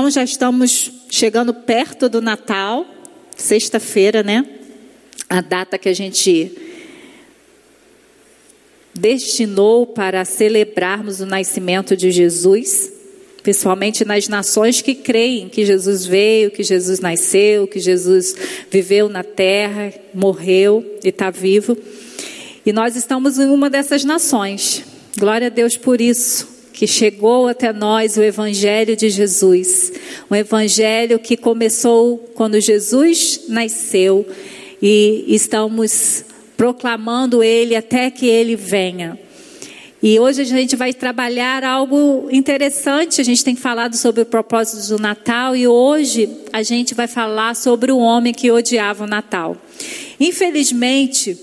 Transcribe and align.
Então 0.00 0.10
já 0.10 0.24
estamos 0.24 0.90
chegando 1.10 1.52
perto 1.52 2.08
do 2.08 2.22
Natal, 2.22 2.86
sexta-feira, 3.36 4.22
né? 4.22 4.46
A 5.28 5.42
data 5.42 5.76
que 5.76 5.90
a 5.90 5.92
gente 5.92 6.50
destinou 8.94 9.86
para 9.86 10.24
celebrarmos 10.24 11.20
o 11.20 11.26
nascimento 11.26 11.94
de 11.94 12.10
Jesus, 12.10 12.90
principalmente 13.42 14.02
nas 14.02 14.26
nações 14.26 14.80
que 14.80 14.94
creem 14.94 15.50
que 15.50 15.66
Jesus 15.66 16.06
veio, 16.06 16.50
que 16.50 16.62
Jesus 16.62 16.98
nasceu, 17.00 17.66
que 17.66 17.78
Jesus 17.78 18.34
viveu 18.70 19.06
na 19.06 19.22
terra, 19.22 19.92
morreu 20.14 20.98
e 21.04 21.10
está 21.10 21.28
vivo. 21.28 21.76
E 22.64 22.72
nós 22.72 22.96
estamos 22.96 23.38
em 23.38 23.50
uma 23.50 23.68
dessas 23.68 24.02
nações. 24.02 24.82
Glória 25.18 25.48
a 25.48 25.50
Deus 25.50 25.76
por 25.76 26.00
isso 26.00 26.49
que 26.80 26.86
chegou 26.86 27.46
até 27.46 27.74
nós 27.74 28.16
o 28.16 28.22
Evangelho 28.22 28.96
de 28.96 29.10
Jesus. 29.10 29.92
Um 30.30 30.34
Evangelho 30.34 31.18
que 31.18 31.36
começou 31.36 32.16
quando 32.34 32.58
Jesus 32.58 33.42
nasceu 33.50 34.26
e 34.80 35.26
estamos 35.28 36.24
proclamando 36.56 37.42
ele 37.42 37.76
até 37.76 38.10
que 38.10 38.26
ele 38.26 38.56
venha. 38.56 39.20
E 40.02 40.18
hoje 40.18 40.40
a 40.40 40.44
gente 40.44 40.74
vai 40.74 40.94
trabalhar 40.94 41.64
algo 41.64 42.30
interessante. 42.32 43.20
A 43.20 43.24
gente 43.24 43.44
tem 43.44 43.54
falado 43.54 43.94
sobre 43.94 44.22
o 44.22 44.24
propósito 44.24 44.96
do 44.96 45.02
Natal 45.02 45.54
e 45.54 45.68
hoje 45.68 46.30
a 46.50 46.62
gente 46.62 46.94
vai 46.94 47.06
falar 47.06 47.56
sobre 47.56 47.92
o 47.92 47.98
homem 47.98 48.32
que 48.32 48.50
odiava 48.50 49.04
o 49.04 49.06
Natal. 49.06 49.54
Infelizmente, 50.18 51.36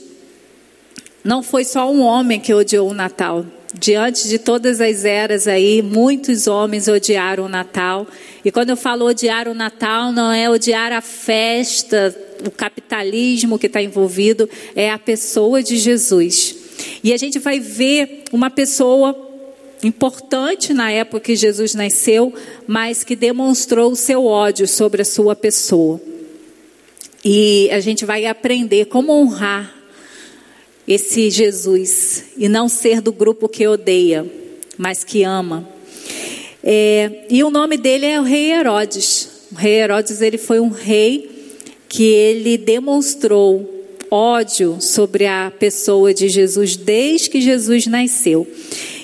não 1.24 1.44
foi 1.44 1.64
só 1.64 1.92
um 1.92 2.02
homem 2.02 2.40
que 2.40 2.56
odiou 2.56 2.90
o 2.90 2.94
Natal. 2.96 3.46
Diante 3.80 4.28
de 4.28 4.40
todas 4.40 4.82
as 4.82 5.06
eras 5.06 5.48
aí, 5.48 5.82
muitos 5.82 6.48
homens 6.48 6.88
odiaram 6.88 7.46
o 7.46 7.50
Natal. 7.50 8.08
E 8.44 8.52
quando 8.52 8.72
eu 8.72 8.78
falo 8.78 9.06
odiar 9.06 9.48
o 9.48 9.54
Natal, 9.54 10.12
não 10.12 10.32
é 10.32 10.50
odiar 10.50 10.92
a 10.92 11.02
festa, 11.02 12.16
o 12.46 12.50
capitalismo 12.50 13.60
que 13.60 13.68
está 13.68 13.82
envolvido, 13.82 14.50
é 14.76 14.90
a 14.90 14.98
pessoa 14.98 15.62
de 15.62 15.78
Jesus. 15.78 16.56
E 17.04 17.14
a 17.14 17.18
gente 17.18 17.38
vai 17.38 17.60
ver 17.60 18.24
uma 18.32 18.50
pessoa 18.50 19.16
importante 19.84 20.74
na 20.74 20.92
época 20.92 21.20
que 21.20 21.36
Jesus 21.36 21.76
nasceu, 21.76 22.34
mas 22.66 23.04
que 23.04 23.16
demonstrou 23.16 23.92
o 23.92 23.96
seu 23.96 24.26
ódio 24.26 24.68
sobre 24.68 25.04
a 25.04 25.06
sua 25.06 25.36
pessoa. 25.36 26.02
E 27.24 27.70
a 27.72 27.80
gente 27.80 28.06
vai 28.06 28.26
aprender 28.26 28.86
como 28.86 29.12
honrar 29.12 29.77
esse 30.88 31.30
Jesus 31.30 32.24
e 32.38 32.48
não 32.48 32.70
ser 32.70 33.02
do 33.02 33.12
grupo 33.12 33.50
que 33.50 33.68
odeia, 33.68 34.26
mas 34.78 35.04
que 35.04 35.24
ama. 35.24 35.68
É, 36.64 37.26
e 37.30 37.44
o 37.44 37.50
nome 37.50 37.78
dele 37.78 38.06
é 38.06 38.20
o 38.20 38.24
rei 38.24 38.52
Herodes. 38.52 39.30
O 39.52 39.56
rei 39.56 39.82
Herodes 39.82 40.22
ele 40.22 40.38
foi 40.38 40.60
um 40.60 40.70
rei 40.70 41.30
que 41.90 42.04
ele 42.04 42.58
demonstrou 42.58 43.74
ódio 44.10 44.78
sobre 44.80 45.26
a 45.26 45.52
pessoa 45.52 46.14
de 46.14 46.30
Jesus 46.30 46.76
desde 46.76 47.30
que 47.30 47.42
Jesus 47.42 47.88
nasceu. 47.88 48.48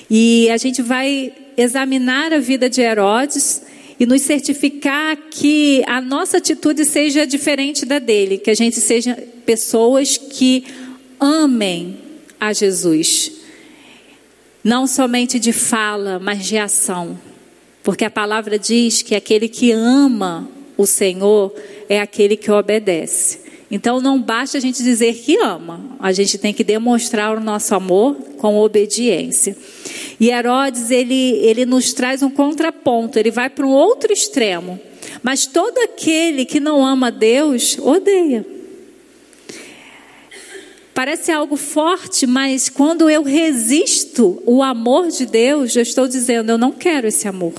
E 0.10 0.50
a 0.50 0.58
gente 0.58 0.82
vai 0.82 1.34
examinar 1.58 2.34
a 2.34 2.40
vida 2.40 2.70
de 2.70 2.82
Herodes 2.82 3.62
e 4.00 4.06
nos 4.06 4.22
certificar 4.22 5.18
que 5.30 5.84
a 5.86 6.02
nossa 6.02 6.38
atitude 6.38 6.86
seja 6.86 7.28
diferente 7.28 7.86
da 7.86 8.00
dele, 8.00 8.38
que 8.38 8.50
a 8.50 8.56
gente 8.56 8.80
seja 8.80 9.18
pessoas 9.46 10.18
que 10.18 10.64
amem 11.24 11.98
a 12.40 12.52
Jesus. 12.52 13.32
Não 14.64 14.86
somente 14.86 15.40
de 15.40 15.54
fala, 15.54 16.20
mas 16.20 16.46
de 16.46 16.58
ação. 16.58 17.18
Porque 17.82 18.06
a 18.06 18.10
palavra 18.10 18.60
diz 18.60 19.02
que 19.02 19.16
aquele 19.16 19.48
que 19.48 19.72
ama 19.72 20.48
o 20.78 20.86
Senhor 20.86 21.54
é 21.90 22.00
aquele 22.00 22.36
que 22.36 22.52
obedece. 22.52 23.42
Então 23.70 24.00
não 24.00 24.22
basta 24.22 24.58
a 24.58 24.62
gente 24.62 24.84
dizer 24.84 25.16
que 25.16 25.38
ama, 25.38 25.82
a 26.00 26.12
gente 26.12 26.38
tem 26.38 26.54
que 26.54 26.64
demonstrar 26.64 27.36
o 27.36 27.40
nosso 27.40 27.74
amor 27.74 28.16
com 28.38 28.58
obediência. 28.58 29.58
E 30.20 30.30
Herodes, 30.30 30.92
ele, 30.92 31.40
ele 31.42 31.66
nos 31.66 31.92
traz 31.92 32.22
um 32.22 32.30
contraponto, 32.30 33.18
ele 33.18 33.32
vai 33.32 33.50
para 33.50 33.66
um 33.66 33.72
outro 33.72 34.14
extremo. 34.14 34.80
Mas 35.24 35.46
todo 35.46 35.78
aquele 35.80 36.46
que 36.46 36.60
não 36.60 36.86
ama 36.86 37.12
Deus, 37.12 37.78
odeia. 37.80 38.46
Parece 40.94 41.32
algo 41.32 41.56
forte, 41.56 42.28
mas 42.28 42.70
quando 42.70 43.10
eu 43.10 43.24
resisto 43.24 44.42
o 44.46 44.62
amor 44.62 45.08
de 45.08 45.26
Deus, 45.26 45.76
eu 45.76 45.82
estou 45.82 46.08
dizendo, 46.08 46.52
eu 46.52 46.58
não 46.58 46.72
quero 46.72 47.08
esse 47.08 47.28
amor. 47.28 47.54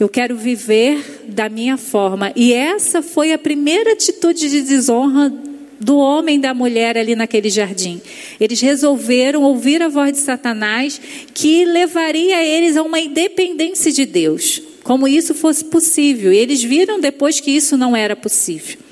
Eu 0.00 0.08
quero 0.08 0.36
viver 0.36 1.24
da 1.28 1.48
minha 1.48 1.76
forma. 1.76 2.32
E 2.34 2.52
essa 2.52 3.02
foi 3.02 3.32
a 3.32 3.38
primeira 3.38 3.92
atitude 3.92 4.48
de 4.48 4.62
desonra 4.62 5.30
do 5.78 5.96
homem 5.98 6.36
e 6.36 6.40
da 6.40 6.54
mulher 6.54 6.96
ali 6.96 7.14
naquele 7.14 7.50
jardim. 7.50 8.00
Eles 8.40 8.60
resolveram 8.60 9.42
ouvir 9.42 9.82
a 9.82 9.88
voz 9.88 10.12
de 10.12 10.18
Satanás 10.18 11.00
que 11.34 11.64
levaria 11.64 12.42
eles 12.42 12.76
a 12.76 12.82
uma 12.82 12.98
independência 13.00 13.92
de 13.92 14.06
Deus, 14.06 14.62
como 14.82 15.06
isso 15.06 15.34
fosse 15.34 15.64
possível. 15.64 16.32
E 16.32 16.38
eles 16.38 16.62
viram 16.62 16.98
depois 16.98 17.38
que 17.38 17.50
isso 17.50 17.76
não 17.76 17.94
era 17.94 18.16
possível. 18.16 18.87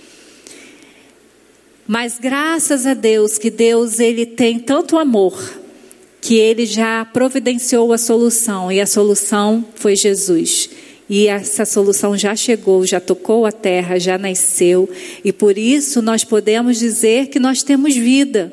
Mas 1.87 2.19
graças 2.19 2.85
a 2.87 2.95
Deus 2.95 3.39
que 3.39 3.51
Deus 3.51 4.01
ele 4.01 4.27
tem 4.27 4.59
tanto 4.59 4.99
amor 4.99 5.39
que 6.21 6.35
ele 6.35 6.67
já 6.67 7.05
providenciou 7.05 7.93
a 7.93 7.99
solução 7.99 8.73
e 8.73 8.81
a 8.81 8.87
solução 8.87 9.65
foi 9.77 9.95
Jesus. 9.95 10.69
E 11.09 11.29
essa 11.29 11.65
solução 11.65 12.19
já 12.19 12.35
chegou, 12.35 12.85
já 12.85 12.99
tocou 12.99 13.47
a 13.47 13.53
terra, 13.53 14.01
já 14.01 14.19
nasceu, 14.19 14.91
e 15.25 15.33
por 15.33 15.57
isso 15.57 16.03
nós 16.03 16.25
podemos 16.25 16.81
dizer 16.81 17.29
que 17.29 17.39
nós 17.39 17.63
temos 17.63 17.95
vida. 17.95 18.53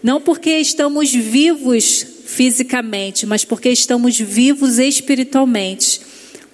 Não 0.00 0.20
porque 0.20 0.50
estamos 0.58 1.12
vivos 1.12 2.06
fisicamente, 2.24 3.26
mas 3.26 3.44
porque 3.44 3.68
estamos 3.70 4.16
vivos 4.16 4.78
espiritualmente. 4.78 6.00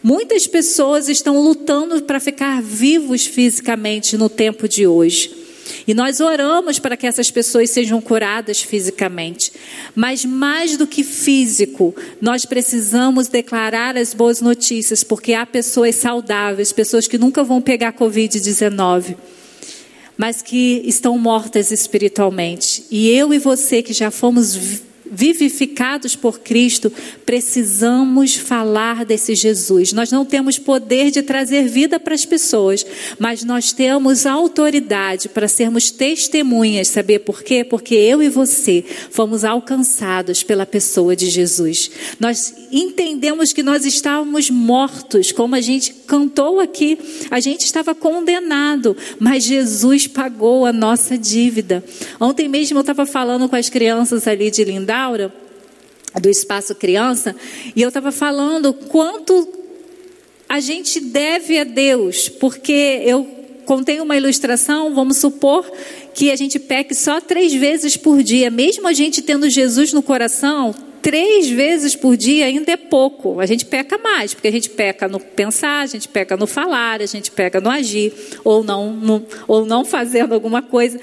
Muitas 0.03 0.47
pessoas 0.47 1.11
estão 1.11 1.39
lutando 1.43 2.03
para 2.05 2.19
ficar 2.19 2.63
vivos 2.63 3.27
fisicamente 3.27 4.17
no 4.17 4.31
tempo 4.31 4.67
de 4.67 4.87
hoje. 4.87 5.44
E 5.87 5.95
nós 5.95 6.21
oramos 6.21 6.79
para 6.79 6.97
que 6.97 7.07
essas 7.07 7.31
pessoas 7.31 7.71
sejam 7.71 8.01
curadas 8.01 8.63
fisicamente. 8.63 9.53
Mas 9.95 10.25
mais 10.25 10.77
do 10.77 10.87
que 10.87 11.03
físico, 11.03 11.95
nós 12.21 12.45
precisamos 12.45 13.29
declarar 13.29 13.97
as 13.97 14.15
boas 14.15 14.41
notícias, 14.41 15.05
porque 15.05 15.35
há 15.35 15.47
pessoas 15.47 15.95
saudáveis, 15.97 16.73
pessoas 16.73 17.07
que 17.07 17.19
nunca 17.19 17.43
vão 17.43 17.61
pegar 17.61 17.93
Covid-19 17.93 19.17
mas 20.17 20.41
que 20.41 20.81
estão 20.85 21.19
mortas 21.19 21.73
espiritualmente. 21.73 22.85
E 22.89 23.11
eu 23.11 23.35
e 23.35 23.39
você 23.41 23.83
que 23.83 23.93
já 23.93 24.13
fomos 24.13 24.81
vivificados 25.11 26.17
por 26.17 26.41
Cristo, 26.41 26.93
precisamos 27.27 28.37
falar 28.37 29.05
desse 29.05 29.35
Jesus. 29.35 29.93
Nós 29.93 30.11
não 30.11 30.25
temos 30.25 30.59
poder 30.59 31.11
de 31.11 31.23
trazer 31.23 31.69
vida 31.69 32.01
para 32.01 32.15
as 32.15 32.25
pessoas, 32.25 32.85
mas 33.19 33.45
nós 33.45 33.73
temos 33.73 34.27
autoridade 34.27 35.29
para 35.29 35.49
sermos 35.49 35.91
testemunhas. 35.91 36.89
Saber 36.89 37.21
por 37.21 37.43
quê? 37.43 37.65
Porque 37.65 37.95
eu 37.95 38.23
e 38.23 38.29
você 38.29 38.85
fomos 39.11 39.45
alcançados 39.45 40.43
pela 40.43 40.67
pessoa 40.67 41.15
de 41.15 41.29
Jesus. 41.29 41.91
Nós 42.19 42.55
entendemos 42.73 43.53
que 43.53 43.63
nós 43.63 43.85
estávamos 43.85 44.51
mortos, 44.51 45.33
como 45.33 45.55
a 45.55 45.61
gente 45.61 45.93
cantou 46.07 46.61
aqui, 46.61 46.99
a 47.31 47.41
gente 47.41 47.65
estava 47.65 47.95
condenado, 47.95 48.97
mas 49.19 49.45
Jesus 49.45 50.07
pagou 50.07 50.67
a 50.67 50.73
nossa 50.73 51.17
dívida. 51.17 51.85
Ontem 52.21 52.49
mesmo 52.49 52.79
eu 52.79 52.81
estava 52.81 53.07
falando 53.07 53.49
com 53.49 53.57
as 53.57 53.69
crianças 53.69 54.27
ali 54.27 54.51
de 54.51 54.65
Lindar 54.95 55.33
do 56.21 56.31
Espaço 56.31 56.75
Criança, 56.77 57.35
e 57.75 57.83
eu 57.83 57.89
estava 57.89 58.13
falando 58.13 58.73
quanto 58.73 59.49
a 60.49 60.61
gente 60.61 61.01
deve 61.01 61.59
a 61.59 61.65
Deus, 61.65 62.29
porque 62.29 63.03
eu 63.05 63.27
contei 63.67 64.01
uma 64.01 64.17
ilustração, 64.17 64.95
vamos 64.95 65.17
supor 65.17 65.69
que 66.15 66.31
a 66.31 66.37
gente 66.37 66.61
peque 66.61 66.95
só 66.95 67.21
três 67.21 67.53
vezes 67.53 67.97
por 67.97 68.23
dia, 68.23 68.49
mesmo 68.49 68.87
a 68.87 68.93
gente 68.93 69.23
tendo 69.23 69.51
Jesus 69.51 69.93
no 69.93 70.03
coração, 70.03 70.73
três 71.03 71.49
vezes 71.49 71.97
por 71.97 72.17
dia 72.17 72.47
ainda 72.47 72.71
é 72.71 72.77
pouco. 72.77 73.41
A 73.41 73.47
gente 73.47 73.67
peca 73.67 73.99
mais, 73.99 74.33
porque 74.33 74.47
a 74.47 74.53
gente 74.53 74.71
peca 74.71 75.09
no 75.09 75.19
pensar, 75.19 75.81
a 75.81 75.87
gente 75.87 76.07
peca 76.07 76.37
no 76.37 76.47
falar, 76.47 77.03
a 77.03 77.07
gente 77.07 77.33
peca 77.33 77.61
no 77.61 77.69
agir, 77.69 78.13
ou 78.45 78.63
não, 78.63 78.93
no, 78.93 79.27
ou 79.49 79.67
não 79.67 79.85
fazendo 79.85 80.33
alguma 80.33 80.63
coisa. 80.63 81.01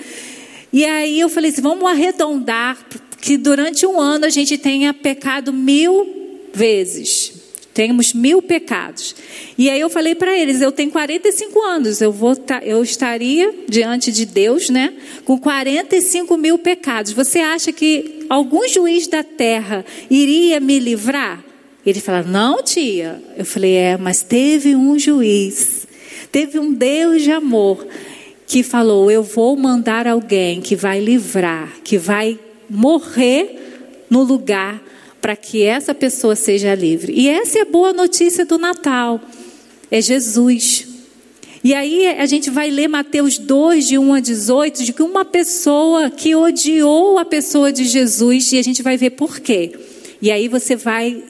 E 0.71 0.85
aí 0.85 1.19
eu 1.19 1.27
falei 1.27 1.51
assim: 1.51 1.61
vamos 1.61 1.83
arredondar 1.83 2.77
que 3.21 3.38
durante 3.38 3.85
um 3.85 4.00
ano 4.00 4.25
a 4.25 4.29
gente 4.29 4.57
tenha 4.57 4.94
pecado 4.94 5.53
mil 5.53 6.50
vezes. 6.51 7.33
Temos 7.73 8.13
mil 8.13 8.41
pecados. 8.41 9.15
E 9.57 9.69
aí 9.69 9.79
eu 9.79 9.89
falei 9.89 10.13
para 10.13 10.38
eles: 10.38 10.59
eu 10.59 10.71
tenho 10.71 10.91
45 10.91 11.62
anos, 11.62 12.01
eu, 12.01 12.12
vou 12.12 12.35
eu 12.63 12.83
estaria 12.83 13.53
diante 13.69 14.12
de 14.12 14.25
Deus, 14.25 14.69
né? 14.69 14.94
Com 15.23 15.38
45 15.38 16.35
mil 16.35 16.57
pecados. 16.57 17.13
Você 17.13 17.39
acha 17.39 17.71
que 17.71 18.25
algum 18.29 18.68
juiz 18.68 19.07
da 19.07 19.24
terra 19.24 19.85
iria 20.09 20.59
me 20.59 20.79
livrar? 20.79 21.41
Ele 21.85 22.01
fala: 22.01 22.24
Não, 22.24 22.62
tia. 22.62 23.24
Eu 23.38 23.45
falei: 23.45 23.75
É, 23.75 23.95
mas 23.95 24.21
teve 24.21 24.75
um 24.75 25.00
juiz, 25.00 25.88
teve 26.29 26.59
um 26.59 26.74
Deus 26.74 27.21
de 27.21 27.31
amor 27.31 27.88
que 28.45 28.63
falou: 28.63 29.09
Eu 29.09 29.24
vou 29.24 29.56
mandar 29.56 30.07
alguém 30.07 30.59
que 30.59 30.75
vai 30.75 31.00
livrar, 31.00 31.71
que 31.85 31.97
vai 31.97 32.38
morrer 32.71 34.06
no 34.09 34.23
lugar 34.23 34.81
para 35.21 35.35
que 35.35 35.62
essa 35.62 35.94
pessoa 35.94 36.35
seja 36.35 36.73
livre. 36.73 37.13
E 37.13 37.29
essa 37.29 37.59
é 37.59 37.62
a 37.62 37.65
boa 37.65 37.94
notícia 37.94 38.45
do 38.45 38.57
Natal: 38.57 39.21
é 39.89 40.01
Jesus. 40.01 40.88
E 41.63 41.75
aí 41.75 42.07
a 42.07 42.25
gente 42.25 42.50
vai 42.50 42.71
ler 42.71 42.88
Mateus 42.88 43.38
2, 43.38 43.88
de 43.88 43.97
1 43.97 44.13
a 44.15 44.19
18, 44.19 44.83
de 44.83 44.94
que 44.94 45.03
uma 45.03 45.23
pessoa 45.23 46.09
que 46.09 46.35
odiou 46.35 47.19
a 47.19 47.25
pessoa 47.25 47.71
de 47.71 47.83
Jesus, 47.83 48.51
e 48.51 48.57
a 48.57 48.63
gente 48.63 48.81
vai 48.81 48.97
ver 48.97 49.12
por 49.12 49.39
quê. 49.39 49.71
E 50.19 50.31
aí 50.31 50.47
você 50.47 50.75
vai 50.75 51.24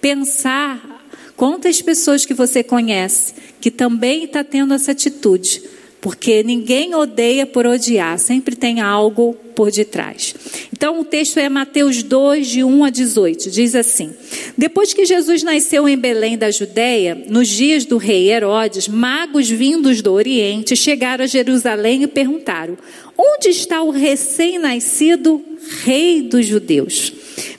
pensar 0.00 1.04
quantas 1.36 1.80
pessoas 1.80 2.24
que 2.24 2.34
você 2.34 2.64
conhece 2.64 3.34
que 3.60 3.70
também 3.70 4.24
está 4.24 4.42
tendo 4.42 4.74
essa 4.74 4.90
atitude 4.92 5.62
porque 6.00 6.42
ninguém 6.42 6.94
odeia 6.94 7.46
por 7.46 7.66
odiar, 7.66 8.18
sempre 8.18 8.54
tem 8.54 8.80
algo 8.80 9.34
por 9.54 9.70
detrás. 9.72 10.34
Então 10.72 11.00
o 11.00 11.04
texto 11.04 11.38
é 11.38 11.48
Mateus 11.48 12.02
2, 12.02 12.46
de 12.46 12.62
1 12.62 12.84
a 12.84 12.90
18, 12.90 13.50
diz 13.50 13.74
assim: 13.74 14.12
Depois 14.56 14.94
que 14.94 15.04
Jesus 15.04 15.42
nasceu 15.42 15.88
em 15.88 15.96
Belém 15.96 16.38
da 16.38 16.50
Judéia, 16.50 17.20
nos 17.28 17.48
dias 17.48 17.84
do 17.84 17.96
rei 17.96 18.30
Herodes, 18.30 18.86
magos 18.86 19.48
vindos 19.48 20.00
do 20.00 20.12
Oriente 20.12 20.76
chegaram 20.76 21.24
a 21.24 21.28
Jerusalém 21.28 22.04
e 22.04 22.06
perguntaram: 22.06 22.78
Onde 23.16 23.48
está 23.48 23.82
o 23.82 23.90
recém-nascido 23.90 25.42
rei 25.84 26.22
dos 26.22 26.46
judeus? 26.46 27.12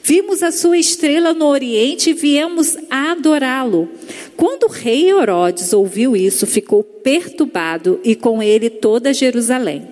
Vimos 0.10 0.42
a 0.42 0.52
sua 0.52 0.76
estrela 0.76 1.36
no 1.36 1.46
Oriente 1.46 2.10
e 2.10 2.14
viemos 2.14 2.76
adorá-lo. 2.90 3.88
Quando 4.36 4.64
o 4.64 4.68
rei 4.68 5.08
Herodes 5.12 5.72
ouviu 5.72 6.16
isso, 6.16 6.48
ficou 6.48 6.82
perturbado 6.82 8.00
e 8.04 8.16
com 8.16 8.42
ele 8.42 8.72
toda 8.72 9.14
Jerusalém. 9.14 9.84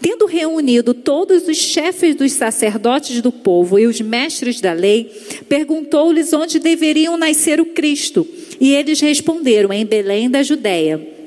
Tendo 0.00 0.24
reunido 0.24 0.94
todos 0.94 1.46
os 1.46 1.58
chefes 1.58 2.14
dos 2.14 2.32
sacerdotes 2.32 3.20
do 3.20 3.30
povo 3.30 3.78
e 3.78 3.86
os 3.86 4.00
mestres 4.00 4.58
da 4.58 4.72
lei, 4.72 5.12
perguntou-lhes 5.50 6.32
onde 6.32 6.58
deveriam 6.58 7.18
nascer 7.18 7.60
o 7.60 7.66
Cristo. 7.66 8.26
E 8.58 8.74
eles 8.74 9.00
responderam: 9.00 9.70
em 9.70 9.84
Belém 9.84 10.30
da 10.30 10.42
Judéia 10.42 11.17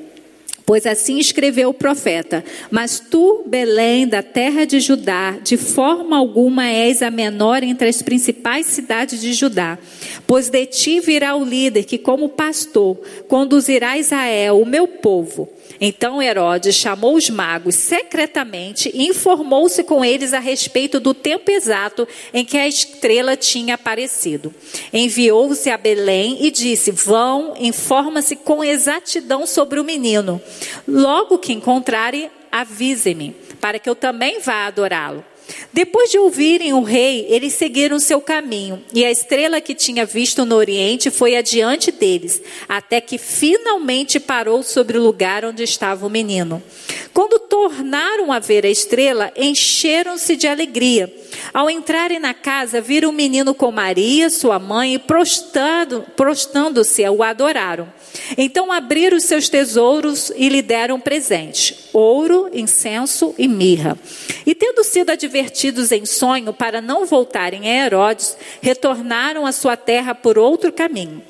Pois 0.72 0.86
assim 0.86 1.18
escreveu 1.18 1.68
o 1.68 1.74
profeta: 1.74 2.42
Mas 2.70 2.98
tu, 2.98 3.42
Belém, 3.44 4.08
da 4.08 4.22
terra 4.22 4.64
de 4.64 4.80
Judá, 4.80 5.32
de 5.32 5.58
forma 5.58 6.16
alguma 6.16 6.66
és 6.66 7.02
a 7.02 7.10
menor 7.10 7.62
entre 7.62 7.90
as 7.90 8.00
principais 8.00 8.64
cidades 8.68 9.20
de 9.20 9.34
Judá. 9.34 9.78
Pois 10.26 10.48
de 10.48 10.64
ti 10.64 10.98
virá 10.98 11.36
o 11.36 11.44
líder 11.44 11.84
que, 11.84 11.98
como 11.98 12.30
pastor, 12.30 12.98
conduzirá 13.28 13.98
Israel, 13.98 14.62
o 14.62 14.64
meu 14.64 14.88
povo. 14.88 15.46
Então 15.80 16.22
Herodes 16.22 16.74
chamou 16.74 17.14
os 17.14 17.28
magos 17.28 17.74
secretamente 17.74 18.90
e 18.94 19.08
informou-se 19.08 19.82
com 19.84 20.04
eles 20.04 20.32
a 20.32 20.38
respeito 20.38 21.00
do 21.00 21.14
tempo 21.14 21.50
exato 21.50 22.06
em 22.32 22.44
que 22.44 22.56
a 22.56 22.68
estrela 22.68 23.36
tinha 23.36 23.74
aparecido. 23.74 24.54
Enviou-se 24.92 25.70
a 25.70 25.76
Belém 25.76 26.38
e 26.40 26.50
disse: 26.50 26.90
Vão, 26.90 27.54
informa-se 27.58 28.36
com 28.36 28.62
exatidão 28.62 29.46
sobre 29.46 29.80
o 29.80 29.84
menino. 29.84 30.40
Logo 30.86 31.38
que 31.38 31.52
encontrarem, 31.52 32.30
avise-me, 32.50 33.34
para 33.60 33.78
que 33.78 33.88
eu 33.88 33.94
também 33.94 34.40
vá 34.40 34.66
adorá-lo. 34.66 35.24
Depois 35.72 36.10
de 36.10 36.18
ouvirem 36.18 36.72
o 36.72 36.82
rei, 36.82 37.26
eles 37.28 37.54
seguiram 37.54 37.98
seu 37.98 38.20
caminho, 38.20 38.82
e 38.92 39.04
a 39.04 39.10
estrela 39.10 39.60
que 39.60 39.74
tinha 39.74 40.04
visto 40.04 40.44
no 40.44 40.56
oriente 40.56 41.10
foi 41.10 41.36
adiante 41.36 41.90
deles, 41.90 42.42
até 42.68 43.00
que 43.00 43.18
finalmente 43.18 44.20
parou 44.20 44.62
sobre 44.62 44.98
o 44.98 45.02
lugar 45.02 45.44
onde 45.44 45.62
estava 45.62 46.06
o 46.06 46.10
menino. 46.10 46.62
Quando 47.12 47.38
tornaram 47.38 48.32
a 48.32 48.38
ver 48.38 48.64
a 48.64 48.70
estrela, 48.70 49.30
encheram-se 49.36 50.34
de 50.34 50.46
alegria. 50.46 51.12
Ao 51.52 51.68
entrarem 51.68 52.18
na 52.18 52.32
casa, 52.32 52.80
viram 52.80 53.10
o 53.10 53.12
menino 53.12 53.54
com 53.54 53.70
Maria, 53.70 54.30
sua 54.30 54.58
mãe, 54.58 54.94
e 54.94 54.98
prostando-se, 54.98 57.06
o 57.08 57.22
adoraram. 57.22 57.92
Então 58.36 58.72
abriram 58.72 59.16
os 59.16 59.24
seus 59.24 59.48
tesouros 59.48 60.32
e 60.36 60.48
lhe 60.48 60.62
deram 60.62 60.98
presente: 60.98 61.90
ouro, 61.92 62.48
incenso 62.52 63.34
e 63.36 63.46
mirra. 63.46 63.98
E 64.46 64.54
tendo 64.54 64.82
sido 64.82 65.10
advertidos 65.10 65.92
em 65.92 66.06
sonho 66.06 66.52
para 66.52 66.80
não 66.80 67.04
voltarem 67.04 67.68
a 67.68 67.86
Herodes, 67.86 68.36
retornaram 68.60 69.46
à 69.46 69.52
sua 69.52 69.76
terra 69.76 70.14
por 70.14 70.38
outro 70.38 70.72
caminho. 70.72 71.22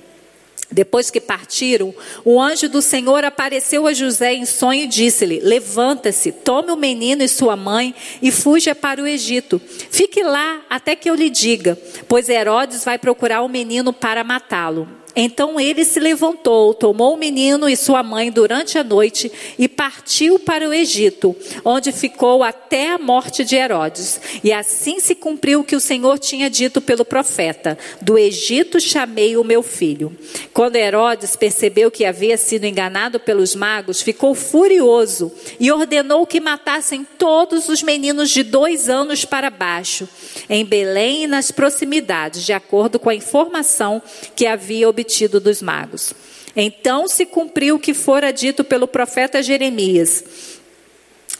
Depois 0.72 1.10
que 1.10 1.20
partiram, 1.20 1.94
o 2.24 2.40
anjo 2.40 2.68
do 2.68 2.80
Senhor 2.80 3.24
apareceu 3.24 3.86
a 3.86 3.92
José 3.92 4.34
em 4.34 4.46
sonho 4.46 4.84
e 4.84 4.86
disse-lhe: 4.86 5.40
Levanta-se, 5.40 6.32
tome 6.32 6.72
o 6.72 6.76
menino 6.76 7.22
e 7.22 7.28
sua 7.28 7.56
mãe 7.56 7.94
e 8.20 8.30
fuja 8.30 8.74
para 8.74 9.02
o 9.02 9.06
Egito. 9.06 9.60
Fique 9.90 10.22
lá 10.22 10.62
até 10.70 10.96
que 10.96 11.08
eu 11.08 11.14
lhe 11.14 11.28
diga, 11.28 11.78
pois 12.08 12.28
Herodes 12.28 12.84
vai 12.84 12.98
procurar 12.98 13.42
o 13.42 13.48
menino 13.48 13.92
para 13.92 14.24
matá-lo. 14.24 15.01
Então 15.14 15.60
ele 15.60 15.84
se 15.84 16.00
levantou, 16.00 16.72
tomou 16.72 17.14
o 17.14 17.18
menino 17.18 17.68
e 17.68 17.76
sua 17.76 18.02
mãe 18.02 18.30
durante 18.30 18.78
a 18.78 18.84
noite 18.84 19.30
e 19.58 19.68
partiu 19.68 20.38
para 20.38 20.66
o 20.66 20.72
Egito, 20.72 21.36
onde 21.64 21.92
ficou 21.92 22.42
até 22.42 22.90
a 22.90 22.98
morte 22.98 23.44
de 23.44 23.56
Herodes. 23.56 24.20
E 24.42 24.52
assim 24.52 25.00
se 25.00 25.14
cumpriu 25.14 25.60
o 25.60 25.64
que 25.64 25.76
o 25.76 25.80
Senhor 25.80 26.18
tinha 26.18 26.48
dito 26.48 26.80
pelo 26.80 27.04
profeta: 27.04 27.76
Do 28.00 28.16
Egito 28.16 28.80
chamei 28.80 29.36
o 29.36 29.44
meu 29.44 29.62
filho. 29.62 30.16
Quando 30.52 30.76
Herodes 30.76 31.36
percebeu 31.36 31.90
que 31.90 32.06
havia 32.06 32.38
sido 32.38 32.64
enganado 32.64 33.20
pelos 33.20 33.54
magos, 33.54 34.00
ficou 34.00 34.34
furioso 34.34 35.30
e 35.60 35.70
ordenou 35.70 36.26
que 36.26 36.40
matassem 36.40 37.06
todos 37.18 37.68
os 37.68 37.82
meninos 37.82 38.30
de 38.30 38.42
dois 38.42 38.88
anos 38.88 39.26
para 39.26 39.50
baixo, 39.50 40.08
em 40.48 40.64
Belém 40.64 41.24
e 41.24 41.26
nas 41.26 41.50
proximidades, 41.50 42.44
de 42.44 42.52
acordo 42.52 42.98
com 42.98 43.10
a 43.10 43.14
informação 43.14 44.00
que 44.34 44.46
havia 44.46 44.88
obtido 44.88 45.01
obtido 45.02 45.38
dos 45.38 45.60
magos. 45.60 46.14
Então 46.56 47.06
se 47.08 47.26
cumpriu 47.26 47.76
o 47.76 47.78
que 47.78 47.92
fora 47.92 48.32
dito 48.32 48.64
pelo 48.64 48.88
profeta 48.88 49.42
Jeremias. 49.42 50.24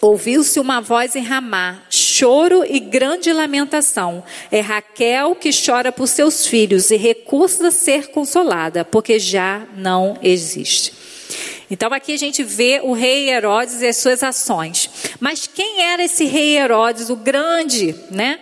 Ouviu-se 0.00 0.59
uma 0.59 0.81
voz 0.81 1.14
em 1.14 1.23
Ramá, 1.23 1.82
choro 1.88 2.64
e 2.69 2.81
grande 2.81 3.32
lamentação. 3.32 4.25
É 4.50 4.61
Raquel 4.61 5.37
que 5.37 5.50
chora 5.53 5.92
por 5.92 6.09
seus 6.09 6.45
filhos 6.45 6.90
e 6.90 6.97
recusa 6.97 7.71
ser 7.71 8.09
consolada, 8.09 8.85
porque 8.85 9.21
já 9.21 9.64
não 9.76 10.19
existe. 10.21 10.92
Então 11.71 11.92
aqui 11.92 12.12
a 12.12 12.19
gente 12.19 12.42
vê 12.42 12.81
o 12.83 12.92
rei 12.92 13.31
Herodes 13.31 13.81
e 13.81 13.87
as 13.87 13.97
suas 13.97 14.23
ações. 14.23 14.90
Mas 15.21 15.47
quem 15.47 15.83
era 15.83 16.02
esse 16.02 16.25
rei 16.25 16.59
Herodes, 16.59 17.09
o 17.09 17.16
grande, 17.16 17.95
né? 18.11 18.40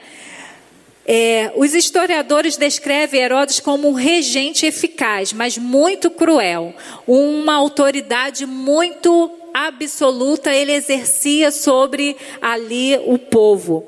É, 1.12 1.52
os 1.57 1.75
historiadores 1.75 2.57
descrevem 2.57 3.21
Herodes 3.21 3.59
como 3.59 3.88
um 3.88 3.95
regente 3.95 4.64
eficaz, 4.64 5.33
mas 5.33 5.59
muito 5.59 6.09
cruel, 6.09 6.73
uma 7.05 7.55
autoridade 7.55 8.47
muito 8.47 9.29
absoluta 9.52 10.55
ele 10.55 10.71
exercia 10.71 11.50
sobre 11.50 12.17
ali 12.40 12.97
o 13.07 13.19
povo. 13.19 13.85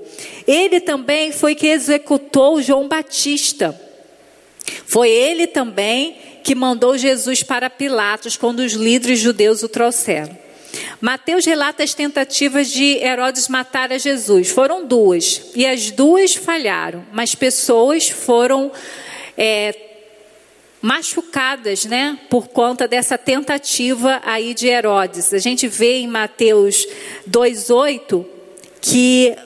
Ele 0.48 0.80
também 0.80 1.30
foi 1.30 1.54
que 1.54 1.68
executou 1.68 2.60
João 2.60 2.88
Batista. 2.88 3.80
Foi 4.84 5.08
ele 5.08 5.46
também 5.46 6.16
que 6.42 6.56
mandou 6.56 6.98
Jesus 6.98 7.44
para 7.44 7.70
Pilatos 7.70 8.36
quando 8.36 8.58
os 8.58 8.72
líderes 8.72 9.20
judeus 9.20 9.62
o 9.62 9.68
trouxeram. 9.68 10.41
Mateus 11.00 11.44
relata 11.44 11.82
as 11.82 11.94
tentativas 11.94 12.70
de 12.70 12.96
Herodes 12.98 13.48
matar 13.48 13.92
a 13.92 13.98
Jesus. 13.98 14.50
Foram 14.50 14.86
duas. 14.86 15.50
E 15.54 15.66
as 15.66 15.90
duas 15.90 16.34
falharam. 16.34 17.04
Mas 17.12 17.34
pessoas 17.34 18.08
foram 18.08 18.70
é, 19.36 19.74
machucadas, 20.80 21.84
né? 21.84 22.18
Por 22.28 22.48
conta 22.48 22.88
dessa 22.88 23.16
tentativa 23.16 24.20
aí 24.24 24.54
de 24.54 24.66
Herodes. 24.66 25.32
A 25.32 25.38
gente 25.38 25.68
vê 25.68 25.98
em 25.98 26.08
Mateus 26.08 26.86
2,8 27.30 28.26
que 28.80 29.36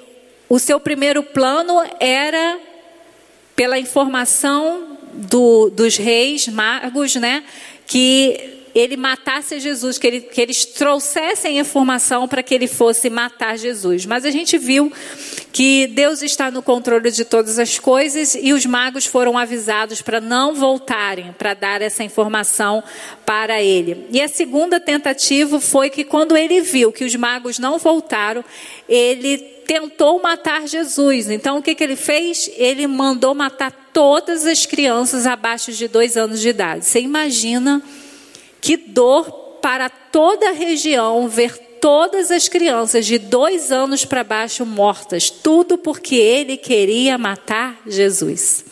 o 0.49 0.59
seu 0.59 0.81
primeiro 0.81 1.23
plano 1.23 1.83
era, 2.01 2.59
pela 3.55 3.79
informação 3.79 4.97
do, 5.13 5.71
dos 5.71 5.97
reis 5.97 6.49
magos, 6.49 7.17
né? 7.17 7.45
Que 7.87 8.66
ele 8.79 8.95
matasse 8.95 9.59
Jesus, 9.59 9.97
que, 9.97 10.07
ele, 10.07 10.21
que 10.21 10.39
eles 10.39 10.67
trouxessem 10.67 11.59
informação 11.59 12.29
para 12.29 12.43
que 12.43 12.55
ele 12.55 12.67
fosse 12.67 13.09
matar 13.09 13.57
Jesus. 13.57 14.05
Mas 14.05 14.27
a 14.27 14.31
gente 14.31 14.59
viu 14.59 14.93
que 15.51 15.87
Deus 15.87 16.21
está 16.21 16.51
no 16.51 16.63
controle 16.63 17.11
de 17.11 17.25
todas 17.25 17.59
as 17.59 17.79
coisas 17.79 18.37
e 18.39 18.53
os 18.53 18.67
magos 18.67 19.07
foram 19.07 19.39
avisados 19.39 20.03
para 20.03 20.21
não 20.21 20.55
voltarem 20.55 21.35
para 21.39 21.55
dar 21.55 21.81
essa 21.81 22.05
informação 22.05 22.85
para 23.25 23.63
ele. 23.63 24.07
E 24.13 24.21
a 24.21 24.29
segunda 24.29 24.79
tentativa 24.79 25.59
foi 25.59 25.89
que 25.89 26.05
quando 26.05 26.37
ele 26.37 26.61
viu 26.61 26.93
que 26.93 27.05
os 27.07 27.17
magos 27.17 27.59
não 27.59 27.79
voltaram, 27.79 28.45
ele 28.87 29.39
tentou 29.67 30.21
matar 30.21 30.69
Jesus. 30.69 31.31
Então 31.31 31.57
o 31.57 31.63
que, 31.63 31.75
que 31.75 31.83
ele 31.83 31.97
fez? 31.97 32.51
Ele 32.59 32.87
mandou 32.87 33.35
matar 33.35 33.73
todas 33.95 34.45
as 34.45 34.67
crianças 34.67 35.27
abaixo 35.27 35.73
de 35.73 35.89
dois 35.89 36.19
anos 36.19 36.43
de 36.43 36.51
idade. 36.51 36.85
Você 36.85 37.01
imagina 37.01 37.83
que 38.67 38.77
dor 38.77 39.31
para 39.63 39.89
toda 39.89 40.49
a 40.49 40.53
região 40.53 41.29
ver 41.29 41.57
todas 41.81 42.33
as 42.33 42.49
crianças 42.49 43.07
de 43.07 43.17
dois 43.17 43.71
anos 43.71 44.05
para 44.05 44.25
baixo 44.25 44.67
mortas, 44.67 45.31
tudo 45.31 45.79
porque 45.79 46.17
ele 46.17 46.57
queria 46.57 47.17
matar 47.17 47.81
Jesus. 47.87 48.65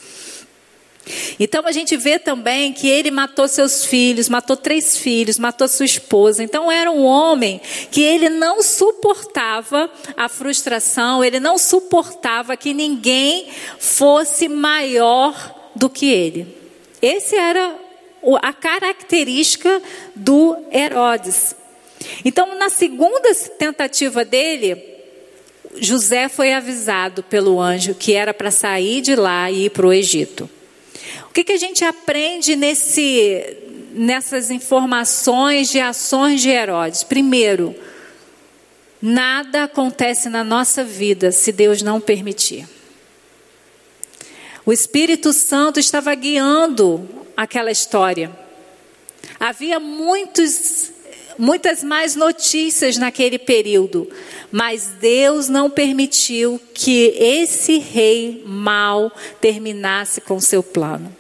Então 1.39 1.65
a 1.65 1.71
gente 1.71 1.97
vê 1.97 2.19
também 2.19 2.73
que 2.73 2.89
ele 2.89 3.13
matou 3.13 3.47
seus 3.47 3.85
filhos, 3.85 4.29
matou 4.29 4.57
três 4.57 4.99
filhos, 4.99 5.39
matou 5.39 5.69
sua 5.69 5.87
esposa. 5.87 6.43
Então 6.43 6.73
era 6.73 6.91
um 6.91 7.05
homem 7.05 7.61
que 7.93 8.03
ele 8.03 8.29
não 8.29 8.65
suportava 8.65 9.89
a 10.17 10.29
frustração, 10.29 11.23
ele 11.23 11.39
não 11.39 11.57
suportava 11.57 12.57
que 12.57 12.75
ninguém 12.75 13.47
fosse 13.79 14.49
maior 14.49 15.71
do 15.73 15.89
que 15.89 16.11
ele. 16.11 16.53
Esse 17.01 17.37
era 17.37 17.84
a 18.41 18.53
característica 18.53 19.83
do 20.15 20.57
Herodes. 20.73 21.55
Então, 22.25 22.59
na 22.59 22.69
segunda 22.69 23.35
tentativa 23.59 24.25
dele, 24.25 24.83
José 25.77 26.29
foi 26.29 26.53
avisado 26.53 27.23
pelo 27.23 27.61
anjo 27.61 27.95
que 27.95 28.13
era 28.13 28.33
para 28.33 28.51
sair 28.51 29.01
de 29.01 29.17
lá 29.17 29.51
e 29.51 29.67
ir 29.67 29.71
para 29.71 29.87
o 29.87 29.93
Egito. 29.93 30.49
O 31.29 31.33
que, 31.33 31.45
que 31.45 31.53
a 31.53 31.59
gente 31.59 31.85
aprende 31.85 32.55
nesse, 32.55 33.57
nessas 33.93 34.51
informações 34.51 35.69
de 35.69 35.81
ações 35.81 36.41
de 36.41 36.49
Herodes? 36.49 37.03
Primeiro, 37.03 37.75
nada 39.03 39.65
acontece 39.65 40.29
na 40.29 40.45
nossa 40.45 40.85
vida 40.85 41.33
se 41.33 41.51
Deus 41.51 41.83
não 41.83 42.01
permitir. 42.01 42.69
O 44.65 44.73
Espírito 44.73 45.33
Santo 45.33 45.79
estava 45.79 46.15
guiando 46.15 47.07
aquela 47.37 47.71
história. 47.71 48.31
Havia 49.39 49.81
muitos 49.81 50.93
muitas 51.39 51.83
mais 51.83 52.15
notícias 52.15 52.97
naquele 52.97 53.39
período, 53.39 54.09
mas 54.53 54.93
Deus 55.01 55.49
não 55.49 55.69
permitiu 55.69 56.61
que 56.73 57.13
esse 57.19 57.79
rei 57.79 58.43
mau 58.47 59.11
terminasse 59.41 60.21
com 60.21 60.41
seu 60.41 60.63
plano. 60.63 61.15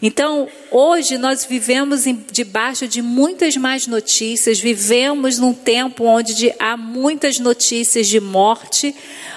Então, 0.00 0.48
hoje 0.70 1.18
nós 1.18 1.44
vivemos 1.44 2.06
em, 2.06 2.24
debaixo 2.30 2.86
de 2.86 3.02
muitas 3.02 3.56
mais 3.56 3.86
notícias, 3.88 4.60
vivemos 4.60 5.38
num 5.38 5.52
tempo 5.52 6.04
onde 6.04 6.54
há 6.58 6.76
muitas 6.76 7.40
notícias 7.40 8.06
de 8.06 8.20
morte, 8.20 8.94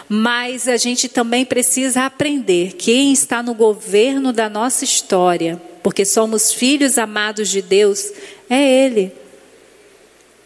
mas 0.07 0.67
a 0.67 0.77
gente 0.77 1.09
também 1.09 1.45
precisa 1.45 2.05
aprender 2.05 2.73
quem 2.73 3.11
está 3.11 3.41
no 3.41 3.55
governo 3.55 4.31
da 4.31 4.49
nossa 4.49 4.83
história, 4.83 5.59
porque 5.83 6.05
somos 6.05 6.53
filhos 6.53 6.97
amados 6.97 7.49
de 7.49 7.61
Deus, 7.61 8.11
é 8.49 8.85
Ele. 8.85 9.13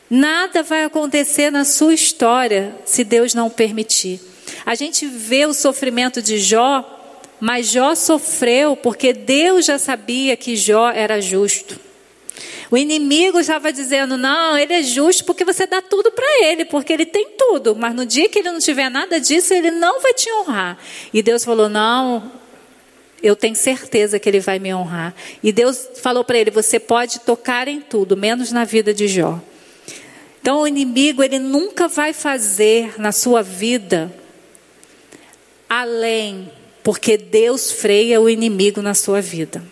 Nada 0.09 0.61
vai 0.61 0.83
acontecer 0.83 1.51
na 1.51 1.65
sua 1.65 1.93
história 1.93 2.75
se 2.85 3.03
Deus 3.03 3.33
não 3.33 3.49
permitir. 3.49 4.19
A 4.65 4.75
gente 4.75 5.05
vê 5.05 5.45
o 5.45 5.53
sofrimento 5.53 6.21
de 6.21 6.37
Jó, 6.37 6.83
mas 7.39 7.67
Jó 7.67 7.95
sofreu 7.95 8.75
porque 8.75 9.13
Deus 9.13 9.65
já 9.65 9.79
sabia 9.79 10.37
que 10.37 10.55
Jó 10.55 10.89
era 10.89 11.19
justo. 11.19 11.79
O 12.71 12.77
inimigo 12.77 13.39
estava 13.39 13.71
dizendo: 13.71 14.17
não, 14.17 14.57
ele 14.57 14.73
é 14.73 14.83
justo 14.83 15.23
porque 15.23 15.45
você 15.45 15.65
dá 15.65 15.81
tudo 15.81 16.11
para 16.11 16.43
ele, 16.43 16.65
porque 16.65 16.93
ele 16.93 17.05
tem 17.05 17.29
tudo, 17.37 17.75
mas 17.75 17.93
no 17.93 18.05
dia 18.05 18.27
que 18.29 18.39
ele 18.39 18.51
não 18.51 18.59
tiver 18.59 18.89
nada 18.89 19.19
disso, 19.19 19.53
ele 19.53 19.71
não 19.71 20.01
vai 20.01 20.13
te 20.13 20.31
honrar. 20.31 20.77
E 21.13 21.21
Deus 21.21 21.43
falou: 21.43 21.69
não, 21.69 22.31
eu 23.25 23.35
tenho 23.35 23.55
certeza 23.55 24.19
que 24.19 24.29
ele 24.29 24.39
vai 24.39 24.59
me 24.59 24.71
honrar. 24.71 25.15
E 25.41 25.51
Deus 25.51 25.89
falou 26.01 26.23
para 26.23 26.37
ele: 26.37 26.51
você 26.51 26.79
pode 26.79 27.19
tocar 27.21 27.67
em 27.67 27.81
tudo, 27.81 28.15
menos 28.15 28.51
na 28.51 28.63
vida 28.63 28.93
de 28.93 29.07
Jó. 29.07 29.41
Então 30.39 30.61
o 30.61 30.67
inimigo 30.67 31.23
ele 31.23 31.39
nunca 31.39 31.87
vai 31.87 32.13
fazer 32.13 32.93
na 32.99 33.11
sua 33.11 33.41
vida 33.41 34.13
além, 35.67 36.51
porque 36.83 37.17
Deus 37.17 37.71
freia 37.71 38.21
o 38.21 38.29
inimigo 38.29 38.79
na 38.79 38.93
sua 38.93 39.21
vida. 39.21 39.63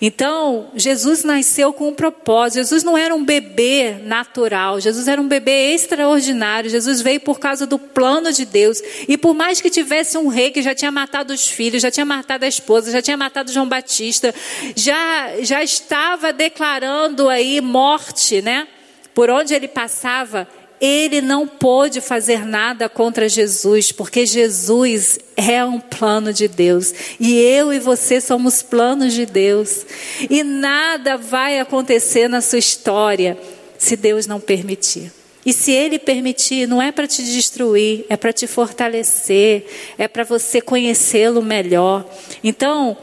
Então, 0.00 0.70
Jesus 0.74 1.24
nasceu 1.24 1.72
com 1.72 1.88
um 1.88 1.94
propósito. 1.94 2.56
Jesus 2.56 2.82
não 2.82 2.96
era 2.96 3.14
um 3.14 3.24
bebê 3.24 3.96
natural, 4.02 4.80
Jesus 4.80 5.06
era 5.06 5.20
um 5.20 5.28
bebê 5.28 5.74
extraordinário. 5.74 6.70
Jesus 6.70 7.02
veio 7.02 7.20
por 7.20 7.38
causa 7.38 7.66
do 7.66 7.78
plano 7.78 8.32
de 8.32 8.44
Deus. 8.46 8.80
E 9.06 9.18
por 9.18 9.34
mais 9.34 9.60
que 9.60 9.68
tivesse 9.68 10.16
um 10.16 10.28
rei 10.28 10.50
que 10.50 10.62
já 10.62 10.74
tinha 10.74 10.90
matado 10.90 11.34
os 11.34 11.46
filhos, 11.46 11.82
já 11.82 11.90
tinha 11.90 12.06
matado 12.06 12.44
a 12.44 12.48
esposa, 12.48 12.90
já 12.90 13.02
tinha 13.02 13.16
matado 13.16 13.52
João 13.52 13.68
Batista, 13.68 14.34
já, 14.74 15.42
já 15.42 15.62
estava 15.62 16.32
declarando 16.32 17.28
aí 17.28 17.60
morte, 17.60 18.40
né? 18.40 18.66
por 19.14 19.28
onde 19.28 19.54
ele 19.54 19.68
passava, 19.68 20.48
ele 20.80 21.20
não 21.20 21.46
pôde 21.46 22.00
fazer 22.00 22.46
nada 22.46 22.88
contra 22.88 23.28
Jesus, 23.28 23.92
porque 23.92 24.24
Jesus 24.24 25.18
é 25.36 25.62
um 25.62 25.78
plano 25.78 26.32
de 26.32 26.48
Deus. 26.48 26.94
E 27.20 27.38
eu 27.38 27.72
e 27.72 27.78
você 27.78 28.20
somos 28.20 28.62
planos 28.62 29.12
de 29.12 29.26
Deus. 29.26 29.84
E 30.30 30.42
nada 30.42 31.18
vai 31.18 31.60
acontecer 31.60 32.28
na 32.28 32.40
sua 32.40 32.58
história 32.58 33.36
se 33.78 33.94
Deus 33.94 34.26
não 34.26 34.40
permitir. 34.40 35.12
E 35.44 35.52
se 35.52 35.70
Ele 35.72 35.98
permitir, 35.98 36.66
não 36.66 36.80
é 36.80 36.90
para 36.90 37.06
te 37.06 37.22
destruir, 37.22 38.06
é 38.08 38.16
para 38.16 38.32
te 38.32 38.46
fortalecer, 38.46 39.66
é 39.98 40.08
para 40.08 40.24
você 40.24 40.60
conhecê-lo 40.60 41.42
melhor. 41.42 42.08
Então, 42.42 42.96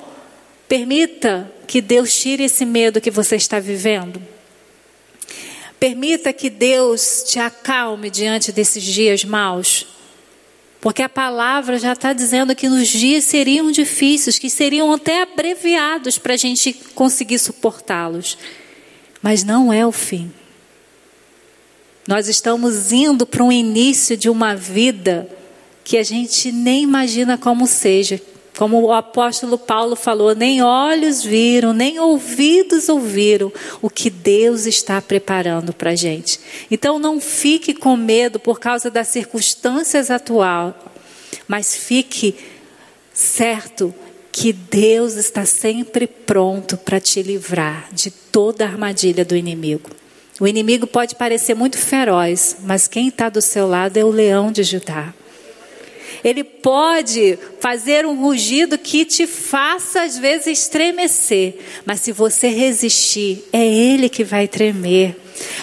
permita 0.67 1.51
que 1.67 1.81
Deus 1.81 2.13
tire 2.15 2.43
esse 2.43 2.65
medo 2.65 3.01
que 3.01 3.11
você 3.11 3.35
está 3.35 3.59
vivendo. 3.59 4.21
Permita 5.79 6.33
que 6.33 6.49
Deus 6.49 7.23
te 7.27 7.39
acalme 7.39 8.09
diante 8.09 8.51
desses 8.51 8.83
dias 8.83 9.23
maus. 9.23 9.85
Porque 10.79 11.01
a 11.01 11.09
palavra 11.09 11.77
já 11.77 11.93
está 11.93 12.13
dizendo 12.13 12.55
que 12.55 12.69
nos 12.69 12.87
dias 12.87 13.23
seriam 13.23 13.71
difíceis, 13.71 14.39
que 14.39 14.49
seriam 14.49 14.91
até 14.93 15.21
abreviados 15.21 16.17
para 16.17 16.33
a 16.33 16.37
gente 16.37 16.73
conseguir 16.93 17.39
suportá-los. 17.39 18.37
Mas 19.21 19.43
não 19.43 19.73
é 19.73 19.85
o 19.85 19.91
fim. 19.91 20.31
Nós 22.07 22.27
estamos 22.27 22.91
indo 22.91 23.25
para 23.25 23.43
um 23.43 23.51
início 23.51 24.15
de 24.15 24.29
uma 24.29 24.55
vida 24.55 25.29
que 25.83 25.97
a 25.97 26.03
gente 26.03 26.51
nem 26.51 26.83
imagina 26.83 27.37
como 27.37 27.67
seja, 27.67 28.21
como 28.57 28.81
o 28.81 28.91
apóstolo 28.91 29.55
Paulo 29.55 29.95
falou, 29.95 30.33
nem 30.33 30.63
olhos 30.63 31.23
viram, 31.23 31.73
nem 31.73 31.99
ouvidos 31.99 32.89
ouviram 32.89 33.53
o 33.83 33.89
que 33.89 34.09
Deus 34.09 34.65
está 34.65 34.99
preparando 34.99 35.71
para 35.71 35.91
a 35.91 35.95
gente. 35.95 36.39
Então 36.69 36.97
não 36.97 37.21
fique 37.21 37.75
com 37.75 37.95
medo 37.95 38.39
por 38.39 38.59
causa 38.59 38.89
das 38.89 39.09
circunstâncias 39.09 40.09
atuais, 40.09 40.73
mas 41.47 41.75
fique 41.75 42.35
certo 43.13 43.93
que 44.31 44.51
Deus 44.51 45.13
está 45.13 45.45
sempre 45.45 46.07
pronto 46.07 46.77
para 46.77 46.99
te 46.99 47.21
livrar 47.21 47.87
de 47.93 48.09
toda 48.09 48.65
a 48.65 48.69
armadilha 48.69 49.23
do 49.23 49.35
inimigo. 49.35 49.91
O 50.39 50.47
inimigo 50.47 50.87
pode 50.87 51.15
parecer 51.15 51.53
muito 51.53 51.77
feroz, 51.77 52.57
mas 52.63 52.87
quem 52.87 53.07
está 53.09 53.29
do 53.29 53.41
seu 53.41 53.67
lado 53.67 53.97
é 53.97 54.03
o 54.03 54.09
leão 54.09 54.51
de 54.51 54.63
Judá. 54.63 55.13
Ele 56.23 56.43
pode 56.43 57.37
fazer 57.59 58.05
um 58.05 58.19
rugido 58.19 58.77
que 58.77 59.05
te 59.05 59.27
faça 59.27 60.01
às 60.01 60.17
vezes 60.17 60.59
estremecer, 60.59 61.55
mas 61.85 62.01
se 62.01 62.11
você 62.11 62.47
resistir, 62.47 63.43
é 63.51 63.65
Ele 63.65 64.09
que 64.09 64.23
vai 64.23 64.47
tremer, 64.47 65.15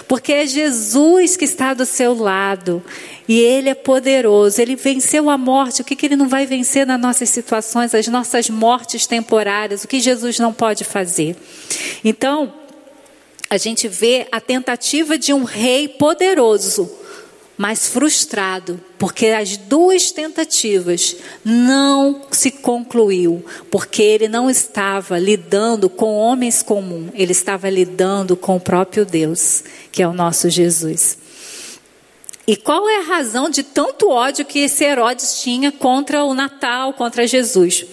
porque 0.06 0.32
é 0.32 0.46
Jesus 0.46 1.36
que 1.36 1.44
está 1.44 1.74
do 1.74 1.86
seu 1.86 2.14
lado. 2.14 2.82
E 3.26 3.40
Ele 3.40 3.70
é 3.70 3.74
poderoso, 3.74 4.60
Ele 4.60 4.76
venceu 4.76 5.30
a 5.30 5.38
morte. 5.38 5.80
O 5.80 5.84
que, 5.84 5.96
que 5.96 6.06
Ele 6.06 6.16
não 6.16 6.28
vai 6.28 6.44
vencer 6.44 6.86
nas 6.86 7.00
nossas 7.00 7.30
situações, 7.30 7.94
as 7.94 8.06
nossas 8.06 8.50
mortes 8.50 9.06
temporárias? 9.06 9.82
O 9.82 9.88
que 9.88 9.98
Jesus 9.98 10.38
não 10.38 10.52
pode 10.52 10.84
fazer? 10.84 11.34
Então, 12.04 12.52
a 13.48 13.56
gente 13.56 13.88
vê 13.88 14.26
a 14.30 14.40
tentativa 14.40 15.16
de 15.16 15.32
um 15.32 15.44
rei 15.44 15.88
poderoso 15.88 16.90
mas 17.56 17.88
frustrado, 17.88 18.80
porque 18.98 19.26
as 19.26 19.56
duas 19.56 20.10
tentativas 20.10 21.16
não 21.44 22.22
se 22.30 22.50
concluiu, 22.50 23.44
porque 23.70 24.02
ele 24.02 24.28
não 24.28 24.50
estava 24.50 25.18
lidando 25.18 25.88
com 25.88 26.16
homens 26.16 26.62
comuns, 26.62 27.10
ele 27.14 27.32
estava 27.32 27.70
lidando 27.70 28.36
com 28.36 28.56
o 28.56 28.60
próprio 28.60 29.04
Deus, 29.04 29.62
que 29.92 30.02
é 30.02 30.08
o 30.08 30.12
nosso 30.12 30.50
Jesus. 30.50 31.18
E 32.46 32.56
qual 32.56 32.88
é 32.88 32.98
a 32.98 33.04
razão 33.04 33.48
de 33.48 33.62
tanto 33.62 34.10
ódio 34.10 34.44
que 34.44 34.58
esse 34.58 34.84
Herodes 34.84 35.40
tinha 35.40 35.72
contra 35.72 36.24
o 36.24 36.34
Natal, 36.34 36.92
contra 36.92 37.26
Jesus? 37.26 37.86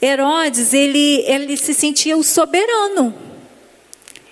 Herodes, 0.00 0.72
ele, 0.72 1.24
ele 1.26 1.56
se 1.56 1.74
sentia 1.74 2.16
o 2.16 2.22
soberano. 2.22 3.27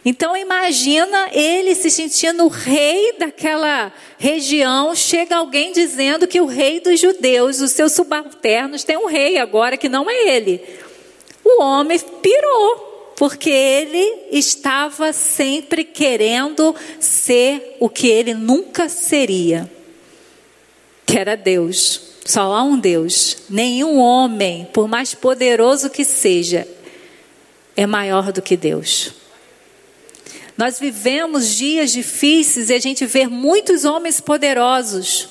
Então 0.09 0.37
imagina 0.37 1.31
ele 1.33 1.75
se 1.75 1.91
sentindo 1.91 2.47
rei 2.47 3.15
daquela 3.19 3.93
região, 4.17 4.95
chega 4.95 5.35
alguém 5.35 5.73
dizendo 5.73 6.29
que 6.29 6.41
o 6.41 6.47
rei 6.47 6.79
dos 6.79 7.01
judeus, 7.01 7.61
os 7.61 7.73
seus 7.73 7.91
subalternos, 7.91 8.85
tem 8.85 8.97
um 8.97 9.07
rei 9.07 9.37
agora 9.37 9.77
que 9.77 9.89
não 9.89 10.09
é 10.09 10.29
ele. 10.29 10.63
O 11.45 11.61
homem 11.61 11.99
pirou, 11.99 13.15
porque 13.17 13.51
ele 13.51 14.29
estava 14.31 15.13
sempre 15.13 15.83
querendo 15.83 16.73
ser 17.01 17.77
o 17.81 17.89
que 17.89 18.07
ele 18.07 18.33
nunca 18.33 18.89
seria, 18.89 19.69
que 21.05 21.19
era 21.19 21.37
Deus. 21.37 22.01
Só 22.25 22.43
há 22.53 22.63
um 22.63 22.79
Deus. 22.79 23.39
Nenhum 23.51 23.99
homem, 23.99 24.69
por 24.73 24.87
mais 24.87 25.15
poderoso 25.15 25.91
que 25.91 26.05
seja, 26.05 26.65
é 27.77 27.87
maior 27.89 28.31
do 28.31 28.41
que 28.41 28.57
Deus. 28.57 29.16
Nós 30.57 30.79
vivemos 30.79 31.55
dias 31.55 31.93
difíceis 31.93 32.71
e 32.71 32.75
a 32.75 32.79
gente 32.79 33.05
vê 33.05 33.27
muitos 33.27 33.85
homens 33.85 34.21
poderosos 34.21 35.29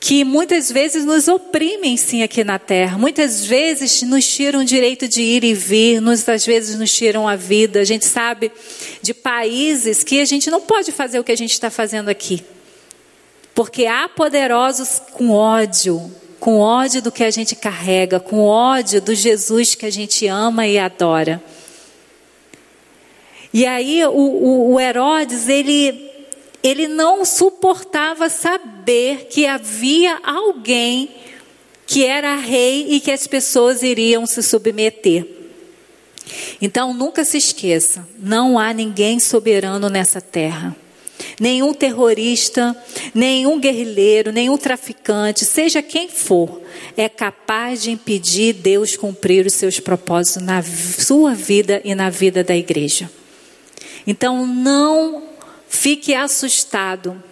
que 0.00 0.22
muitas 0.22 0.70
vezes 0.70 1.02
nos 1.02 1.28
oprimem 1.28 1.96
sim 1.96 2.22
aqui 2.22 2.44
na 2.44 2.58
terra. 2.58 2.98
Muitas 2.98 3.46
vezes 3.46 4.02
nos 4.02 4.26
tiram 4.26 4.60
o 4.60 4.64
direito 4.64 5.08
de 5.08 5.22
ir 5.22 5.44
e 5.44 5.54
vir, 5.54 5.98
muitas 5.98 6.44
vezes 6.44 6.78
nos 6.78 6.94
tiram 6.94 7.26
a 7.26 7.36
vida. 7.36 7.80
A 7.80 7.84
gente 7.84 8.04
sabe 8.04 8.52
de 9.00 9.14
países 9.14 10.04
que 10.04 10.20
a 10.20 10.26
gente 10.26 10.50
não 10.50 10.60
pode 10.60 10.92
fazer 10.92 11.18
o 11.18 11.24
que 11.24 11.32
a 11.32 11.36
gente 11.36 11.52
está 11.52 11.70
fazendo 11.70 12.10
aqui. 12.10 12.44
Porque 13.54 13.86
há 13.86 14.06
poderosos 14.06 15.00
com 15.12 15.30
ódio, 15.30 16.12
com 16.38 16.58
ódio 16.58 17.00
do 17.00 17.10
que 17.10 17.24
a 17.24 17.30
gente 17.30 17.56
carrega, 17.56 18.20
com 18.20 18.40
ódio 18.40 19.00
do 19.00 19.14
Jesus 19.14 19.74
que 19.74 19.86
a 19.86 19.90
gente 19.90 20.26
ama 20.26 20.66
e 20.66 20.78
adora. 20.78 21.42
E 23.54 23.64
aí 23.64 24.04
o, 24.04 24.10
o, 24.10 24.72
o 24.72 24.80
Herodes, 24.80 25.48
ele, 25.48 26.10
ele 26.60 26.88
não 26.88 27.24
suportava 27.24 28.28
saber 28.28 29.28
que 29.30 29.46
havia 29.46 30.18
alguém 30.24 31.08
que 31.86 32.04
era 32.04 32.34
rei 32.34 32.88
e 32.88 32.98
que 32.98 33.12
as 33.12 33.28
pessoas 33.28 33.84
iriam 33.84 34.26
se 34.26 34.42
submeter. 34.42 35.24
Então 36.60 36.92
nunca 36.92 37.24
se 37.24 37.36
esqueça, 37.36 38.08
não 38.18 38.58
há 38.58 38.72
ninguém 38.72 39.20
soberano 39.20 39.88
nessa 39.88 40.20
terra. 40.20 40.74
Nenhum 41.38 41.72
terrorista, 41.72 42.76
nenhum 43.14 43.60
guerrilheiro, 43.60 44.32
nenhum 44.32 44.58
traficante, 44.58 45.44
seja 45.44 45.80
quem 45.80 46.08
for, 46.08 46.60
é 46.96 47.08
capaz 47.08 47.82
de 47.82 47.92
impedir 47.92 48.52
Deus 48.52 48.96
cumprir 48.96 49.46
os 49.46 49.52
seus 49.52 49.78
propósitos 49.78 50.42
na 50.42 50.60
sua 50.60 51.34
vida 51.34 51.80
e 51.84 51.94
na 51.94 52.10
vida 52.10 52.42
da 52.42 52.56
igreja. 52.56 53.08
Então 54.06 54.46
não 54.46 55.22
fique 55.68 56.14
assustado 56.14 57.22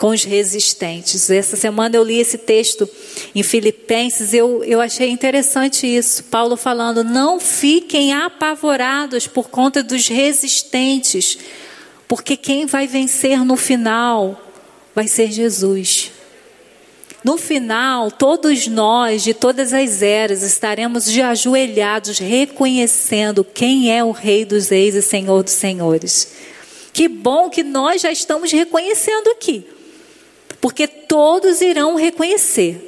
com 0.00 0.08
os 0.08 0.24
resistentes. 0.24 1.28
Essa 1.28 1.56
semana 1.56 1.94
eu 1.94 2.02
li 2.02 2.18
esse 2.18 2.38
texto 2.38 2.88
em 3.34 3.42
Filipenses, 3.42 4.32
eu, 4.32 4.64
eu 4.64 4.80
achei 4.80 5.10
interessante 5.10 5.86
isso. 5.86 6.24
Paulo 6.24 6.56
falando: 6.56 7.04
não 7.04 7.38
fiquem 7.38 8.14
apavorados 8.14 9.26
por 9.26 9.50
conta 9.50 9.82
dos 9.82 10.08
resistentes, 10.08 11.38
porque 12.08 12.36
quem 12.36 12.64
vai 12.64 12.86
vencer 12.86 13.44
no 13.44 13.56
final 13.56 14.40
vai 14.94 15.06
ser 15.06 15.30
Jesus. 15.30 16.10
No 17.22 17.36
final, 17.36 18.10
todos 18.10 18.66
nós, 18.66 19.22
de 19.22 19.34
todas 19.34 19.74
as 19.74 20.00
eras, 20.00 20.42
estaremos 20.42 21.04
de 21.04 21.20
ajoelhados, 21.20 22.18
reconhecendo 22.18 23.44
quem 23.44 23.94
é 23.94 24.02
o 24.02 24.10
Rei 24.10 24.44
dos 24.44 24.68
Reis 24.68 24.94
e 24.94 25.02
Senhor 25.02 25.42
dos 25.42 25.52
Senhores. 25.52 26.32
Que 26.92 27.08
bom 27.08 27.50
que 27.50 27.62
nós 27.62 28.00
já 28.02 28.10
estamos 28.10 28.50
reconhecendo 28.50 29.28
aqui, 29.30 29.66
porque 30.60 30.86
todos 30.86 31.60
irão 31.60 31.94
reconhecer. 31.94 32.86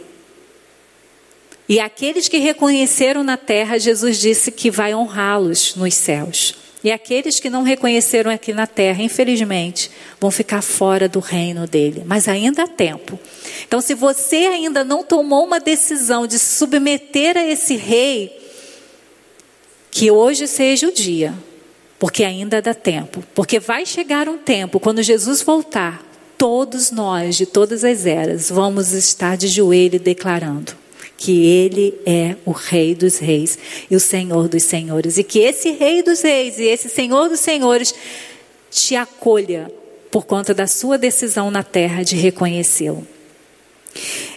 E 1.69 1.79
aqueles 1.79 2.27
que 2.27 2.39
reconheceram 2.39 3.23
na 3.23 3.37
terra, 3.37 3.79
Jesus 3.79 4.19
disse 4.19 4.51
que 4.51 4.71
vai 4.71 4.95
honrá-los 4.95 5.77
nos 5.77 5.95
céus. 5.95 6.62
E 6.85 6.91
aqueles 6.91 7.39
que 7.39 7.49
não 7.49 7.63
reconheceram 7.63 8.31
aqui 8.31 8.53
na 8.53 8.67
terra, 8.67 9.03
infelizmente, 9.03 9.91
vão 10.21 10.31
ficar 10.31 10.63
fora 10.63 11.09
do 11.09 11.21
reino 11.21 11.67
dele. 11.67 12.03
Mas 12.05 12.27
ainda 12.27 12.65
há 12.65 12.67
tempo. 12.67 13.19
Então, 13.65 13.81
se 13.81 13.95
você 13.95 14.37
ainda 14.37 14.83
não 14.83 15.05
tomou 15.05 15.45
uma 15.45 15.61
decisão 15.61 16.27
de 16.27 16.39
submeter 16.39 17.37
a 17.37 17.47
esse 17.47 17.77
rei, 17.77 18.37
que 19.93 20.11
hoje 20.11 20.49
seja 20.49 20.89
o 20.89 20.93
dia, 20.93 21.33
porque 22.01 22.25
ainda 22.25 22.61
dá 22.61 22.75
tempo. 22.75 23.23
Porque 23.33 23.61
vai 23.61 23.87
chegar 23.87 24.29
um 24.29 24.39
tempo, 24.39 24.81
quando 24.81 25.05
Jesus 25.05 25.41
voltar, 25.41 26.05
todos 26.37 26.91
nós, 26.91 27.37
de 27.37 27.47
todas 27.47 27.85
as 27.85 28.07
eras, 28.07 28.51
vamos 28.51 28.93
estar 28.93 29.37
de 29.37 29.47
joelho 29.47 30.01
declarando 30.01 30.82
que 31.23 31.47
Ele 31.47 31.95
é 32.05 32.35
o 32.45 32.51
Rei 32.51 32.97
dos 32.97 33.19
Reis 33.19 33.57
e 33.89 33.95
o 33.95 34.01
Senhor 34.01 34.49
dos 34.49 34.65
Senhores. 34.65 35.19
E 35.19 35.23
que 35.23 35.39
esse 35.39 35.71
Rei 35.71 36.03
dos 36.03 36.21
Reis 36.21 36.59
e 36.59 36.65
esse 36.65 36.89
Senhor 36.89 37.29
dos 37.29 37.39
Senhores 37.39 37.95
te 38.69 38.97
acolha 38.97 39.73
por 40.11 40.27
conta 40.27 40.53
da 40.53 40.67
sua 40.67 40.99
decisão 40.99 41.49
na 41.49 41.63
terra 41.63 42.03
de 42.03 42.17
reconhecê-lo. 42.17 43.07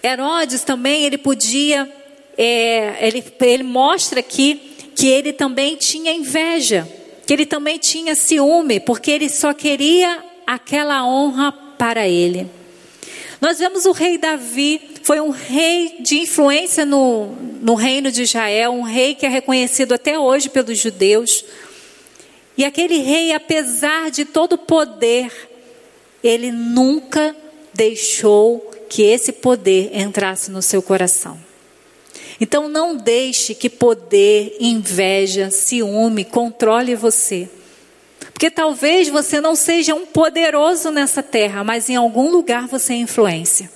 Herodes 0.03 0.61
também, 0.61 1.05
ele 1.05 1.17
podia, 1.17 1.91
é, 2.37 3.07
ele, 3.07 3.23
ele 3.41 3.63
mostra 3.63 4.19
aqui 4.19 4.75
que 4.95 5.07
ele 5.07 5.33
também 5.33 5.75
tinha 5.77 6.13
inveja, 6.13 6.87
que 7.25 7.33
ele 7.33 7.47
também 7.47 7.79
tinha 7.79 8.13
ciúme, 8.13 8.79
porque 8.79 9.09
ele 9.09 9.27
só 9.27 9.55
queria 9.55 10.23
aquela 10.45 11.03
honra 11.03 11.51
para 11.51 12.07
ele. 12.07 12.47
Nós 13.41 13.57
vemos 13.57 13.85
o 13.85 13.91
rei 13.91 14.19
Davi, 14.19 14.94
foi 15.05 15.21
um 15.21 15.29
rei 15.29 15.97
de 15.99 16.21
influência 16.21 16.83
no, 16.83 17.27
no 17.61 17.75
reino 17.75 18.11
de 18.11 18.23
Israel, 18.23 18.71
um 18.71 18.81
rei 18.81 19.13
que 19.13 19.23
é 19.23 19.29
reconhecido 19.29 19.93
até 19.93 20.17
hoje 20.17 20.49
pelos 20.49 20.79
judeus. 20.79 21.45
E 22.57 22.65
aquele 22.65 22.97
rei, 22.97 23.31
apesar 23.31 24.09
de 24.09 24.25
todo 24.25 24.53
o 24.53 24.57
poder, 24.57 25.31
ele 26.23 26.51
nunca 26.51 27.35
deixou 27.71 28.59
que 28.89 29.03
esse 29.03 29.31
poder 29.31 29.95
entrasse 29.95 30.49
no 30.49 30.59
seu 30.59 30.81
coração. 30.81 31.37
Então 32.41 32.67
não 32.67 32.95
deixe 32.95 33.53
que 33.53 33.69
poder, 33.69 34.57
inveja, 34.59 35.51
ciúme 35.51 36.25
controle 36.25 36.95
você. 36.95 37.47
Porque 38.33 38.49
talvez 38.49 39.07
você 39.07 39.39
não 39.39 39.55
seja 39.55 39.93
um 39.93 40.07
poderoso 40.07 40.89
nessa 40.89 41.21
terra, 41.21 41.63
mas 41.63 41.91
em 41.91 41.95
algum 41.95 42.31
lugar 42.31 42.65
você 42.65 42.93
é 42.93 42.97
influência. 42.97 43.74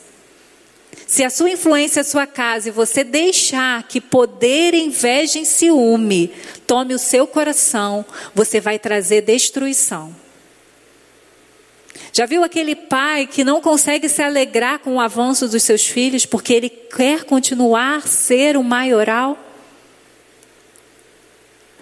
Se 1.10 1.24
a 1.24 1.30
sua 1.32 1.50
influência 1.50 2.02
é 2.02 2.02
a 2.02 2.04
sua 2.04 2.28
casa 2.28 2.70
e 2.70 2.72
você 2.72 3.04
deixar 3.04 3.82
que 3.82 4.00
poder, 4.00 4.76
inveja 4.76 5.40
e 5.40 5.46
ciúme 5.46 6.32
tome 6.68 6.94
o 6.94 7.00
seu 7.00 7.26
coração, 7.26 8.06
você 8.36 8.60
vai 8.60 8.78
trazer 8.78 9.22
destruição. 9.22 10.16
Já 12.14 12.28
viu 12.28 12.44
aquele 12.44 12.76
pai 12.76 13.26
que 13.26 13.44
não 13.44 13.60
consegue 13.60 14.08
se 14.08 14.22
alegrar 14.22 14.78
com 14.78 14.98
o 14.98 15.00
avanço 15.00 15.48
dos 15.48 15.64
seus 15.64 15.82
filhos 15.82 16.28
porque 16.28 16.54
ele 16.54 16.70
quer 16.70 17.24
continuar 17.24 18.08
ser 18.08 18.56
o 18.56 18.64
maioral? 18.64 19.36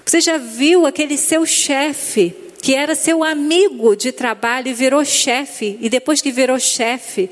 Você 0.06 0.22
já 0.22 0.38
viu 0.38 0.86
aquele 0.86 1.18
seu 1.18 1.46
chefe 1.46 2.34
que 2.62 2.74
era 2.74 2.96
seu 2.96 3.24
amigo 3.24 3.96
de 3.96 4.12
trabalho 4.12 4.70
e 4.70 4.74
virou 4.74 5.06
chefe, 5.06 5.78
e 5.80 5.90
depois 5.90 6.22
que 6.22 6.32
virou 6.32 6.60
chefe, 6.60 7.30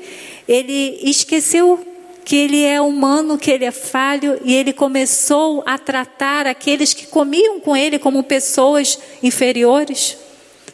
ele 0.48 1.00
esqueceu 1.02 1.84
que 2.24 2.34
ele 2.34 2.64
é 2.64 2.80
humano, 2.80 3.38
que 3.38 3.50
ele 3.50 3.64
é 3.64 3.70
falho, 3.70 4.40
e 4.44 4.52
ele 4.52 4.72
começou 4.72 5.62
a 5.64 5.78
tratar 5.78 6.46
aqueles 6.46 6.92
que 6.92 7.06
comiam 7.06 7.60
com 7.60 7.76
ele 7.76 8.00
como 8.00 8.22
pessoas 8.24 8.98
inferiores. 9.22 10.16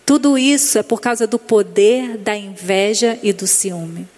Tudo 0.06 0.38
isso 0.38 0.78
é 0.78 0.82
por 0.82 1.00
causa 1.00 1.26
do 1.26 1.38
poder 1.38 2.16
da 2.16 2.34
inveja 2.34 3.18
e 3.22 3.32
do 3.32 3.46
ciúme. 3.46 4.08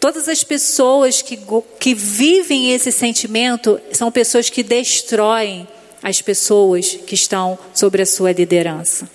Todas 0.00 0.28
as 0.28 0.42
pessoas 0.42 1.22
que, 1.22 1.38
que 1.78 1.94
vivem 1.94 2.72
esse 2.72 2.90
sentimento 2.90 3.80
são 3.92 4.10
pessoas 4.10 4.50
que 4.50 4.62
destroem 4.62 5.68
as 6.02 6.20
pessoas 6.20 6.98
que 7.06 7.14
estão 7.14 7.58
sobre 7.72 8.02
a 8.02 8.06
sua 8.06 8.32
liderança. 8.32 9.08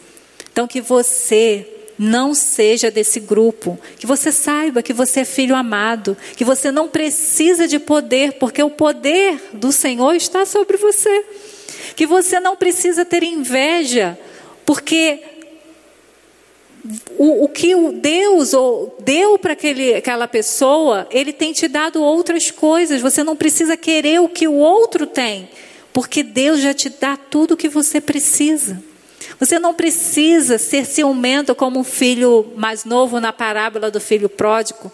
Então, 0.52 0.68
que 0.68 0.80
você 0.80 1.68
não 1.98 2.34
seja 2.34 2.92
desse 2.92 3.20
grupo, 3.20 3.80
que 3.98 4.06
você 4.06 4.32
saiba 4.32 4.84
que 4.84 4.94
você 4.94 5.22
é 5.22 5.26
filho 5.26 5.56
amado, 5.56 6.16
que 6.36 6.44
você 6.44 6.72
não 6.72 6.88
precisa 6.88 7.68
de 7.68 7.80
poder, 7.80 8.34
porque 8.34 8.62
o 8.62 8.70
poder 8.70 9.42
do 9.54 9.72
Senhor 9.72 10.14
está 10.16 10.46
sobre 10.46 10.78
você. 10.78 11.26
Que 11.96 12.06
você 12.06 12.40
não 12.40 12.56
precisa 12.56 13.04
ter 13.04 13.24
inveja, 13.24 14.18
porque 14.66 15.20
o, 17.18 17.46
o 17.46 17.50
que 17.50 17.74
o 17.74 17.92
Deus 17.92 18.52
deu 19.00 19.40
para 19.40 19.54
aquela 19.98 20.28
pessoa, 20.28 21.08
Ele 21.10 21.34
tem 21.34 21.52
te 21.54 21.68
dado 21.68 22.04
outras 22.04 22.52
coisas. 22.52 23.02
Você 23.02 23.24
não 23.24 23.36
precisa 23.36 23.76
querer 23.76 24.22
o 24.22 24.30
que 24.30 24.48
o 24.48 24.54
outro 24.54 25.08
tem 25.08 25.50
porque 25.98 26.22
Deus 26.22 26.62
já 26.62 26.76
te 26.76 26.90
dá 26.90 27.18
tudo 27.18 27.56
o 27.56 27.58
que 27.58 27.68
você 27.68 28.00
precisa. 28.00 28.80
Você 29.40 29.60
não 29.60 29.74
precisa 29.74 30.58
ser 30.58 30.86
ciumento 30.86 31.54
como 31.54 31.80
um 31.80 31.84
filho 31.84 32.54
mais 32.56 32.86
novo 32.86 33.20
na 33.20 33.32
parábola 33.34 33.92
do 33.92 34.00
filho 34.00 34.30
pródigo, 34.30 34.92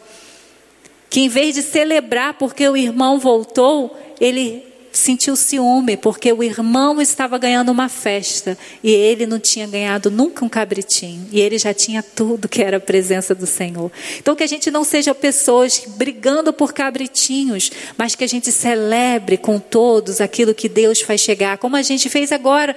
que 1.09 1.21
em 1.21 1.29
vez 1.29 1.55
de 1.55 1.61
celebrar 1.61 2.33
porque 2.35 2.67
o 2.67 2.75
irmão 2.75 3.19
voltou, 3.19 3.95
ele 4.19 4.73
sentiu 4.93 5.35
ciúme 5.35 5.97
porque 5.97 6.31
o 6.31 6.43
irmão 6.43 7.01
estava 7.01 7.37
ganhando 7.37 7.71
uma 7.71 7.89
festa 7.89 8.57
e 8.83 8.91
ele 8.91 9.25
não 9.25 9.39
tinha 9.39 9.65
ganhado 9.67 10.11
nunca 10.11 10.45
um 10.45 10.49
cabritinho 10.49 11.27
e 11.31 11.41
ele 11.41 11.57
já 11.57 11.73
tinha 11.73 12.03
tudo 12.03 12.47
que 12.47 12.61
era 12.61 12.77
a 12.77 12.79
presença 12.79 13.33
do 13.33 13.47
Senhor. 13.47 13.91
Então 14.19 14.35
que 14.35 14.43
a 14.43 14.47
gente 14.47 14.69
não 14.69 14.83
seja 14.83 15.15
pessoas 15.15 15.83
brigando 15.97 16.53
por 16.53 16.73
cabritinhos, 16.73 17.71
mas 17.97 18.15
que 18.15 18.23
a 18.23 18.27
gente 18.27 18.51
celebre 18.51 19.35
com 19.35 19.59
todos 19.59 20.21
aquilo 20.21 20.53
que 20.53 20.69
Deus 20.69 21.01
faz 21.01 21.21
chegar, 21.21 21.57
como 21.57 21.75
a 21.75 21.81
gente 21.81 22.07
fez 22.07 22.31
agora. 22.31 22.75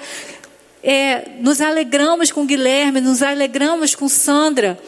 É, 0.89 1.33
nos 1.41 1.61
alegramos 1.61 2.31
com 2.31 2.47
Guilherme, 2.47 3.01
nos 3.01 3.21
alegramos 3.21 3.97
com 3.97 4.09
Sandra, 4.09 4.79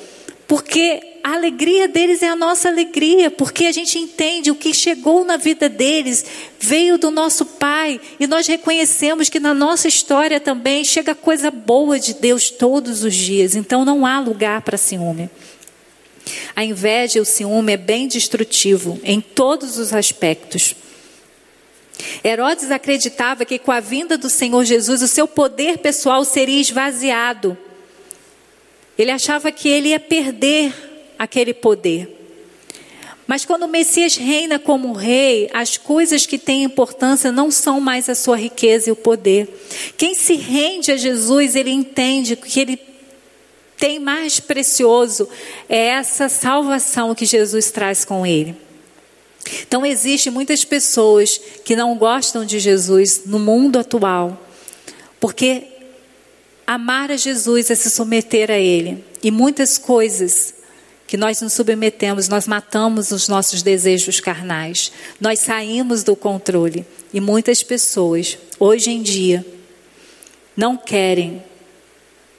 porque 0.47 1.03
a 1.25 1.35
alegria 1.35 1.89
deles 1.89 2.23
é 2.23 2.29
a 2.29 2.37
nossa 2.37 2.69
alegria, 2.69 3.33
porque 3.33 3.67
a 3.67 3.73
gente 3.73 3.99
entende 3.99 4.49
o 4.49 4.55
que 4.55 4.73
chegou 4.73 5.25
na 5.25 5.37
vida 5.37 5.69
deles 5.69 6.25
veio 6.61 6.99
do 6.99 7.11
nosso 7.11 7.45
Pai 7.45 8.01
e 8.21 8.29
nós 8.29 8.47
reconhecemos 8.47 9.29
que 9.29 9.41
na 9.41 9.53
nossa 9.53 9.89
história 9.89 10.39
também 10.39 10.85
chega 10.85 11.17
coisa 11.17 11.51
boa 11.51 11.99
de 11.99 12.15
Deus 12.15 12.49
todos 12.49 13.03
os 13.03 13.17
dias, 13.17 13.57
então 13.57 13.85
não 13.85 14.07
há 14.07 14.21
lugar 14.21 14.63
para 14.63 14.79
ciúme. 14.79 15.29
A 16.55 16.65
inveja 16.65 17.19
e 17.19 17.21
o 17.21 17.25
ciúme 17.25 17.73
é 17.73 17.77
bem 17.77 18.07
destrutivo 18.07 19.01
em 19.03 19.21
todos 19.21 19.79
os 19.79 19.93
aspectos. 19.93 20.77
Herodes 22.25 22.71
acreditava 22.71 23.45
que 23.45 23.59
com 23.59 23.73
a 23.73 23.81
vinda 23.81 24.17
do 24.17 24.31
Senhor 24.31 24.65
Jesus 24.65 25.03
o 25.03 25.09
seu 25.09 25.27
poder 25.27 25.79
pessoal 25.79 26.25
seria 26.25 26.61
esvaziado. 26.61 27.57
Ele 28.97 29.11
achava 29.11 29.53
que 29.53 29.69
ele 29.69 29.89
ia 29.91 30.01
perder 30.01 30.73
aquele 31.19 31.55
poder. 31.55 32.17
Mas 33.27 33.45
quando 33.45 33.65
o 33.65 33.69
Messias 33.69 34.17
reina 34.17 34.59
como 34.59 34.93
rei, 34.93 35.51
as 35.53 35.77
coisas 35.77 36.25
que 36.25 36.39
têm 36.39 36.65
importância 36.65 37.31
não 37.31 37.51
são 37.51 37.79
mais 37.79 38.09
a 38.09 38.15
sua 38.15 38.37
riqueza 38.37 38.89
e 38.89 38.93
o 38.93 38.97
poder. 38.97 39.49
Quem 39.99 40.15
se 40.15 40.35
rende 40.35 40.91
a 40.91 40.97
Jesus, 40.97 41.55
ele 41.55 41.71
entende 41.71 42.35
que 42.35 42.59
ele 42.59 42.81
tem 43.77 44.01
mais 44.01 44.41
precioso 44.41 45.29
é 45.69 45.89
essa 45.89 46.29
salvação 46.29 47.15
que 47.15 47.25
Jesus 47.25 47.71
traz 47.71 48.05
com 48.05 48.27
ele. 48.27 48.57
Então 49.67 49.85
existem 49.85 50.33
muitas 50.33 50.65
pessoas 50.65 51.41
que 51.65 51.77
não 51.77 51.97
gostam 51.97 52.45
de 52.45 52.59
Jesus 52.59 53.23
no 53.25 53.39
mundo 53.39 53.79
atual, 53.79 54.47
porque 55.21 55.65
amar 56.67 57.11
a 57.11 57.17
Jesus 57.17 57.71
é 57.71 57.75
se 57.75 57.91
submeter 57.91 58.51
a 58.51 58.59
ele. 58.59 59.03
E 59.23 59.31
muitas 59.31 59.79
coisas 59.79 60.55
que 61.07 61.17
nós 61.17 61.41
nos 61.41 61.55
submetemos, 61.55 62.29
nós 62.29 62.47
matamos 62.47 63.11
os 63.11 63.29
nossos 63.29 63.63
desejos 63.63 64.21
carnais, 64.21 64.93
nós 65.19 65.41
saímos 65.41 66.05
do 66.05 66.15
controle. 66.15 66.87
E 67.13 67.21
muitas 67.21 67.63
pessoas, 67.63 68.37
hoje 68.61 68.91
em 68.91 69.03
dia, 69.03 69.45
não 70.55 70.77
querem 70.77 71.43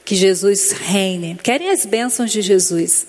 que 0.06 0.16
Jesus 0.16 0.72
reine, 0.72 1.40
querem 1.42 1.72
as 1.72 1.86
bênçãos 1.86 2.32
de 2.32 2.44
Jesus. 2.44 3.08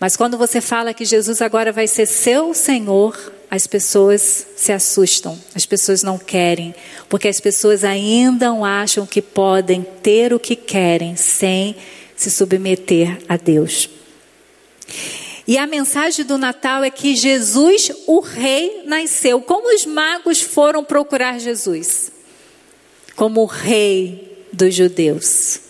Mas 0.00 0.16
quando 0.16 0.38
você 0.38 0.62
fala 0.62 0.94
que 0.94 1.04
Jesus 1.04 1.42
agora 1.42 1.70
vai 1.70 1.86
ser 1.86 2.06
seu 2.06 2.54
Senhor, 2.54 3.14
as 3.50 3.66
pessoas 3.66 4.46
se 4.56 4.72
assustam, 4.72 5.38
as 5.54 5.66
pessoas 5.66 6.02
não 6.02 6.16
querem, 6.16 6.74
porque 7.06 7.28
as 7.28 7.38
pessoas 7.38 7.84
ainda 7.84 8.50
acham 8.64 9.04
que 9.04 9.20
podem 9.20 9.82
ter 10.02 10.32
o 10.32 10.40
que 10.40 10.56
querem 10.56 11.16
sem 11.16 11.76
se 12.16 12.30
submeter 12.30 13.18
a 13.28 13.36
Deus. 13.36 13.90
E 15.46 15.58
a 15.58 15.66
mensagem 15.66 16.24
do 16.24 16.38
Natal 16.38 16.82
é 16.82 16.90
que 16.90 17.14
Jesus, 17.14 17.90
o 18.06 18.20
Rei, 18.20 18.82
nasceu. 18.86 19.42
Como 19.42 19.74
os 19.74 19.84
magos 19.84 20.40
foram 20.40 20.82
procurar 20.82 21.38
Jesus? 21.38 22.10
Como 23.16 23.42
o 23.42 23.46
Rei 23.46 24.46
dos 24.52 24.74
judeus. 24.74 25.69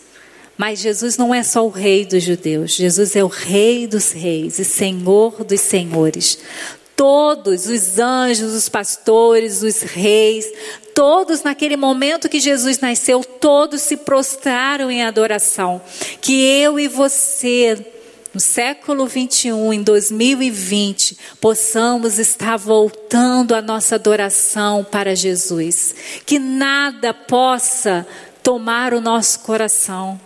Mas 0.60 0.78
Jesus 0.80 1.16
não 1.16 1.34
é 1.34 1.42
só 1.42 1.64
o 1.64 1.70
Rei 1.70 2.04
dos 2.04 2.22
judeus, 2.22 2.72
Jesus 2.72 3.16
é 3.16 3.24
o 3.24 3.28
Rei 3.28 3.86
dos 3.86 4.12
reis 4.12 4.58
e 4.58 4.64
Senhor 4.66 5.42
dos 5.42 5.58
senhores. 5.58 6.36
Todos 6.94 7.66
os 7.66 7.98
anjos, 7.98 8.52
os 8.52 8.68
pastores, 8.68 9.62
os 9.62 9.80
reis, 9.80 10.44
todos 10.94 11.42
naquele 11.42 11.78
momento 11.78 12.28
que 12.28 12.38
Jesus 12.38 12.78
nasceu, 12.78 13.24
todos 13.24 13.80
se 13.80 13.96
prostraram 13.96 14.90
em 14.90 15.02
adoração. 15.02 15.80
Que 16.20 16.42
eu 16.42 16.78
e 16.78 16.88
você 16.88 17.82
no 18.34 18.38
século 18.38 19.06
21, 19.06 19.72
em 19.72 19.82
2020, 19.82 21.16
possamos 21.40 22.18
estar 22.18 22.58
voltando 22.58 23.54
a 23.54 23.62
nossa 23.62 23.94
adoração 23.94 24.84
para 24.84 25.16
Jesus. 25.16 25.94
Que 26.26 26.38
nada 26.38 27.14
possa 27.14 28.06
tomar 28.42 28.92
o 28.92 29.00
nosso 29.00 29.40
coração, 29.40 30.20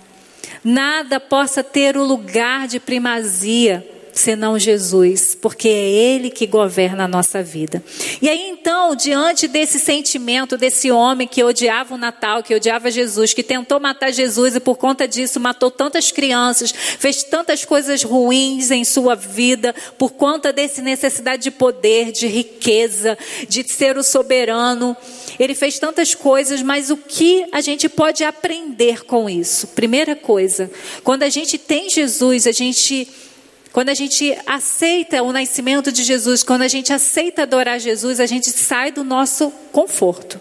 nada 0.65 1.21
possa 1.21 1.63
ter 1.63 1.97
o 1.97 2.05
lugar 2.05 2.67
de 2.67 2.81
primazia 2.81 3.87
senão 4.15 4.59
Jesus, 4.59 5.37
porque 5.39 5.69
é 5.69 5.91
Ele 5.91 6.31
que 6.31 6.47
governa 6.47 7.05
a 7.05 7.09
nossa 7.09 7.43
vida. 7.43 7.83
E 8.23 8.29
aí 8.29 8.49
então, 8.49 8.95
diante 8.95 9.49
desse 9.49 9.79
sentimento 9.79 10.57
desse 10.57 10.91
homem 10.91 11.27
que 11.27 11.43
odiava 11.43 11.95
o 11.95 11.99
Natal, 11.99 12.43
que 12.43 12.55
odiava 12.55 12.91
Jesus, 12.91 13.35
que 13.35 13.43
tentou 13.43 13.81
matar 13.81 14.13
Jesus 14.13 14.55
e 14.55 14.61
por 14.61 14.77
conta 14.77 15.09
disso 15.09 15.41
matou 15.41 15.71
tantas 15.71 16.11
crianças, 16.11 16.73
fez 16.73 17.25
tantas 17.25 17.65
coisas 17.65 18.03
ruins 18.03 18.71
em 18.71 18.85
sua 18.85 19.15
vida, 19.15 19.75
por 19.99 20.13
conta 20.13 20.53
dessa 20.53 20.81
necessidade 20.81 21.43
de 21.43 21.51
poder, 21.51 22.13
de 22.13 22.27
riqueza, 22.27 23.19
de 23.49 23.69
ser 23.69 23.99
o 23.99 24.03
soberano, 24.03 24.97
ele 25.39 25.55
fez 25.55 25.79
tantas 25.79 26.15
coisas, 26.15 26.63
mas 26.63 26.91
o 26.91 26.97
que 26.97 27.47
a 27.53 27.61
gente 27.61 27.89
pode 27.89 28.25
aprender 28.25 29.05
com 29.05 29.29
isso? 29.29 29.69
Primeira 29.69 30.15
coisa, 30.15 30.71
quando 31.03 31.23
a 31.23 31.29
gente 31.29 31.59
tem 31.59 31.91
Jesus, 31.91 32.47
a 32.47 32.53
gente 32.53 33.09
quando 33.73 33.89
a 33.89 33.95
gente 33.95 34.33
aceita 34.47 35.21
o 35.25 35.33
nascimento 35.33 35.91
de 35.91 36.05
Jesus, 36.05 36.45
quando 36.45 36.63
a 36.63 36.69
gente 36.69 36.93
aceita 36.93 37.43
adorar 37.43 37.81
Jesus, 37.81 38.21
a 38.21 38.27
gente 38.27 38.49
sai 38.51 38.93
do 38.93 39.03
nosso 39.03 39.51
conforto. 39.73 40.41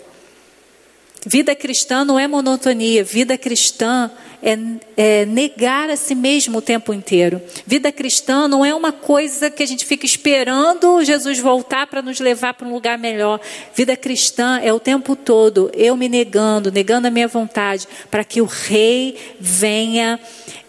Vida 1.26 1.56
cristã 1.56 2.04
não 2.04 2.20
é 2.20 2.28
monotonia, 2.28 3.04
vida 3.04 3.38
cristã 3.38 4.12
é, 4.42 4.58
é, 4.98 5.26
negar 5.26 5.90
a 5.90 5.96
si 5.96 6.14
mesmo 6.14 6.58
o 6.58 6.62
tempo 6.62 6.94
inteiro. 6.94 7.42
Vida 7.66 7.92
cristã 7.94 8.46
não 8.48 8.66
é 8.66 8.76
uma 8.76 8.92
coisa 8.92 9.50
que 9.50 9.64
a 9.64 9.66
gente 9.66 9.86
fica 9.86 10.06
esperando 10.06 11.02
Jesus 11.04 11.40
voltar 11.40 11.88
para 11.88 12.02
nos 12.02 12.20
levar 12.20 12.54
para 12.54 12.68
um 12.68 12.74
lugar 12.74 12.98
melhor. 12.98 13.40
Vida 13.74 13.96
cristã 13.96 14.60
é 14.62 14.74
o 14.74 14.82
tempo 14.82 15.16
todo 15.16 15.72
eu 15.74 15.96
me 15.96 16.10
negando, 16.10 16.70
negando 16.70 17.08
a 17.08 17.12
minha 17.12 17.28
vontade, 17.28 17.88
para 18.12 18.26
que 18.26 18.42
o 18.42 18.46
Rei 18.46 19.18
venha 19.40 20.20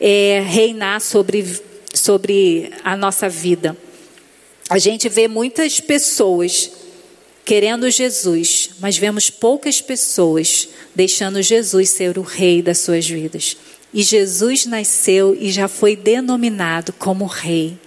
é, 0.01 0.45
reinar 0.47 1.01
sobre 1.01 1.63
sobre 1.93 2.73
a 2.83 2.97
nossa 2.97 3.29
vida. 3.29 3.77
A 4.69 4.79
gente 4.79 5.09
vê 5.09 5.29
muitas 5.29 5.81
pessoas 5.81 6.71
querendo 7.45 7.91
Jesus, 7.91 8.71
mas 8.81 8.97
vemos 8.97 9.29
poucas 9.31 9.81
pessoas 9.81 10.69
deixando 10.95 11.43
Jesus 11.43 11.91
ser 11.91 12.19
o 12.19 12.23
rei 12.23 12.63
das 12.63 12.79
suas 12.79 13.07
vidas. 13.07 13.57
E 13.93 14.03
Jesus 14.03 14.67
nasceu 14.67 15.37
e 15.39 15.51
já 15.51 15.69
foi 15.69 15.95
denominado 15.95 16.93
como 16.93 17.27
rei. 17.27 17.79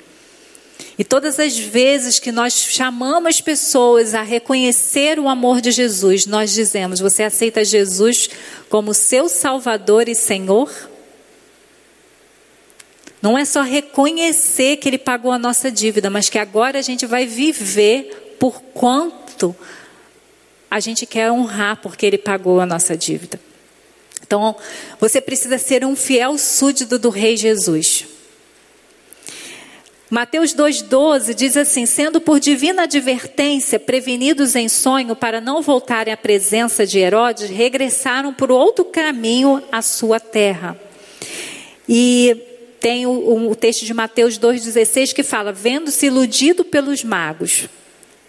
E 0.98 1.04
todas 1.04 1.40
as 1.40 1.58
vezes 1.58 2.18
que 2.18 2.32
nós 2.32 2.54
chamamos 2.54 3.40
pessoas 3.42 4.16
a 4.16 4.22
reconhecer 4.22 5.20
o 5.20 5.28
amor 5.28 5.62
de 5.62 5.72
Jesus, 5.72 6.26
nós 6.26 6.54
dizemos: 6.54 7.00
Você 7.00 7.24
aceita 7.24 7.64
Jesus 7.64 8.30
como 8.70 8.94
seu 8.94 9.30
Salvador 9.30 10.08
e 10.08 10.16
Senhor? 10.16 10.72
Não 13.22 13.38
é 13.38 13.46
só 13.46 13.62
reconhecer 13.62 14.78
que 14.78 14.88
Ele 14.90 14.98
pagou 14.98 15.32
a 15.32 15.40
nossa 15.40 15.72
dívida, 15.72 16.10
mas 16.10 16.30
que 16.30 16.40
agora 16.40 16.80
a 16.80 16.84
gente 16.84 17.06
vai 17.06 17.26
viver 17.26 18.36
por 18.40 18.62
a 20.70 20.80
gente 20.80 21.06
quer 21.06 21.32
honrar 21.32 21.78
porque 21.82 22.06
Ele 22.06 22.18
pagou 22.18 22.60
a 22.60 22.66
nossa 22.66 22.96
dívida. 22.96 23.40
Então, 24.22 24.56
você 25.00 25.22
precisa 25.22 25.58
ser 25.58 25.86
um 25.86 25.96
fiel 25.96 26.38
súdito 26.38 27.00
do 27.00 27.10
Rei 27.10 27.38
Jesus. 27.38 28.06
Mateus 30.10 30.54
2,12 30.54 31.34
diz 31.34 31.58
assim: 31.58 31.86
sendo 31.86 32.22
por 32.22 32.40
divina 32.40 32.84
advertência 32.84 33.80
prevenidos 33.80 34.56
em 34.56 34.70
sonho 34.70 35.16
para 35.16 35.42
não 35.42 35.62
voltarem 35.62 36.14
à 36.14 36.18
presença 36.18 36.86
de 36.86 36.98
Herodes, 37.00 37.50
regressaram 37.50 38.34
por 38.34 38.52
outro 38.52 38.86
caminho 38.86 39.62
à 39.72 39.82
sua 39.82 40.20
terra. 40.20 40.80
E 41.88 42.38
tem 42.80 43.06
o, 43.06 43.50
o 43.50 43.56
texto 43.56 43.86
de 43.86 43.94
Mateus 43.94 44.40
2,16 44.40 45.14
que 45.14 45.24
fala: 45.24 45.52
vendo-se 45.52 46.06
iludido 46.06 46.64
pelos 46.64 47.04
magos, 47.04 47.68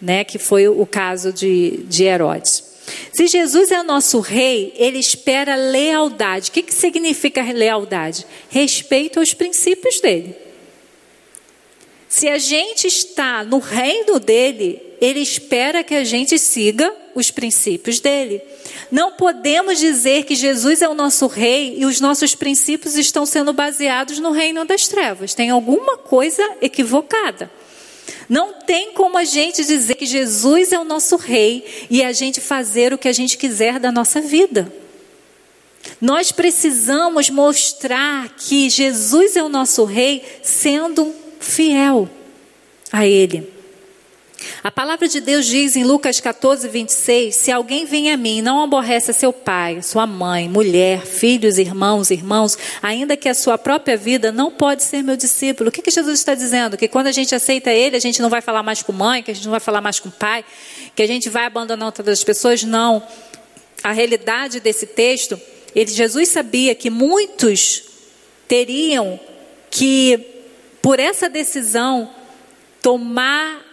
né, 0.01 0.23
que 0.23 0.37
foi 0.37 0.67
o 0.67 0.85
caso 0.85 1.31
de, 1.33 1.83
de 1.87 2.03
Herodes. 2.03 2.69
Se 3.13 3.27
Jesus 3.27 3.71
é 3.71 3.83
nosso 3.83 4.19
rei, 4.19 4.73
ele 4.75 4.97
espera 4.97 5.55
lealdade. 5.55 6.49
O 6.49 6.53
que, 6.53 6.63
que 6.63 6.73
significa 6.73 7.41
lealdade? 7.41 8.25
Respeito 8.49 9.19
aos 9.19 9.33
princípios 9.33 9.99
dele. 9.99 10.35
Se 12.07 12.27
a 12.27 12.39
gente 12.39 12.87
está 12.87 13.43
no 13.43 13.59
reino 13.59 14.19
dele, 14.19 14.81
ele 14.99 15.19
espera 15.19 15.83
que 15.83 15.93
a 15.93 16.03
gente 16.03 16.39
siga 16.39 16.91
os 17.13 17.29
princípios 17.29 17.99
dele. 17.99 18.41
Não 18.91 19.11
podemos 19.11 19.77
dizer 19.77 20.23
que 20.23 20.33
Jesus 20.33 20.81
é 20.81 20.89
o 20.89 20.95
nosso 20.95 21.27
rei 21.27 21.75
e 21.77 21.85
os 21.85 22.01
nossos 22.01 22.33
princípios 22.33 22.95
estão 22.95 23.25
sendo 23.25 23.53
baseados 23.53 24.17
no 24.17 24.31
reino 24.31 24.65
das 24.65 24.87
trevas. 24.87 25.35
Tem 25.35 25.51
alguma 25.51 25.97
coisa 25.97 26.43
equivocada. 26.61 27.51
Não 28.27 28.53
tem 28.53 28.93
como 28.93 29.17
a 29.17 29.23
gente 29.23 29.63
dizer 29.65 29.95
que 29.95 30.05
Jesus 30.05 30.71
é 30.71 30.79
o 30.79 30.83
nosso 30.83 31.15
rei 31.15 31.87
e 31.89 32.03
a 32.03 32.11
gente 32.11 32.39
fazer 32.39 32.93
o 32.93 32.97
que 32.97 33.07
a 33.07 33.13
gente 33.13 33.37
quiser 33.37 33.79
da 33.79 33.91
nossa 33.91 34.21
vida. 34.21 34.71
Nós 35.99 36.31
precisamos 36.31 37.29
mostrar 37.29 38.29
que 38.35 38.69
Jesus 38.69 39.35
é 39.35 39.43
o 39.43 39.49
nosso 39.49 39.83
rei 39.85 40.23
sendo 40.43 41.13
fiel 41.39 42.09
a 42.91 43.05
ele. 43.05 43.58
A 44.63 44.71
palavra 44.71 45.07
de 45.07 45.21
Deus 45.21 45.45
diz 45.45 45.75
em 45.75 45.83
Lucas 45.83 46.19
14, 46.19 46.67
26: 46.67 47.35
Se 47.35 47.51
alguém 47.51 47.85
vem 47.85 48.11
a 48.11 48.17
mim 48.17 48.37
e 48.37 48.41
não 48.41 48.61
aborrece 48.61 49.13
seu 49.13 49.31
pai, 49.31 49.81
sua 49.81 50.05
mãe, 50.05 50.49
mulher, 50.49 51.05
filhos, 51.05 51.57
irmãos, 51.57 52.11
irmãos, 52.11 52.57
ainda 52.81 53.15
que 53.15 53.29
a 53.29 53.33
sua 53.33 53.57
própria 53.57 53.97
vida, 53.97 54.31
não 54.31 54.51
pode 54.51 54.83
ser 54.83 55.01
meu 55.01 55.15
discípulo. 55.15 55.69
O 55.69 55.71
que, 55.71 55.81
que 55.81 55.91
Jesus 55.91 56.19
está 56.19 56.35
dizendo? 56.35 56.77
Que 56.77 56.87
quando 56.87 57.07
a 57.07 57.11
gente 57.11 57.33
aceita 57.33 57.71
ele, 57.71 57.95
a 57.95 57.99
gente 57.99 58.21
não 58.21 58.29
vai 58.29 58.41
falar 58.41 58.63
mais 58.63 58.81
com 58.81 58.91
mãe, 58.91 59.23
que 59.23 59.31
a 59.31 59.33
gente 59.33 59.45
não 59.45 59.51
vai 59.51 59.59
falar 59.59 59.81
mais 59.81 59.99
com 59.99 60.09
pai, 60.09 60.43
que 60.95 61.01
a 61.01 61.07
gente 61.07 61.29
vai 61.29 61.45
abandonar 61.45 61.85
outras 61.85 62.23
pessoas? 62.23 62.63
Não. 62.63 63.01
A 63.83 63.91
realidade 63.91 64.59
desse 64.59 64.85
texto, 64.85 65.39
ele, 65.75 65.91
Jesus 65.91 66.29
sabia 66.29 66.75
que 66.75 66.89
muitos 66.89 67.83
teriam 68.47 69.19
que, 69.69 70.19
por 70.81 70.99
essa 70.99 71.29
decisão, 71.29 72.09
tomar 72.81 73.68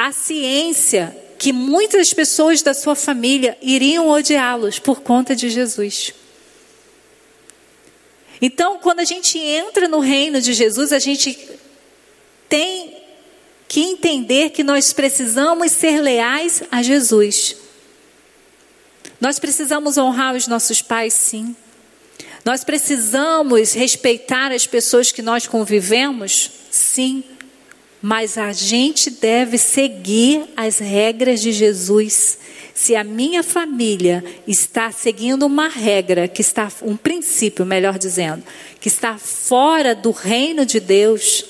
a 0.00 0.12
ciência 0.12 1.14
que 1.38 1.52
muitas 1.52 2.14
pessoas 2.14 2.62
da 2.62 2.72
sua 2.72 2.94
família 2.94 3.58
iriam 3.60 4.08
odiá-los 4.08 4.78
por 4.78 5.02
conta 5.02 5.36
de 5.36 5.50
Jesus. 5.50 6.14
Então, 8.40 8.78
quando 8.78 9.00
a 9.00 9.04
gente 9.04 9.38
entra 9.38 9.88
no 9.88 10.00
reino 10.00 10.40
de 10.40 10.54
Jesus, 10.54 10.90
a 10.90 10.98
gente 10.98 11.38
tem 12.48 12.96
que 13.68 13.80
entender 13.80 14.50
que 14.50 14.64
nós 14.64 14.90
precisamos 14.94 15.70
ser 15.70 16.00
leais 16.00 16.62
a 16.72 16.82
Jesus. 16.82 17.56
Nós 19.20 19.38
precisamos 19.38 19.98
honrar 19.98 20.34
os 20.34 20.46
nossos 20.46 20.80
pais, 20.80 21.12
sim. 21.12 21.54
Nós 22.42 22.64
precisamos 22.64 23.74
respeitar 23.74 24.50
as 24.50 24.66
pessoas 24.66 25.12
que 25.12 25.20
nós 25.20 25.46
convivemos, 25.46 26.50
sim 26.70 27.22
mas 28.02 28.38
a 28.38 28.52
gente 28.52 29.10
deve 29.10 29.58
seguir 29.58 30.44
as 30.56 30.78
regras 30.78 31.40
de 31.40 31.52
Jesus. 31.52 32.38
Se 32.72 32.96
a 32.96 33.04
minha 33.04 33.42
família 33.42 34.24
está 34.46 34.90
seguindo 34.90 35.44
uma 35.44 35.68
regra, 35.68 36.26
que 36.26 36.40
está 36.40 36.70
um 36.82 36.96
princípio, 36.96 37.66
melhor 37.66 37.98
dizendo, 37.98 38.42
que 38.80 38.88
está 38.88 39.18
fora 39.18 39.94
do 39.94 40.10
reino 40.10 40.64
de 40.64 40.80
Deus, 40.80 41.44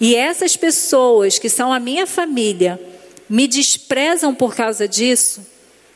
e 0.00 0.16
essas 0.16 0.56
pessoas 0.56 1.38
que 1.38 1.48
são 1.48 1.72
a 1.72 1.78
minha 1.78 2.06
família 2.06 2.80
me 3.28 3.46
desprezam 3.46 4.34
por 4.34 4.54
causa 4.54 4.88
disso, 4.88 5.46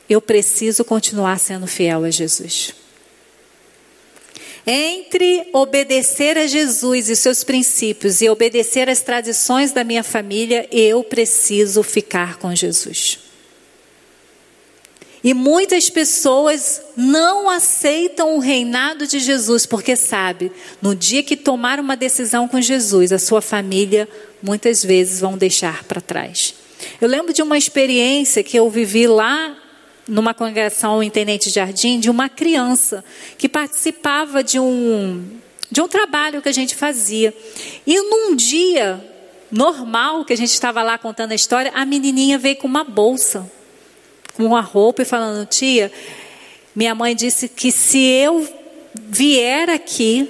eu 0.09 0.21
preciso 0.21 0.85
continuar 0.85 1.39
sendo 1.39 1.67
fiel 1.67 2.05
a 2.05 2.11
Jesus. 2.11 2.80
Entre 4.73 5.49
obedecer 5.53 6.39
a 6.39 6.47
Jesus 6.47 7.09
e 7.09 7.17
seus 7.17 7.43
princípios 7.43 8.23
e 8.23 8.29
obedecer 8.29 8.89
às 8.89 9.01
tradições 9.01 9.73
da 9.73 9.83
minha 9.83 10.05
família, 10.05 10.69
eu 10.71 11.03
preciso 11.03 11.83
ficar 11.83 12.39
com 12.39 12.55
Jesus. 12.55 13.19
E 15.25 15.35
muitas 15.35 15.91
pessoas 15.91 16.81
não 16.97 17.51
aceitam 17.51 18.37
o 18.37 18.39
reinado 18.39 19.09
de 19.09 19.19
Jesus, 19.19 19.67
porque 19.67 19.97
sabe, 19.97 20.53
no 20.81 20.95
dia 20.95 21.25
que 21.25 21.37
tomar 21.37 21.81
uma 21.81 21.97
decisão 21.97 22.47
com 22.47 22.61
Jesus, 22.61 23.11
a 23.11 23.19
sua 23.19 23.43
família 23.43 24.09
muitas 24.41 24.85
vezes 24.85 25.19
vão 25.19 25.37
deixar 25.37 25.83
para 25.83 26.01
trás. 26.01 26.55
Eu 27.01 27.09
lembro 27.09 27.33
de 27.33 27.43
uma 27.43 27.59
experiência 27.59 28.45
que 28.45 28.57
eu 28.57 28.71
vivi 28.71 29.09
lá 29.09 29.60
numa 30.11 30.35
congregação 30.35 31.01
em 31.01 31.09
Tenente 31.09 31.49
Jardim 31.49 32.01
de 32.01 32.11
uma 32.11 32.29
criança 32.29 33.05
que 33.39 33.49
participava 33.49 34.43
de 34.43 34.59
um, 34.59 35.25
de 35.71 35.81
um 35.81 35.87
trabalho 35.87 36.43
que 36.43 36.49
a 36.49 36.53
gente 36.53 36.75
fazia. 36.75 37.33
E 37.87 38.01
num 38.03 38.35
dia 38.35 39.03
normal 39.53 40.25
que 40.25 40.33
a 40.33 40.37
gente 40.37 40.53
estava 40.53 40.83
lá 40.83 40.99
contando 40.99 41.31
a 41.31 41.35
história, 41.35 41.71
a 41.75 41.87
menininha 41.87 42.39
veio 42.39 42.57
com 42.57 42.67
uma 42.67 42.83
bolsa, 42.83 43.51
com 44.35 44.45
uma 44.45 44.61
roupa 44.61 45.03
e 45.03 45.05
falando: 45.05 45.47
Tia, 45.47 45.93
minha 46.75 46.95
mãe 46.95 47.15
disse 47.15 47.49
que 47.49 47.71
se 47.71 48.05
eu 48.05 48.47
vier 48.95 49.71
aqui, 49.71 50.29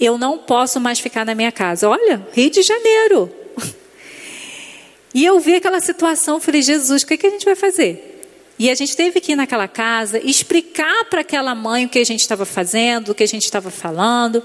eu 0.00 0.18
não 0.18 0.38
posso 0.38 0.80
mais 0.80 0.98
ficar 0.98 1.24
na 1.24 1.36
minha 1.36 1.52
casa. 1.52 1.88
Olha, 1.88 2.26
Rio 2.32 2.50
de 2.50 2.62
Janeiro. 2.62 3.32
E 5.16 5.24
eu 5.24 5.38
vi 5.38 5.54
aquela 5.54 5.78
situação, 5.78 6.40
falei: 6.40 6.60
Jesus, 6.60 7.04
o 7.04 7.06
que, 7.06 7.16
que 7.16 7.28
a 7.28 7.30
gente 7.30 7.44
vai 7.44 7.54
fazer? 7.54 8.13
E 8.58 8.70
a 8.70 8.74
gente 8.74 8.96
teve 8.96 9.20
que 9.20 9.32
ir 9.32 9.36
naquela 9.36 9.66
casa 9.66 10.18
explicar 10.18 11.06
para 11.06 11.22
aquela 11.22 11.54
mãe 11.54 11.86
o 11.86 11.88
que 11.88 11.98
a 11.98 12.04
gente 12.04 12.20
estava 12.20 12.44
fazendo, 12.44 13.10
o 13.10 13.14
que 13.14 13.24
a 13.24 13.28
gente 13.28 13.44
estava 13.44 13.70
falando. 13.70 14.42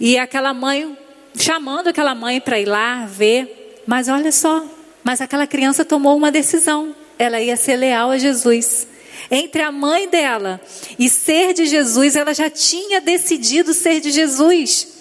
E 0.00 0.18
aquela 0.18 0.52
mãe, 0.52 0.96
chamando 1.36 1.88
aquela 1.88 2.14
mãe 2.14 2.40
para 2.40 2.58
ir 2.58 2.66
lá 2.66 3.06
ver. 3.06 3.82
Mas 3.86 4.08
olha 4.08 4.32
só, 4.32 4.64
mas 5.04 5.20
aquela 5.20 5.46
criança 5.46 5.84
tomou 5.84 6.16
uma 6.16 6.30
decisão. 6.30 6.94
Ela 7.18 7.40
ia 7.40 7.56
ser 7.56 7.76
leal 7.76 8.10
a 8.10 8.18
Jesus. 8.18 8.86
Entre 9.30 9.62
a 9.62 9.70
mãe 9.70 10.08
dela 10.08 10.60
e 10.98 11.08
ser 11.08 11.52
de 11.52 11.66
Jesus, 11.66 12.16
ela 12.16 12.32
já 12.32 12.50
tinha 12.50 13.00
decidido 13.00 13.74
ser 13.74 14.00
de 14.00 14.10
Jesus. 14.10 14.97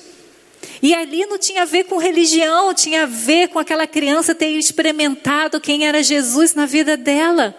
E 0.82 0.94
ali 0.94 1.26
não 1.26 1.38
tinha 1.38 1.64
a 1.64 1.66
ver 1.66 1.86
com 1.86 1.98
religião, 1.98 2.74
tinha 2.74 3.04
a 3.04 3.06
ver 3.06 3.48
com 3.50 3.60
aquela 3.60 3.88
criança 3.88 4.36
ter 4.36 4.50
experimentado 4.50 5.60
quem 5.60 5.88
era 5.88 6.04
Jesus 6.04 6.54
na 6.54 6.66
vida 6.66 6.96
dela 6.96 7.56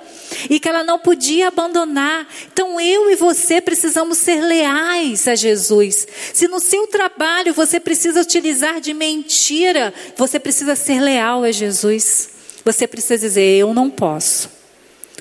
e 0.49 0.61
que 0.61 0.69
ela 0.69 0.85
não 0.85 0.99
podia 0.99 1.49
abandonar. 1.49 2.29
Então 2.53 2.81
eu 2.81 3.11
e 3.11 3.17
você 3.17 3.61
precisamos 3.61 4.19
ser 4.19 4.41
leais 4.41 5.27
a 5.27 5.35
Jesus. 5.35 6.07
Se 6.33 6.47
no 6.47 6.61
seu 6.61 6.87
trabalho 6.87 7.53
você 7.53 7.81
precisa 7.81 8.21
utilizar 8.21 8.81
de 8.81 8.95
mentira, 8.95 9.93
você 10.17 10.39
precisa 10.39 10.77
ser 10.77 11.01
leal 11.01 11.43
a 11.43 11.51
Jesus. 11.51 12.31
Você 12.65 12.87
precisa 12.87 13.19
dizer: 13.19 13.59
Eu 13.59 13.75
não 13.75 13.91
posso, 13.91 14.51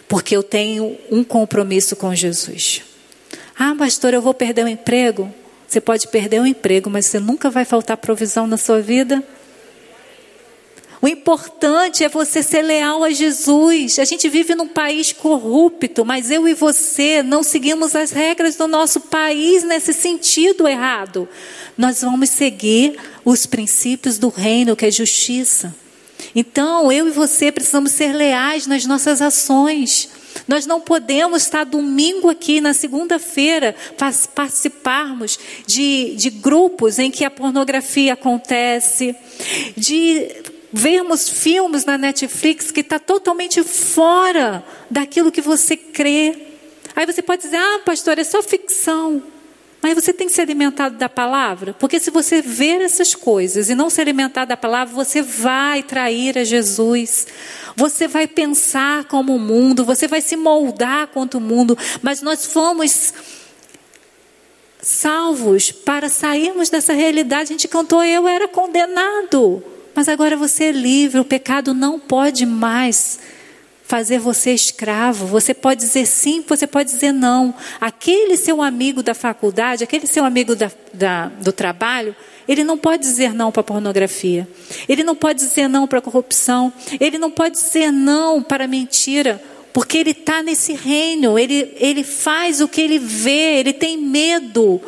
porque 0.07 0.35
eu 0.35 0.43
tenho 0.43 0.97
um 1.09 1.23
compromisso 1.23 1.95
com 1.95 2.13
Jesus. 2.13 2.81
Ah, 3.57 3.73
pastor, 3.75 4.13
eu 4.13 4.21
vou 4.21 4.33
perder 4.33 4.65
o 4.65 4.67
emprego? 4.67 5.33
Você 5.67 5.81
pode 5.81 6.07
perder 6.07 6.41
o 6.41 6.45
emprego, 6.45 6.89
mas 6.89 7.05
você 7.05 7.19
nunca 7.19 7.49
vai 7.49 7.65
faltar 7.65 7.97
provisão 7.97 8.47
na 8.47 8.57
sua 8.57 8.81
vida. 8.81 9.23
O 11.01 11.07
importante 11.07 12.03
é 12.03 12.09
você 12.09 12.41
ser 12.41 12.63
leal 12.63 13.03
a 13.03 13.11
Jesus. 13.11 13.99
A 13.99 14.05
gente 14.05 14.27
vive 14.29 14.55
num 14.55 14.67
país 14.67 15.11
corrupto, 15.11 16.03
mas 16.03 16.31
eu 16.31 16.47
e 16.47 16.53
você 16.53 17.21
não 17.21 17.43
seguimos 17.43 17.95
as 17.95 18.11
regras 18.11 18.55
do 18.55 18.67
nosso 18.67 19.01
país 19.01 19.63
nesse 19.63 19.93
sentido 19.93 20.67
errado. 20.67 21.29
Nós 21.77 22.01
vamos 22.01 22.29
seguir 22.29 22.97
os 23.23 23.45
princípios 23.45 24.17
do 24.17 24.29
reino, 24.29 24.75
que 24.75 24.85
é 24.85 24.91
justiça. 24.91 25.75
Então, 26.33 26.91
eu 26.91 27.07
e 27.07 27.11
você 27.11 27.51
precisamos 27.51 27.91
ser 27.91 28.13
leais 28.13 28.65
nas 28.65 28.85
nossas 28.85 29.21
ações. 29.21 30.09
Nós 30.47 30.65
não 30.65 30.81
podemos 30.81 31.43
estar 31.43 31.63
domingo 31.63 32.29
aqui, 32.29 32.59
na 32.59 32.73
segunda-feira, 32.73 33.75
participarmos 34.35 35.39
de, 35.65 36.15
de 36.15 36.29
grupos 36.29 36.99
em 36.99 37.09
que 37.09 37.23
a 37.23 37.31
pornografia 37.31 38.13
acontece, 38.13 39.15
de 39.75 40.27
vermos 40.71 41.29
filmes 41.29 41.85
na 41.85 41.97
Netflix 41.97 42.71
que 42.71 42.81
está 42.81 42.99
totalmente 42.99 43.63
fora 43.63 44.63
daquilo 44.91 45.31
que 45.31 45.41
você 45.41 45.77
crê. 45.77 46.47
Aí 46.95 47.05
você 47.05 47.21
pode 47.21 47.43
dizer, 47.43 47.57
ah, 47.57 47.81
pastor, 47.85 48.19
é 48.19 48.23
só 48.23 48.41
ficção. 48.41 49.21
Mas 49.87 49.95
você 49.95 50.11
tem 50.11 50.27
que 50.27 50.33
ser 50.33 50.41
alimentado 50.41 50.97
da 50.97 51.07
palavra, 51.07 51.73
porque 51.79 51.97
se 51.97 52.11
você 52.11 52.41
ver 52.41 52.81
essas 52.81 53.15
coisas 53.15 53.69
e 53.69 53.75
não 53.75 53.89
se 53.89 54.01
alimentar 54.01 54.43
da 54.43 54.57
palavra, 54.57 54.93
você 54.93 55.21
vai 55.21 55.81
trair 55.81 56.37
a 56.37 56.43
Jesus. 56.43 57.25
Você 57.73 58.05
vai 58.05 58.27
pensar 58.27 59.05
como 59.05 59.33
o 59.33 59.39
mundo, 59.39 59.85
você 59.85 60.05
vai 60.05 60.19
se 60.19 60.35
moldar 60.35 61.07
quanto 61.07 61.37
o 61.37 61.41
mundo, 61.41 61.77
mas 62.01 62.21
nós 62.21 62.45
fomos 62.47 63.13
salvos 64.81 65.71
para 65.71 66.09
sairmos 66.09 66.69
dessa 66.69 66.91
realidade. 66.91 67.43
A 67.43 67.53
gente 67.53 67.69
cantou, 67.69 68.03
eu 68.03 68.27
era 68.27 68.45
condenado, 68.45 69.63
mas 69.95 70.09
agora 70.09 70.35
você 70.35 70.65
é 70.65 70.71
livre, 70.73 71.21
o 71.21 71.25
pecado 71.25 71.73
não 71.73 71.97
pode 71.97 72.45
mais 72.45 73.19
fazer 73.87 74.19
você 74.19 74.51
escravo. 74.51 75.25
Você 75.27 75.53
pode 75.53 75.79
dizer 75.79 76.05
sim, 76.05 76.43
você 76.45 76.67
pode 76.67 76.91
dizer 76.91 77.13
não. 77.13 77.55
Aquele 77.79 78.35
seu 78.35 78.61
amigo 78.61 79.01
da 79.01 79.13
faculdade, 79.13 79.83
aquele 79.83 80.05
seu 80.05 80.25
amigo 80.25 80.55
da, 80.55 80.69
da, 80.93 81.27
do 81.27 81.53
trabalho, 81.53 82.13
ele 82.45 82.65
não 82.65 82.77
pode 82.77 83.01
dizer 83.03 83.33
não 83.33 83.49
para 83.49 83.61
a 83.61 83.63
pornografia. 83.63 84.47
Ele 84.89 85.03
não 85.03 85.15
pode 85.15 85.39
dizer 85.39 85.69
não 85.69 85.87
para 85.87 85.99
a 85.99 86.01
corrupção. 86.01 86.71
Ele 86.99 87.17
não 87.17 87.31
pode 87.31 87.55
dizer 87.55 87.91
não 87.91 88.43
para 88.43 88.65
a 88.65 88.67
mentira. 88.67 89.41
Porque 89.71 89.97
ele 89.97 90.11
está 90.11 90.43
nesse 90.43 90.73
reino. 90.73 91.39
Ele, 91.39 91.73
ele 91.77 92.03
faz 92.03 92.59
o 92.59 92.67
que 92.67 92.81
ele 92.81 92.99
vê. 92.99 93.59
Ele 93.59 93.71
tem 93.71 93.97
medo. 93.97 94.81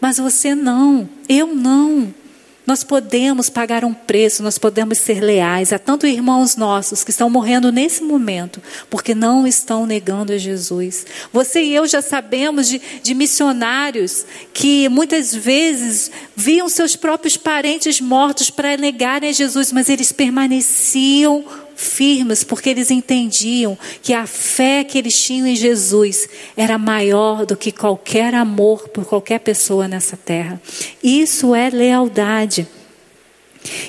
Mas 0.00 0.18
você 0.18 0.54
não. 0.54 1.08
Eu 1.28 1.48
não. 1.48 2.14
Nós 2.66 2.82
podemos 2.82 3.50
pagar 3.50 3.84
um 3.84 3.92
preço, 3.92 4.42
nós 4.42 4.56
podemos 4.56 4.98
ser 4.98 5.20
leais 5.20 5.72
a 5.72 5.78
tanto 5.78 6.06
irmãos 6.06 6.56
nossos 6.56 7.04
que 7.04 7.10
estão 7.10 7.28
morrendo 7.28 7.70
nesse 7.70 8.02
momento, 8.02 8.62
porque 8.88 9.14
não 9.14 9.46
estão 9.46 9.84
negando 9.84 10.32
a 10.32 10.38
Jesus. 10.38 11.04
Você 11.30 11.62
e 11.62 11.74
eu 11.74 11.86
já 11.86 12.00
sabemos 12.00 12.66
de, 12.68 12.80
de 13.02 13.14
missionários 13.14 14.24
que 14.54 14.88
muitas 14.88 15.34
vezes 15.34 16.10
viam 16.34 16.68
seus 16.70 16.96
próprios 16.96 17.36
parentes 17.36 18.00
mortos 18.00 18.48
para 18.48 18.76
negarem 18.78 19.28
a 19.28 19.32
Jesus, 19.32 19.70
mas 19.70 19.90
eles 19.90 20.10
permaneciam 20.10 21.44
firmes, 21.74 22.44
porque 22.44 22.70
eles 22.70 22.90
entendiam 22.90 23.76
que 24.02 24.12
a 24.12 24.26
fé 24.26 24.84
que 24.84 24.98
eles 24.98 25.20
tinham 25.20 25.46
em 25.46 25.56
Jesus 25.56 26.28
era 26.56 26.78
maior 26.78 27.44
do 27.46 27.56
que 27.56 27.72
qualquer 27.72 28.34
amor 28.34 28.88
por 28.88 29.04
qualquer 29.04 29.40
pessoa 29.40 29.88
nessa 29.88 30.16
terra. 30.16 30.60
Isso 31.02 31.54
é 31.54 31.70
lealdade. 31.70 32.66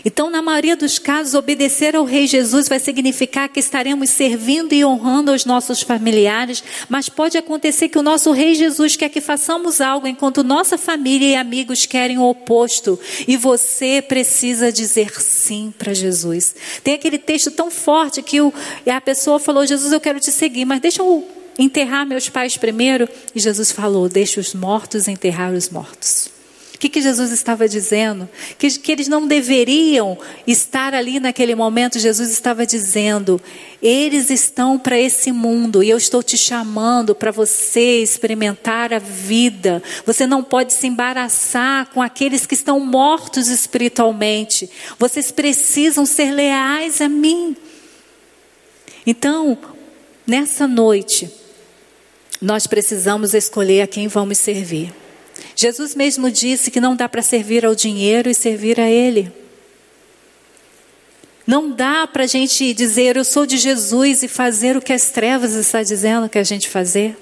Então, 0.04 0.30
na 0.30 0.42
maioria 0.42 0.76
dos 0.76 0.98
casos, 0.98 1.34
obedecer 1.34 1.96
ao 1.96 2.06
Rei 2.06 2.28
Jesus 2.28 2.68
vai 2.68 2.80
significar 2.80 3.50
que 3.50 3.60
estaremos 3.60 4.10
servindo 4.10 4.74
e 4.74 4.86
honrando 4.86 5.34
os 5.34 5.46
nossos 5.46 5.82
familiares, 5.82 6.64
mas 6.88 7.10
pode 7.10 7.38
acontecer 7.38 7.90
que 7.90 7.98
o 7.98 8.04
nosso 8.04 8.32
Rei 8.32 8.56
Jesus 8.56 8.96
quer 8.96 9.10
que 9.10 9.22
façamos 9.22 9.82
algo 9.82 10.08
enquanto 10.08 10.44
nossa 10.44 10.78
família 10.78 11.30
e 11.30 11.36
amigos 11.36 11.86
querem 11.86 12.18
o 12.18 12.24
oposto, 12.24 13.00
e 13.28 13.36
você 13.38 14.02
precisa 14.02 14.72
dizer 14.72 15.12
sim 15.22 15.74
para 15.78 15.94
Jesus. 15.94 16.56
Tem 16.84 16.94
aquele 16.94 17.18
texto 17.18 17.52
tão 17.52 17.70
forte 17.70 18.22
que 18.22 18.42
o, 18.42 18.54
a 18.86 19.02
pessoa 19.02 19.40
falou: 19.40 19.66
Jesus, 19.66 19.92
eu 19.92 20.00
quero 20.00 20.20
te 20.20 20.32
seguir, 20.32 20.66
mas 20.66 20.80
deixa 20.80 21.02
eu 21.02 21.28
enterrar 21.58 22.06
meus 22.06 22.30
pais 22.30 22.58
primeiro. 22.58 23.08
E 23.34 23.40
Jesus 23.40 23.72
falou: 23.72 24.10
deixa 24.10 24.40
os 24.40 24.54
mortos 24.54 25.08
enterrar 25.08 25.54
os 25.54 25.70
mortos. 25.70 26.35
O 26.76 26.78
que, 26.78 26.90
que 26.90 27.02
Jesus 27.02 27.32
estava 27.32 27.70
dizendo? 27.70 28.28
Que, 28.58 28.70
que 28.78 28.92
eles 28.92 29.08
não 29.08 29.26
deveriam 29.26 30.18
estar 30.46 30.94
ali 30.94 31.22
naquele 31.22 31.56
momento. 31.56 31.98
Jesus 31.98 32.30
estava 32.30 32.66
dizendo: 32.66 33.42
eles 33.82 34.30
estão 34.30 34.78
para 34.78 35.00
esse 35.00 35.32
mundo 35.32 35.82
e 35.82 35.90
eu 35.90 35.98
estou 35.98 36.22
te 36.22 36.38
chamando 36.38 37.16
para 37.16 37.32
você 37.32 38.02
experimentar 38.02 38.94
a 38.94 39.00
vida. 39.00 39.82
Você 40.06 40.28
não 40.28 40.44
pode 40.44 40.74
se 40.74 40.86
embaraçar 40.86 41.90
com 41.92 42.02
aqueles 42.02 42.46
que 42.46 42.56
estão 42.56 42.78
mortos 42.82 43.48
espiritualmente. 43.48 44.70
Vocês 45.00 45.32
precisam 45.32 46.06
ser 46.06 46.32
leais 46.32 47.00
a 47.00 47.08
mim. 47.08 47.56
Então, 49.08 49.58
nessa 50.28 50.68
noite, 50.68 51.32
nós 52.42 52.68
precisamos 52.68 53.34
escolher 53.34 53.82
a 53.82 53.88
quem 53.88 54.10
vamos 54.10 54.40
servir. 54.40 55.05
Jesus 55.56 55.96
mesmo 55.96 56.30
disse 56.30 56.72
que 56.72 56.80
não 56.80 56.96
dá 56.96 57.08
para 57.08 57.22
servir 57.22 57.66
ao 57.66 57.76
dinheiro 57.76 58.30
e 58.30 58.34
servir 58.34 58.80
a 58.80 58.90
Ele. 58.90 59.32
Não 61.46 61.72
dá 61.72 62.08
para 62.08 62.24
a 62.24 62.28
gente 62.28 62.74
dizer 62.74 63.18
eu 63.18 63.24
sou 63.24 63.46
de 63.46 63.58
Jesus 63.58 64.24
e 64.24 64.28
fazer 64.28 64.76
o 64.76 64.82
que 64.82 64.94
as 64.94 65.12
trevas 65.12 65.54
está 65.54 65.84
dizendo 65.84 66.28
que 66.28 66.40
a 66.40 66.44
gente 66.44 66.68
fazer. 66.68 67.16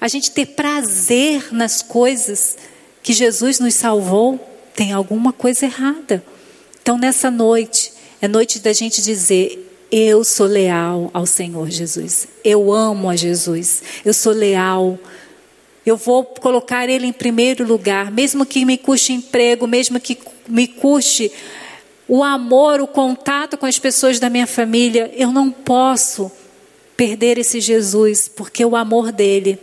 A 0.00 0.08
gente 0.08 0.30
ter 0.30 0.46
prazer 0.46 1.52
nas 1.52 1.82
coisas 1.82 2.56
que 3.02 3.12
Jesus 3.12 3.58
nos 3.58 3.74
salvou, 3.74 4.38
tem 4.74 4.92
alguma 4.92 5.32
coisa 5.32 5.66
errada. 5.66 6.24
Então 6.80 6.96
nessa 6.96 7.30
noite, 7.30 7.92
é 8.20 8.26
noite 8.26 8.60
da 8.60 8.72
gente 8.72 9.02
dizer 9.02 9.66
eu 9.90 10.22
sou 10.24 10.46
leal 10.46 11.10
ao 11.12 11.26
Senhor 11.26 11.68
Jesus. 11.68 12.28
Eu 12.44 12.72
amo 12.72 13.10
a 13.10 13.16
Jesus. 13.16 13.82
Eu 14.04 14.14
sou 14.14 14.32
leal 14.32 14.98
eu 15.84 15.96
vou 15.96 16.24
colocar 16.24 16.88
Ele 16.88 17.06
em 17.06 17.12
primeiro 17.12 17.66
lugar, 17.66 18.10
mesmo 18.10 18.44
que 18.44 18.64
me 18.64 18.76
custe 18.76 19.12
emprego, 19.12 19.66
mesmo 19.66 19.98
que 19.98 20.18
me 20.48 20.66
custe 20.66 21.32
o 22.06 22.22
amor, 22.22 22.80
o 22.80 22.86
contato 22.86 23.56
com 23.56 23.66
as 23.66 23.78
pessoas 23.78 24.18
da 24.18 24.28
minha 24.28 24.46
família. 24.46 25.10
Eu 25.14 25.32
não 25.32 25.50
posso 25.50 26.30
perder 26.96 27.38
esse 27.38 27.60
Jesus, 27.60 28.28
porque 28.28 28.64
o 28.64 28.76
amor 28.76 29.10
dele 29.10 29.58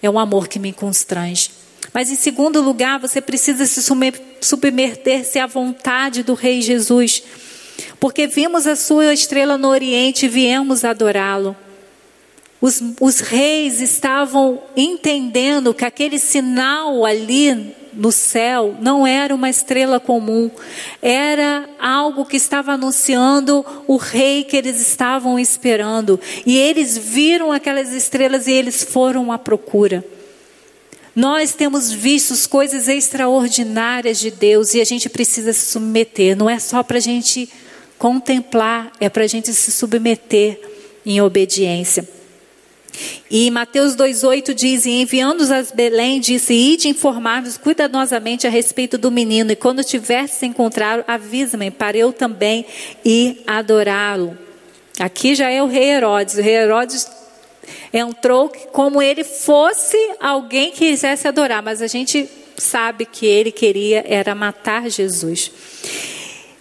é 0.00 0.08
um 0.08 0.18
amor 0.18 0.46
que 0.46 0.58
me 0.58 0.72
constrange. 0.72 1.50
Mas 1.92 2.10
em 2.10 2.14
segundo 2.14 2.60
lugar, 2.60 3.00
você 3.00 3.20
precisa 3.20 3.64
se 3.66 3.82
submeter-se 4.40 5.38
à 5.38 5.46
vontade 5.46 6.22
do 6.22 6.34
Rei 6.34 6.60
Jesus, 6.60 7.22
porque 7.98 8.26
vimos 8.26 8.66
a 8.66 8.76
sua 8.76 9.12
estrela 9.12 9.56
no 9.56 9.68
Oriente 9.68 10.26
e 10.26 10.28
viemos 10.28 10.84
adorá-lo. 10.84 11.56
Os, 12.60 12.82
os 13.00 13.20
reis 13.20 13.80
estavam 13.80 14.62
entendendo 14.76 15.74
que 15.74 15.84
aquele 15.84 16.18
sinal 16.18 17.04
ali 17.04 17.74
no 17.92 18.12
céu 18.12 18.76
não 18.80 19.06
era 19.06 19.34
uma 19.34 19.48
estrela 19.48 19.98
comum, 19.98 20.50
era 21.00 21.68
algo 21.78 22.24
que 22.26 22.36
estava 22.36 22.72
anunciando 22.72 23.64
o 23.86 23.96
rei 23.96 24.44
que 24.44 24.56
eles 24.56 24.80
estavam 24.80 25.38
esperando. 25.38 26.20
E 26.44 26.56
eles 26.56 26.96
viram 26.96 27.52
aquelas 27.52 27.92
estrelas 27.92 28.46
e 28.46 28.52
eles 28.52 28.82
foram 28.84 29.32
à 29.32 29.38
procura. 29.38 30.04
Nós 31.14 31.54
temos 31.54 31.90
visto 31.90 32.48
coisas 32.48 32.88
extraordinárias 32.88 34.18
de 34.18 34.30
Deus 34.30 34.74
e 34.74 34.80
a 34.82 34.84
gente 34.84 35.08
precisa 35.08 35.52
se 35.54 35.72
submeter. 35.72 36.36
Não 36.36 36.48
é 36.48 36.58
só 36.58 36.82
para 36.82 36.98
a 36.98 37.00
gente 37.00 37.48
contemplar, 37.96 38.92
é 39.00 39.08
para 39.08 39.24
a 39.24 39.26
gente 39.26 39.52
se 39.54 39.72
submeter 39.72 40.60
em 41.06 41.20
obediência. 41.22 42.15
E 43.30 43.50
Mateus 43.50 43.96
2,8 43.96 44.54
diz: 44.54 44.86
E 44.86 45.00
enviando-os 45.02 45.50
a 45.50 45.62
Belém, 45.74 46.20
disse: 46.20 46.54
Ide 46.54 46.88
informar-vos 46.88 47.56
cuidadosamente 47.56 48.46
a 48.46 48.50
respeito 48.50 48.96
do 48.96 49.10
menino, 49.10 49.52
e 49.52 49.56
quando 49.56 49.84
tiverdes 49.84 50.42
encontrado, 50.42 51.04
avisa-me, 51.06 51.70
para 51.70 51.96
eu 51.96 52.12
também 52.12 52.64
ir 53.04 53.42
adorá-lo. 53.46 54.36
Aqui 54.98 55.34
já 55.34 55.50
é 55.50 55.62
o 55.62 55.66
rei 55.66 55.90
Herodes. 55.90 56.36
O 56.36 56.40
rei 56.40 56.54
Herodes 56.54 57.06
entrou 57.92 58.48
como 58.72 59.02
ele 59.02 59.24
fosse 59.24 59.96
alguém 60.20 60.70
que 60.70 60.90
quisesse 60.90 61.28
adorar, 61.28 61.62
mas 61.62 61.82
a 61.82 61.86
gente 61.86 62.28
sabe 62.56 63.04
que 63.04 63.26
ele 63.26 63.52
queria 63.52 64.04
era 64.06 64.34
matar 64.34 64.88
Jesus. 64.88 65.50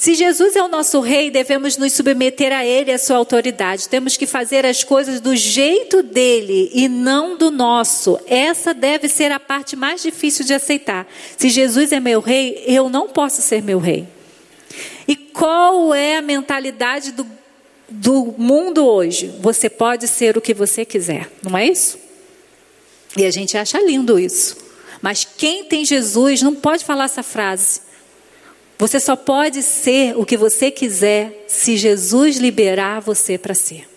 Se 0.06 0.14
Jesus 0.14 0.56
é 0.56 0.62
o 0.62 0.68
nosso 0.68 1.00
rei, 1.00 1.32
devemos 1.32 1.78
nos 1.78 1.94
submeter 1.94 2.54
a 2.54 2.64
ele 2.64 2.92
e 2.92 2.94
a 2.94 2.98
sua 3.00 3.18
autoridade. 3.18 3.90
Temos 3.90 4.16
que 4.16 4.28
fazer 4.28 4.64
as 4.64 4.84
coisas 4.84 5.20
do 5.20 5.36
jeito 5.36 6.04
dele 6.04 6.70
e 6.76 6.88
não 6.88 7.36
do 7.36 7.50
nosso. 7.50 8.20
Essa 8.28 8.72
deve 8.72 9.10
ser 9.10 9.32
a 9.32 9.40
parte 9.40 9.76
mais 9.76 10.04
difícil 10.04 10.46
de 10.46 10.54
aceitar. 10.54 11.08
Se 11.36 11.50
Jesus 11.50 11.92
é 11.92 12.00
meu 12.00 12.20
rei, 12.20 12.64
eu 12.68 12.88
não 12.88 13.08
posso 13.08 13.42
ser 13.42 13.64
meu 13.64 13.80
rei. 13.80 14.08
E 15.08 15.16
qual 15.16 15.92
é 15.92 16.18
a 16.18 16.22
mentalidade 16.22 17.12
do, 17.12 17.26
do 17.90 18.36
mundo 18.38 18.86
hoje? 18.86 19.34
Você 19.40 19.72
pode 19.72 20.08
ser 20.08 20.38
o 20.38 20.42
que 20.42 20.54
você 20.54 20.86
quiser, 20.86 21.32
não 21.42 21.58
é 21.58 21.66
isso? 21.66 21.98
E 23.18 23.26
a 23.26 23.32
gente 23.32 23.58
acha 23.58 23.80
lindo 23.80 24.20
isso. 24.20 24.56
Mas 25.02 25.26
quem 25.26 25.64
tem 25.64 25.84
Jesus 25.84 26.44
não 26.44 26.54
pode 26.54 26.86
falar 26.86 27.06
essa 27.06 27.24
frase. 27.24 27.85
Você 28.78 29.00
só 29.00 29.16
pode 29.16 29.64
ser 29.64 30.18
o 30.18 30.26
que 30.26 30.36
você 30.36 30.70
quiser 30.70 31.46
se 31.48 31.78
Jesus 31.78 32.38
liberar 32.38 33.00
você 33.00 33.38
para 33.38 33.54
ser. 33.54 33.88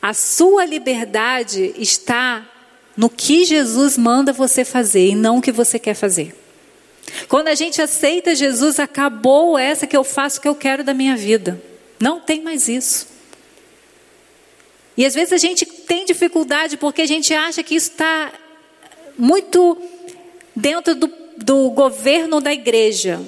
A 0.00 0.14
sua 0.14 0.64
liberdade 0.64 1.74
está 1.76 2.48
no 2.96 3.10
que 3.10 3.44
Jesus 3.44 3.98
manda 3.98 4.32
você 4.32 4.64
fazer 4.64 5.08
e 5.08 5.14
não 5.14 5.38
o 5.38 5.42
que 5.42 5.52
você 5.52 5.78
quer 5.78 5.94
fazer. 5.94 6.34
Quando 7.28 7.48
a 7.48 7.54
gente 7.54 7.80
aceita 7.82 8.34
Jesus, 8.34 8.78
acabou 8.78 9.58
essa 9.58 9.86
que 9.86 9.96
eu 9.96 10.04
faço 10.04 10.38
o 10.38 10.42
que 10.42 10.48
eu 10.48 10.54
quero 10.54 10.82
da 10.82 10.94
minha 10.94 11.16
vida. 11.16 11.60
Não 12.00 12.20
tem 12.20 12.42
mais 12.42 12.68
isso. 12.68 13.06
E 14.96 15.04
às 15.04 15.14
vezes 15.14 15.32
a 15.32 15.38
gente 15.38 15.66
tem 15.66 16.04
dificuldade 16.04 16.76
porque 16.76 17.02
a 17.02 17.06
gente 17.06 17.34
acha 17.34 17.62
que 17.62 17.74
isso 17.74 17.90
está 17.90 18.32
muito 19.18 19.76
dentro 20.54 20.94
do 20.94 21.23
do 21.36 21.70
governo 21.70 22.40
da 22.40 22.52
igreja, 22.52 23.20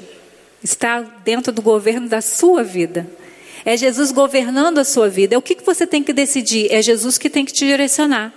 está 0.62 1.00
dentro 1.00 1.52
do 1.52 1.62
governo 1.62 2.08
da 2.08 2.20
sua 2.20 2.62
vida. 2.62 3.08
É 3.64 3.76
Jesus 3.76 4.12
governando 4.12 4.78
a 4.78 4.84
sua 4.84 5.08
vida. 5.08 5.34
É 5.34 5.38
o 5.38 5.42
que, 5.42 5.56
você 5.64 5.86
tem 5.86 6.02
que 6.02 6.12
decidir? 6.12 6.72
É 6.72 6.80
Jesus 6.80 7.18
que 7.18 7.28
tem 7.28 7.44
que 7.44 7.52
te 7.52 7.66
direcionar. 7.66 8.32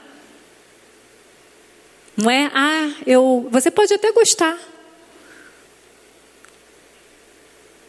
Não 2.17 2.29
é, 2.29 2.49
ah, 2.53 2.91
eu. 3.05 3.47
Você 3.51 3.69
pode 3.69 3.93
até 3.93 4.11
gostar. 4.11 4.57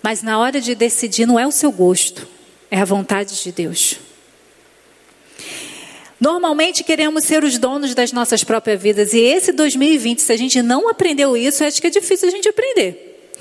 Mas 0.03 0.23
na 0.23 0.39
hora 0.39 0.61
de 0.61 0.75
decidir, 0.75 1.27
não 1.27 1.39
é 1.39 1.47
o 1.47 1.53
seu 1.53 1.73
gosto. 1.73 2.29
é 2.71 2.79
a 2.79 2.85
vontade 2.85 3.43
de 3.43 3.53
Deus. 3.53 3.99
Normalmente 6.21 6.85
queremos 6.85 7.25
ser 7.25 7.43
os 7.43 7.57
donos 7.57 7.95
das 7.95 8.13
nossas 8.13 8.45
próprias 8.45 8.81
vidas. 8.81 9.15
E 9.15 9.19
esse 9.19 9.53
2020, 9.53 10.21
se 10.21 10.33
a 10.33 10.37
gente 10.37 10.61
não 10.61 10.89
aprendeu 10.89 11.37
isso, 11.37 11.65
acho 11.65 11.81
que 11.81 11.87
é 11.87 11.91
difícil 11.91 12.29
a 12.29 12.31
gente 12.31 12.49
aprender. 12.49 13.33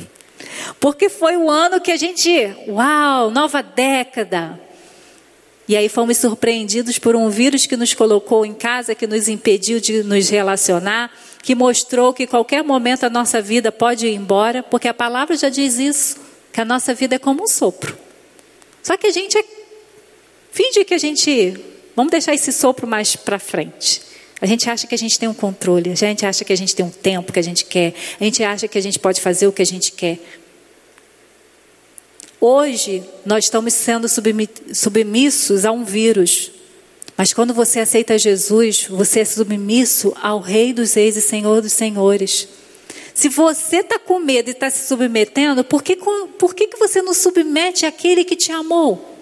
Porque 0.80 1.10
foi 1.10 1.36
o 1.36 1.50
ano 1.50 1.82
que 1.82 1.92
a 1.92 1.98
gente, 1.98 2.32
uau, 2.68 3.30
nova 3.32 3.62
década. 3.62 4.60
E 5.68 5.76
aí 5.78 5.88
fomos 5.88 6.18
surpreendidos 6.18 6.98
por 6.98 7.16
um 7.16 7.30
vírus 7.30 7.66
que 7.66 7.78
nos 7.78 7.94
colocou 7.94 8.46
em 8.46 8.54
casa, 8.54 8.96
que 8.96 9.06
nos 9.06 9.28
impediu 9.28 9.80
de 9.80 10.02
nos 10.02 10.30
relacionar, 10.30 11.12
que 11.44 11.54
mostrou 11.54 12.14
que 12.14 12.26
qualquer 12.26 12.64
momento 12.64 13.04
a 13.04 13.10
nossa 13.10 13.42
vida 13.42 13.72
pode 13.72 14.08
ir 14.08 14.16
embora, 14.16 14.64
porque 14.64 14.88
a 14.88 14.94
palavra 14.94 15.38
já 15.38 15.50
diz 15.50 15.78
isso, 15.78 16.18
que 16.52 16.60
a 16.60 16.66
nossa 16.66 16.94
vida 16.94 17.16
é 17.16 17.20
como 17.20 17.44
um 17.44 17.48
sopro. 17.48 17.96
Só 18.82 18.98
que 18.98 19.06
a 19.06 19.12
gente 19.12 19.38
é, 19.38 19.46
finge 20.52 20.84
que 20.86 20.94
a 20.94 20.98
gente, 20.98 21.56
vamos 21.96 22.12
deixar 22.12 22.34
esse 22.34 22.52
sopro 22.52 22.88
mais 22.88 23.16
para 23.16 23.40
frente. 23.40 24.02
A 24.42 24.46
gente 24.46 24.70
acha 24.70 24.88
que 24.88 24.96
a 24.96 24.98
gente 24.98 25.20
tem 25.20 25.28
um 25.28 25.34
controle, 25.34 25.92
a 25.92 25.96
gente 25.96 26.26
acha 26.26 26.46
que 26.46 26.54
a 26.54 26.56
gente 26.56 26.76
tem 26.76 26.86
um 26.86 26.90
tempo 26.90 27.34
que 27.34 27.40
a 27.40 27.44
gente 27.44 27.66
quer, 27.66 27.94
a 28.20 28.24
gente 28.24 28.44
acha 28.44 28.68
que 28.68 28.78
a 28.78 28.82
gente 28.82 28.98
pode 28.98 29.20
fazer 29.20 29.48
o 29.48 29.52
que 29.52 29.62
a 29.62 29.66
gente 29.66 29.92
quer. 29.92 30.18
Hoje, 32.40 33.04
nós 33.26 33.44
estamos 33.44 33.74
sendo 33.74 34.08
submissos 34.74 35.66
a 35.66 35.72
um 35.74 35.84
vírus. 35.84 36.52
Mas 37.18 37.34
quando 37.34 37.54
você 37.54 37.82
aceita 37.82 38.18
Jesus, 38.18 38.88
você 38.90 39.20
é 39.20 39.26
submisso 39.26 40.16
ao 40.22 40.40
Rei 40.40 40.72
dos 40.72 40.94
Reis 40.94 41.18
e 41.18 41.22
Senhor 41.22 41.62
dos 41.62 41.74
Senhores. 41.74 42.48
Se 43.14 43.28
você 43.28 43.78
está 43.80 44.00
com 44.00 44.20
medo 44.20 44.48
e 44.48 44.52
está 44.52 44.70
se 44.70 44.88
submetendo, 44.88 45.66
por 45.66 45.84
que, 45.84 45.98
por 46.38 46.56
que, 46.56 46.68
que 46.68 46.80
você 46.80 47.02
não 47.02 47.14
submete 47.14 47.86
àquele 47.86 48.24
que 48.24 48.38
te 48.38 48.54
amou? 48.54 49.19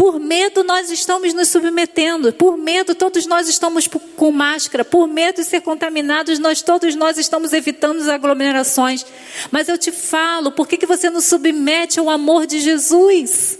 Por 0.00 0.18
medo 0.18 0.64
nós 0.64 0.90
estamos 0.90 1.34
nos 1.34 1.48
submetendo, 1.48 2.32
por 2.32 2.56
medo 2.56 2.94
todos 2.94 3.26
nós 3.26 3.46
estamos 3.50 3.86
com 4.16 4.32
máscara, 4.32 4.82
por 4.82 5.06
medo 5.06 5.42
de 5.42 5.44
ser 5.44 5.60
contaminados, 5.60 6.38
nós 6.38 6.62
todos 6.62 6.94
nós 6.94 7.18
estamos 7.18 7.52
evitando 7.52 8.00
as 8.00 8.08
aglomerações. 8.08 9.04
Mas 9.50 9.68
eu 9.68 9.76
te 9.76 9.92
falo, 9.92 10.52
por 10.52 10.66
que, 10.66 10.78
que 10.78 10.86
você 10.86 11.10
não 11.10 11.20
submete 11.20 12.00
ao 12.00 12.08
amor 12.08 12.46
de 12.46 12.60
Jesus? 12.60 13.58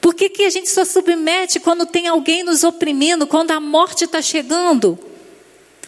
Por 0.00 0.14
que, 0.14 0.30
que 0.30 0.44
a 0.44 0.50
gente 0.50 0.70
só 0.70 0.82
submete 0.82 1.60
quando 1.60 1.84
tem 1.84 2.08
alguém 2.08 2.42
nos 2.42 2.64
oprimindo, 2.64 3.26
quando 3.26 3.50
a 3.50 3.60
morte 3.60 4.04
está 4.04 4.22
chegando? 4.22 4.98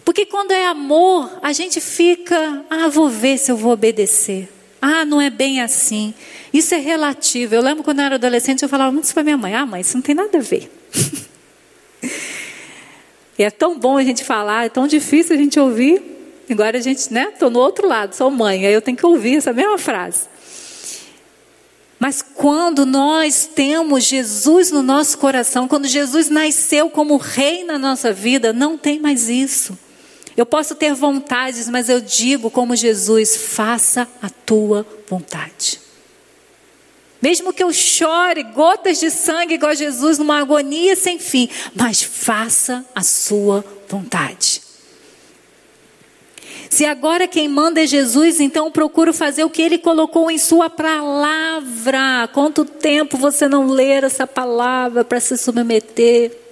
Porque 0.05 0.27
quando 0.27 0.51
é 0.51 0.67
amor, 0.67 1.39
a 1.41 1.51
gente 1.53 1.81
fica, 1.81 2.63
ah, 2.69 2.87
vou 2.87 3.09
ver 3.09 3.39
se 3.39 3.51
eu 3.51 3.57
vou 3.57 3.71
obedecer. 3.71 4.58
Ah, 4.81 5.03
não 5.05 5.19
é 5.19 5.29
bem 5.29 5.61
assim. 5.61 6.13
Isso 6.53 6.73
é 6.73 6.77
relativo. 6.77 7.55
Eu 7.55 7.61
lembro 7.61 7.83
quando 7.83 7.99
eu 7.99 8.05
era 8.05 8.15
adolescente, 8.15 8.63
eu 8.63 8.69
falava 8.69 8.91
muito 8.91 9.05
isso 9.05 9.13
para 9.13 9.23
minha 9.23 9.37
mãe. 9.37 9.53
Ah, 9.53 9.65
mãe, 9.65 9.81
isso 9.81 9.95
não 9.95 10.01
tem 10.01 10.15
nada 10.15 10.37
a 10.37 10.41
ver. 10.41 10.71
e 13.37 13.43
é 13.43 13.51
tão 13.51 13.77
bom 13.77 13.97
a 13.97 14.03
gente 14.03 14.23
falar, 14.23 14.65
é 14.65 14.69
tão 14.69 14.87
difícil 14.87 15.35
a 15.35 15.37
gente 15.37 15.59
ouvir. 15.59 16.01
Agora 16.49 16.77
a 16.77 16.81
gente, 16.81 17.13
né? 17.13 17.29
Estou 17.33 17.49
no 17.49 17.59
outro 17.59 17.87
lado, 17.87 18.15
sou 18.15 18.31
mãe, 18.31 18.65
aí 18.65 18.73
eu 18.73 18.81
tenho 18.81 18.97
que 18.97 19.05
ouvir 19.05 19.37
essa 19.37 19.53
mesma 19.53 19.77
frase. 19.77 20.27
Mas 21.99 22.21
quando 22.21 22.85
nós 22.85 23.45
temos 23.53 24.05
Jesus 24.05 24.71
no 24.71 24.81
nosso 24.81 25.17
coração, 25.17 25.67
quando 25.67 25.85
Jesus 25.85 26.29
nasceu 26.29 26.89
como 26.89 27.17
rei 27.17 27.65
na 27.65 27.77
nossa 27.77 28.13
vida, 28.13 28.53
não 28.53 28.77
tem 28.77 28.99
mais 28.99 29.29
isso. 29.29 29.77
Eu 30.39 30.45
posso 30.45 30.73
ter 30.73 30.93
vontades, 30.93 31.67
mas 31.67 31.89
eu 31.89 31.99
digo 31.99 32.49
como 32.49 32.73
Jesus: 32.73 33.35
faça 33.35 34.07
a 34.21 34.29
tua 34.29 34.87
vontade. 35.09 35.81
Mesmo 37.21 37.51
que 37.51 37.61
eu 37.61 37.73
chore 37.73 38.43
gotas 38.43 39.01
de 39.01 39.11
sangue 39.11 39.55
igual 39.55 39.75
Jesus 39.75 40.17
numa 40.17 40.39
agonia 40.39 40.95
sem 40.95 41.19
fim, 41.19 41.49
mas 41.75 42.01
faça 42.01 42.85
a 42.95 43.03
sua 43.03 43.65
vontade. 43.89 44.61
Se 46.69 46.85
agora 46.85 47.27
quem 47.27 47.49
manda 47.49 47.83
é 47.83 47.85
Jesus, 47.85 48.39
então 48.39 48.71
procuro 48.71 49.11
fazer 49.11 49.43
o 49.43 49.49
que 49.49 49.61
ele 49.61 49.77
colocou 49.77 50.31
em 50.31 50.37
sua 50.37 50.69
palavra. 50.69 52.29
Quanto 52.31 52.63
tempo 52.63 53.17
você 53.17 53.45
não 53.49 53.67
ler 53.67 54.05
essa 54.05 54.25
palavra 54.25 55.03
para 55.03 55.19
se 55.19 55.35
submeter? 55.35 56.48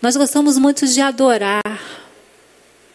Nós 0.00 0.16
gostamos 0.16 0.56
muito 0.56 0.86
de 0.86 1.00
adorar, 1.00 1.60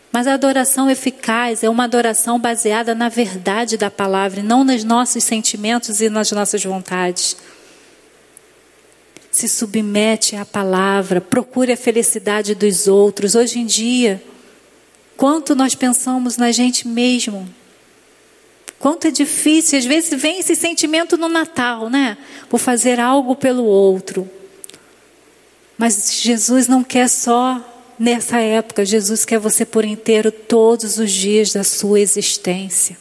mas 0.09 0.25
a 0.25 0.33
adoração 0.35 0.89
eficaz 0.89 1.61
é 1.61 1.69
uma 1.69 1.83
adoração 1.83 2.39
baseada 2.39 2.95
na 2.95 3.09
verdade 3.09 3.75
da 3.75 3.91
palavra, 3.91 4.39
e 4.39 4.43
não 4.43 4.63
nos 4.63 4.85
nossos 4.85 5.23
sentimentos 5.23 5.99
e 5.99 6.09
nas 6.09 6.31
nossas 6.31 6.63
vontades. 6.63 7.35
Se 9.29 9.49
submete 9.49 10.35
à 10.37 10.45
palavra, 10.45 11.19
procure 11.19 11.73
a 11.73 11.77
felicidade 11.77 12.55
dos 12.55 12.87
outros. 12.87 13.35
Hoje 13.35 13.59
em 13.59 13.65
dia, 13.65 14.23
quanto 15.17 15.55
nós 15.55 15.75
pensamos 15.75 16.37
na 16.37 16.51
gente 16.51 16.87
mesmo. 16.87 17.49
Quanto 18.79 19.07
é 19.07 19.11
difícil, 19.11 19.79
às 19.79 19.85
vezes 19.85 20.21
vem 20.21 20.39
esse 20.39 20.55
sentimento 20.55 21.17
no 21.17 21.27
Natal, 21.27 21.89
né? 21.89 22.17
Por 22.49 22.59
fazer 22.59 22.99
algo 22.99 23.35
pelo 23.35 23.63
outro. 23.63 24.29
Mas 25.77 26.21
Jesus 26.21 26.67
não 26.67 26.83
quer 26.83 27.07
só 27.07 27.61
nessa 27.97 28.39
época, 28.39 28.85
Jesus 28.85 29.25
quer 29.25 29.39
você 29.39 29.65
por 29.65 29.85
inteiro 29.85 30.31
todos 30.31 30.97
os 30.97 31.11
dias 31.11 31.53
da 31.53 31.63
sua 31.63 31.99
existência. 31.99 32.97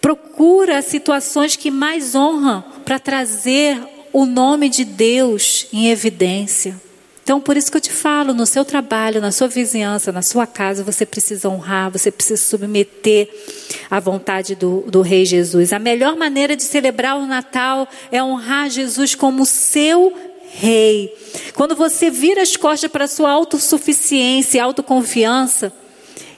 Procura 0.00 0.82
situações 0.82 1.56
que 1.56 1.70
mais 1.70 2.14
honram 2.14 2.62
para 2.84 2.98
trazer 2.98 3.80
o 4.12 4.26
nome 4.26 4.68
de 4.68 4.84
Deus 4.84 5.66
em 5.72 5.88
evidência. 5.88 6.80
Então, 7.24 7.40
por 7.40 7.56
isso 7.56 7.70
que 7.70 7.76
eu 7.78 7.80
te 7.80 7.90
falo, 7.90 8.34
no 8.34 8.44
seu 8.44 8.66
trabalho, 8.66 9.18
na 9.18 9.32
sua 9.32 9.48
vizinhança, 9.48 10.12
na 10.12 10.20
sua 10.20 10.46
casa, 10.46 10.84
você 10.84 11.06
precisa 11.06 11.48
honrar, 11.48 11.90
você 11.90 12.10
precisa 12.10 12.40
submeter 12.40 13.30
à 13.90 13.98
vontade 13.98 14.54
do, 14.54 14.82
do 14.82 15.00
Rei 15.00 15.24
Jesus. 15.24 15.72
A 15.72 15.78
melhor 15.78 16.16
maneira 16.16 16.54
de 16.54 16.62
celebrar 16.62 17.16
o 17.16 17.26
Natal 17.26 17.88
é 18.12 18.22
honrar 18.22 18.68
Jesus 18.68 19.14
como 19.14 19.46
seu 19.46 20.12
rei. 20.54 21.12
Quando 21.54 21.74
você 21.74 22.10
vira 22.10 22.42
as 22.42 22.56
costas 22.56 22.90
para 22.90 23.04
a 23.04 23.08
sua 23.08 23.30
autossuficiência 23.30 24.62
autoconfiança 24.62 25.72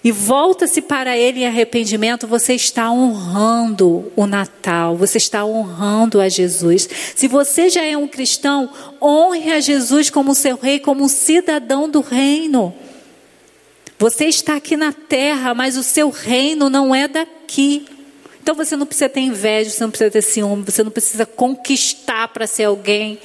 e 0.02 0.10
volta-se 0.10 0.80
para 0.80 1.16
ele 1.16 1.40
em 1.40 1.46
arrependimento, 1.46 2.26
você 2.26 2.54
está 2.54 2.90
honrando 2.90 4.10
o 4.14 4.26
Natal, 4.26 4.96
você 4.96 5.18
está 5.18 5.44
honrando 5.44 6.20
a 6.20 6.28
Jesus. 6.28 6.88
Se 7.14 7.26
você 7.28 7.68
já 7.68 7.84
é 7.84 7.96
um 7.96 8.06
cristão, 8.06 8.70
honre 9.02 9.52
a 9.52 9.60
Jesus 9.60 10.08
como 10.08 10.34
seu 10.34 10.56
rei, 10.56 10.78
como 10.78 11.04
um 11.04 11.08
cidadão 11.08 11.88
do 11.88 12.00
reino. 12.00 12.72
Você 13.98 14.26
está 14.26 14.56
aqui 14.56 14.76
na 14.76 14.92
terra, 14.92 15.54
mas 15.54 15.76
o 15.76 15.82
seu 15.82 16.10
reino 16.10 16.70
não 16.70 16.94
é 16.94 17.08
daqui. 17.08 17.86
Então 18.40 18.54
você 18.54 18.76
não 18.76 18.86
precisa 18.86 19.08
ter 19.08 19.20
inveja, 19.20 19.70
você 19.70 19.82
não 19.82 19.90
precisa 19.90 20.10
ter 20.10 20.22
ciúme, 20.22 20.62
você 20.62 20.84
não 20.84 20.90
precisa 20.90 21.26
conquistar 21.26 22.28
para 22.28 22.46
ser 22.46 22.64
alguém. 22.64 23.18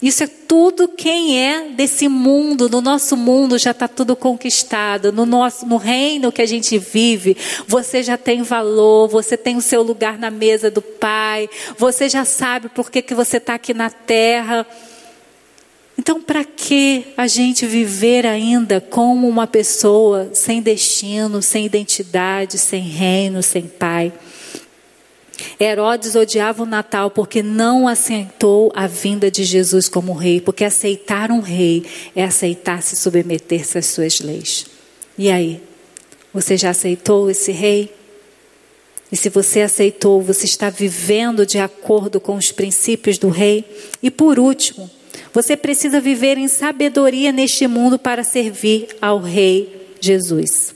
Isso 0.00 0.24
é 0.24 0.26
tudo 0.26 0.88
quem 0.88 1.42
é 1.42 1.70
desse 1.70 2.06
mundo, 2.06 2.68
no 2.68 2.82
nosso 2.82 3.16
mundo 3.16 3.56
já 3.58 3.70
está 3.70 3.88
tudo 3.88 4.14
conquistado, 4.14 5.10
no 5.10 5.24
nosso, 5.24 5.64
no 5.64 5.78
reino 5.78 6.30
que 6.30 6.42
a 6.42 6.46
gente 6.46 6.78
vive, 6.78 7.34
você 7.66 8.02
já 8.02 8.18
tem 8.18 8.42
valor, 8.42 9.08
você 9.08 9.38
tem 9.38 9.56
o 9.56 9.62
seu 9.62 9.82
lugar 9.82 10.18
na 10.18 10.30
mesa 10.30 10.70
do 10.70 10.82
Pai, 10.82 11.48
você 11.78 12.10
já 12.10 12.26
sabe 12.26 12.68
por 12.68 12.90
que, 12.90 13.00
que 13.00 13.14
você 13.14 13.38
está 13.38 13.54
aqui 13.54 13.72
na 13.72 13.88
terra. 13.88 14.66
Então, 15.98 16.20
para 16.20 16.44
que 16.44 17.06
a 17.16 17.26
gente 17.26 17.64
viver 17.64 18.26
ainda 18.26 18.82
como 18.82 19.26
uma 19.26 19.46
pessoa 19.46 20.28
sem 20.34 20.60
destino, 20.60 21.40
sem 21.40 21.64
identidade, 21.64 22.58
sem 22.58 22.82
reino, 22.82 23.42
sem 23.42 23.62
Pai? 23.62 24.12
Herodes 25.60 26.14
odiava 26.14 26.62
o 26.62 26.66
Natal 26.66 27.10
porque 27.10 27.42
não 27.42 27.86
aceitou 27.86 28.72
a 28.74 28.86
vinda 28.86 29.30
de 29.30 29.44
Jesus 29.44 29.88
como 29.88 30.12
rei, 30.12 30.40
porque 30.40 30.64
aceitar 30.64 31.30
um 31.30 31.40
rei 31.40 31.84
é 32.14 32.24
aceitar 32.24 32.82
se 32.82 32.96
submeter-se 32.96 33.78
às 33.78 33.86
suas 33.86 34.20
leis. 34.20 34.66
E 35.18 35.30
aí? 35.30 35.60
Você 36.32 36.56
já 36.56 36.70
aceitou 36.70 37.30
esse 37.30 37.52
rei? 37.52 37.94
E 39.10 39.16
se 39.16 39.28
você 39.28 39.60
aceitou, 39.60 40.20
você 40.20 40.44
está 40.44 40.68
vivendo 40.68 41.46
de 41.46 41.58
acordo 41.58 42.20
com 42.20 42.36
os 42.36 42.50
princípios 42.50 43.18
do 43.18 43.28
rei? 43.28 43.64
E 44.02 44.10
por 44.10 44.38
último, 44.38 44.90
você 45.32 45.56
precisa 45.56 46.00
viver 46.00 46.36
em 46.36 46.48
sabedoria 46.48 47.32
neste 47.32 47.66
mundo 47.66 47.98
para 47.98 48.24
servir 48.24 48.88
ao 49.00 49.20
rei 49.20 49.94
Jesus. 50.00 50.75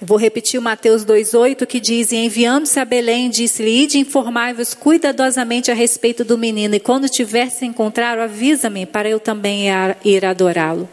Vou 0.00 0.16
repetir 0.16 0.60
o 0.60 0.62
Mateus 0.62 1.04
2,8 1.04 1.66
que 1.66 1.80
diz: 1.80 2.12
Enviando-se 2.12 2.78
a 2.78 2.84
Belém, 2.84 3.28
disse-lhe: 3.28 3.82
Ide 3.82 3.98
informai-vos 3.98 4.72
cuidadosamente 4.72 5.72
a 5.72 5.74
respeito 5.74 6.24
do 6.24 6.38
menino, 6.38 6.76
e 6.76 6.80
quando 6.80 7.08
tiver 7.08 7.50
se 7.50 7.66
encontrar, 7.66 8.16
avisa-me, 8.16 8.86
para 8.86 9.08
eu 9.08 9.18
também 9.18 9.64
ir 10.04 10.24
adorá-lo. 10.24 10.88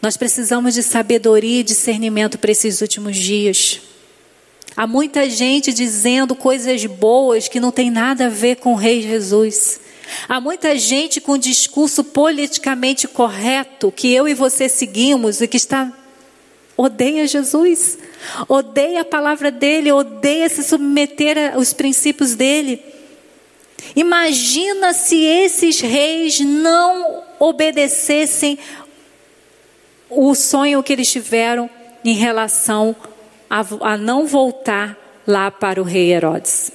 Nós 0.00 0.16
precisamos 0.16 0.72
de 0.72 0.82
sabedoria 0.82 1.60
e 1.60 1.64
discernimento 1.64 2.38
para 2.38 2.52
esses 2.52 2.80
últimos 2.80 3.18
dias. 3.18 3.82
Há 4.74 4.86
muita 4.86 5.28
gente 5.28 5.74
dizendo 5.74 6.34
coisas 6.34 6.86
boas 6.86 7.48
que 7.48 7.60
não 7.60 7.70
tem 7.70 7.90
nada 7.90 8.26
a 8.26 8.30
ver 8.30 8.56
com 8.56 8.72
o 8.72 8.76
Rei 8.76 9.02
Jesus. 9.02 9.78
Há 10.26 10.40
muita 10.40 10.78
gente 10.78 11.20
com 11.20 11.36
discurso 11.36 12.02
politicamente 12.02 13.06
correto 13.06 13.92
que 13.92 14.10
eu 14.10 14.26
e 14.26 14.32
você 14.32 14.70
seguimos 14.70 15.42
e 15.42 15.46
que 15.46 15.58
está 15.58 15.92
odeia 16.82 17.26
Jesus, 17.26 17.98
odeia 18.48 19.02
a 19.02 19.04
palavra 19.04 19.50
dele, 19.50 19.92
odeia 19.92 20.48
se 20.48 20.62
submeter 20.62 21.54
aos 21.54 21.74
princípios 21.74 22.34
dele. 22.34 22.82
Imagina 23.94 24.94
se 24.94 25.22
esses 25.22 25.80
reis 25.80 26.40
não 26.40 27.22
obedecessem 27.38 28.58
o 30.08 30.34
sonho 30.34 30.82
que 30.82 30.94
eles 30.94 31.10
tiveram 31.10 31.68
em 32.02 32.14
relação 32.14 32.96
a, 33.48 33.64
a 33.92 33.96
não 33.98 34.26
voltar 34.26 34.96
lá 35.26 35.50
para 35.50 35.82
o 35.82 35.84
rei 35.84 36.12
Herodes. 36.12 36.72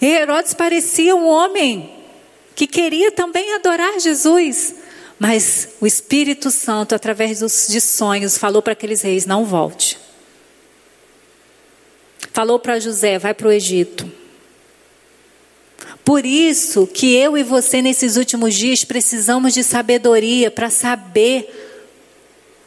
E 0.00 0.06
Herodes 0.06 0.52
parecia 0.52 1.16
um 1.16 1.26
homem 1.26 1.90
que 2.54 2.66
queria 2.66 3.10
também 3.12 3.54
adorar 3.54 3.98
Jesus, 3.98 4.74
mas 5.20 5.68
o 5.82 5.86
Espírito 5.86 6.50
Santo, 6.50 6.94
através 6.94 7.40
dos, 7.40 7.68
de 7.68 7.78
sonhos, 7.78 8.38
falou 8.38 8.62
para 8.62 8.72
aqueles 8.72 9.02
reis: 9.02 9.26
não 9.26 9.44
volte. 9.44 9.98
Falou 12.32 12.58
para 12.58 12.80
José: 12.80 13.18
vai 13.18 13.34
para 13.34 13.48
o 13.48 13.52
Egito. 13.52 14.10
Por 16.02 16.24
isso 16.24 16.86
que 16.86 17.14
eu 17.14 17.36
e 17.36 17.42
você, 17.42 17.82
nesses 17.82 18.16
últimos 18.16 18.54
dias, 18.54 18.82
precisamos 18.82 19.52
de 19.52 19.62
sabedoria 19.62 20.50
para 20.50 20.70
saber 20.70 21.69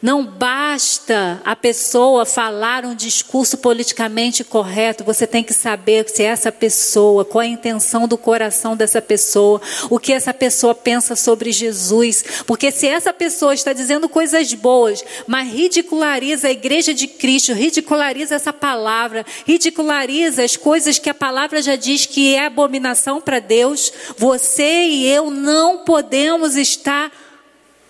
não 0.04 0.22
basta 0.22 1.40
a 1.46 1.56
pessoa 1.56 2.26
falar 2.26 2.84
um 2.84 2.94
discurso 2.94 3.56
politicamente 3.56 4.44
correto, 4.44 5.02
você 5.02 5.26
tem 5.26 5.42
que 5.42 5.54
saber 5.54 6.06
se 6.10 6.22
essa 6.22 6.52
pessoa, 6.52 7.24
qual 7.24 7.40
a 7.40 7.46
intenção 7.46 8.06
do 8.06 8.18
coração 8.18 8.76
dessa 8.76 9.00
pessoa, 9.00 9.62
o 9.88 9.98
que 9.98 10.12
essa 10.12 10.34
pessoa 10.34 10.74
pensa 10.74 11.16
sobre 11.16 11.50
Jesus. 11.52 12.22
Porque 12.46 12.70
se 12.70 12.86
essa 12.86 13.14
pessoa 13.14 13.54
está 13.54 13.72
dizendo 13.72 14.06
coisas 14.06 14.52
boas, 14.52 15.02
mas 15.26 15.50
ridiculariza 15.50 16.48
a 16.48 16.52
igreja 16.52 16.92
de 16.92 17.06
Cristo, 17.06 17.54
ridiculariza 17.54 18.34
essa 18.34 18.52
palavra, 18.52 19.24
ridiculariza 19.46 20.44
as 20.44 20.54
coisas 20.54 20.98
que 20.98 21.08
a 21.08 21.14
palavra 21.14 21.62
já 21.62 21.76
diz 21.76 22.04
que 22.04 22.34
é 22.34 22.44
abominação 22.44 23.22
para 23.22 23.38
Deus, 23.38 23.90
você 24.18 24.84
e 24.84 25.06
eu 25.06 25.30
não 25.30 25.78
podemos 25.78 26.58
estar 26.58 27.10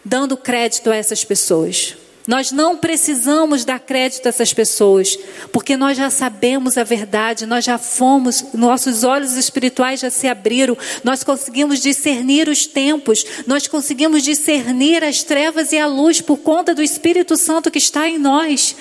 dando 0.05 0.37
crédito 0.37 0.91
a 0.93 0.95
essas 0.95 1.25
pessoas. 1.25 2.04
Nós 2.27 2.51
não 2.51 2.77
precisamos 2.77 3.67
dar 3.67 3.79
crédito 3.79 4.25
a 4.25 4.29
essas 4.31 4.53
pessoas, 4.53 5.19
porque 5.53 5.77
nós 5.77 5.99
já 5.99 6.09
sabemos 6.09 6.79
a 6.79 6.85
verdade, 6.85 7.45
nós 7.45 7.65
já 7.67 7.77
fomos, 7.77 8.47
nossos 8.55 9.05
olhos 9.05 9.35
espirituais 9.35 10.01
já 10.01 10.09
se 10.09 10.27
abriram, 10.27 10.77
nós 11.03 11.23
conseguimos 11.23 11.81
discernir 11.81 12.49
os 12.49 12.67
tempos, 12.67 13.27
nós 13.47 13.67
conseguimos 13.67 14.23
discernir 14.23 15.05
as 15.05 15.23
trevas 15.23 15.71
e 15.73 15.79
a 15.79 15.87
luz 15.87 16.23
por 16.23 16.39
conta 16.39 16.75
do 16.75 16.83
Espírito 16.83 17.37
Santo 17.37 17.71
que 17.71 17.79
está 17.79 18.09
em 18.09 18.19
nós. 18.19 18.75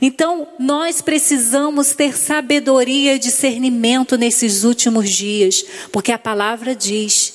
Então, 0.00 0.48
nós 0.58 1.02
precisamos 1.02 1.92
ter 1.92 2.16
sabedoria 2.16 3.14
e 3.14 3.18
discernimento 3.18 4.16
nesses 4.16 4.64
últimos 4.64 5.10
dias, 5.10 5.64
porque 5.92 6.10
a 6.10 6.18
palavra 6.18 6.74
diz 6.74 7.33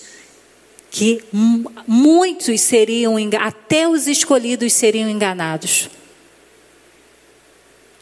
que 0.91 1.23
muitos 1.87 2.61
seriam, 2.61 3.15
até 3.39 3.87
os 3.87 4.07
escolhidos 4.07 4.73
seriam 4.73 5.09
enganados. 5.09 5.89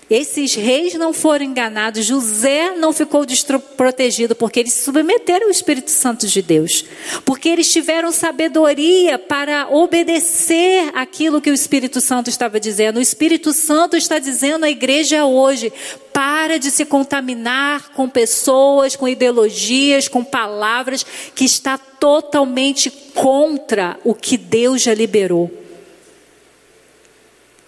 Esses 0.10 0.56
reis 0.56 0.94
não 0.94 1.12
foram 1.12 1.44
enganados, 1.46 2.06
José 2.06 2.76
não 2.78 2.94
ficou 2.94 3.26
desprotegido, 3.26 4.36
porque 4.36 4.62
eles 4.62 4.72
se 4.72 4.86
submeteram 4.86 5.48
ao 5.48 5.52
Espírito 5.52 5.92
Santo 5.92 6.26
de 6.26 6.42
Deus, 6.42 6.86
porque 7.26 7.50
eles 7.50 7.70
tiveram 7.70 8.10
sabedoria 8.14 9.20
para 9.20 9.68
obedecer 9.70 10.92
aquilo 10.94 11.42
que 11.42 11.52
o 11.52 11.54
Espírito 11.54 12.00
Santo 12.00 12.30
estava 12.30 12.58
dizendo. 12.58 12.98
O 12.98 13.02
Espírito 13.02 13.52
Santo 13.52 13.98
está 13.98 14.18
dizendo 14.18 14.64
à 14.64 14.70
igreja 14.70 15.26
hoje: 15.26 15.74
para 16.14 16.58
de 16.58 16.72
se 16.72 16.86
contaminar 16.86 17.90
com 17.90 18.08
pessoas, 18.08 18.96
com 18.96 19.10
ideologias, 19.10 20.08
com 20.08 20.24
palavras 20.24 21.06
que 21.36 21.44
está 21.44 21.78
totalmente 21.78 22.90
contra 23.14 24.00
o 24.06 24.16
que 24.16 24.38
Deus 24.38 24.82
já 24.82 24.94
liberou. 24.94 25.67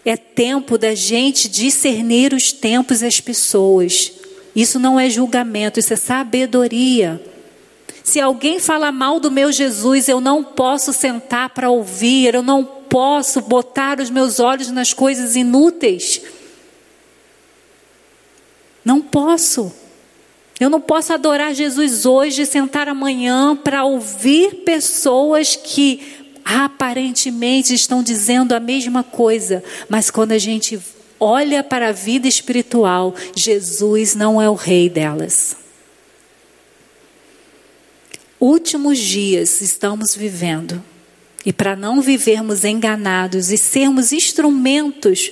É 0.05 0.15
tempo 0.15 0.77
da 0.77 0.95
gente 0.95 1.49
discernir 1.49 2.33
os 2.33 2.51
tempos 2.51 3.01
e 3.01 3.05
as 3.05 3.19
pessoas. 3.19 4.11
Isso 4.55 4.79
não 4.79 4.99
é 4.99 5.09
julgamento, 5.09 5.79
isso 5.79 5.93
é 5.93 5.97
sabedoria. 5.97 7.21
Se 8.03 8.19
alguém 8.19 8.59
fala 8.59 8.91
mal 8.91 9.19
do 9.19 9.29
meu 9.29 9.51
Jesus, 9.51 10.07
eu 10.07 10.19
não 10.19 10.43
posso 10.43 10.91
sentar 10.91 11.49
para 11.49 11.69
ouvir, 11.69 12.33
eu 12.33 12.41
não 12.41 12.63
posso 12.65 13.41
botar 13.41 13.99
os 13.99 14.09
meus 14.09 14.39
olhos 14.39 14.71
nas 14.71 14.93
coisas 14.93 15.35
inúteis. 15.35 16.21
Não 18.83 18.99
posso. 19.01 19.71
Eu 20.59 20.69
não 20.69 20.81
posso 20.81 21.13
adorar 21.13 21.53
Jesus 21.53 22.05
hoje 22.05 22.41
e 22.41 22.45
sentar 22.45 22.89
amanhã 22.89 23.55
para 23.55 23.85
ouvir 23.85 24.63
pessoas 24.65 25.55
que 25.55 26.18
aparentemente 26.43 27.73
estão 27.73 28.01
dizendo 28.01 28.53
a 28.53 28.59
mesma 28.59 29.03
coisa, 29.03 29.63
mas 29.87 30.09
quando 30.09 30.31
a 30.31 30.37
gente 30.37 30.79
olha 31.19 31.63
para 31.63 31.89
a 31.89 31.91
vida 31.91 32.27
espiritual, 32.27 33.13
Jesus 33.35 34.15
não 34.15 34.41
é 34.41 34.49
o 34.49 34.53
rei 34.53 34.89
delas. 34.89 35.57
Últimos 38.39 38.97
dias 38.97 39.59
estamos 39.59 40.15
vivendo, 40.15 40.81
e 41.45 41.51
para 41.51 41.75
não 41.75 42.01
vivermos 42.01 42.63
enganados 42.63 43.51
e 43.51 43.57
sermos 43.57 44.11
instrumentos 44.11 45.31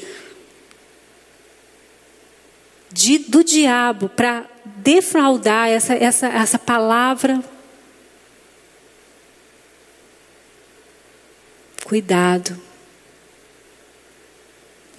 de, 2.92 3.18
do 3.20 3.44
diabo 3.44 4.10
para 4.10 4.46
defraudar 4.78 5.70
essa, 5.70 5.94
essa, 5.94 6.28
essa 6.28 6.60
palavra 6.60 7.44
Cuidado. 11.88 12.60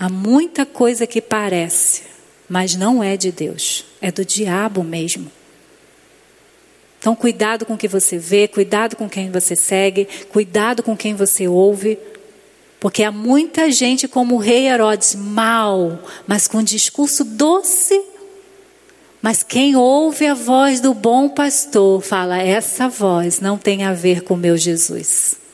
Há 0.01 0.09
muita 0.09 0.65
coisa 0.65 1.07
que 1.07 1.21
parece, 1.21 2.05
mas 2.49 2.75
não 2.75 3.05
é 3.05 3.15
de 3.15 3.31
Deus, 3.31 3.85
é 4.01 4.11
do 4.11 4.25
diabo 4.25 4.83
mesmo. 4.83 5.31
Então, 6.99 7.15
cuidado 7.15 7.67
com 7.67 7.75
o 7.75 7.77
que 7.77 7.87
você 7.87 8.17
vê, 8.17 8.49
cuidado 8.49 8.97
com 8.97 9.07
quem 9.07 9.31
você 9.31 9.55
segue, 9.55 10.09
cuidado 10.31 10.83
com 10.83 10.97
quem 10.97 11.15
você 11.15 11.47
ouve, 11.47 11.99
porque 12.81 13.03
há 13.03 13.13
muita 13.13 13.71
gente 13.71 14.09
como 14.09 14.37
o 14.37 14.39
rei 14.39 14.67
Herodes, 14.67 15.15
mal, 15.15 16.03
mas 16.27 16.49
com 16.49 16.63
discurso 16.63 17.23
doce. 17.23 18.03
Mas 19.21 19.43
quem 19.43 19.77
ouve 19.77 20.25
a 20.25 20.33
voz 20.33 20.81
do 20.81 20.95
bom 20.95 21.29
pastor 21.29 22.01
fala: 22.01 22.39
essa 22.39 22.89
voz 22.89 23.41
não 23.41 23.59
tem 23.59 23.85
a 23.85 23.93
ver 23.93 24.23
com 24.23 24.35
meu 24.35 24.57
Jesus. 24.57 25.48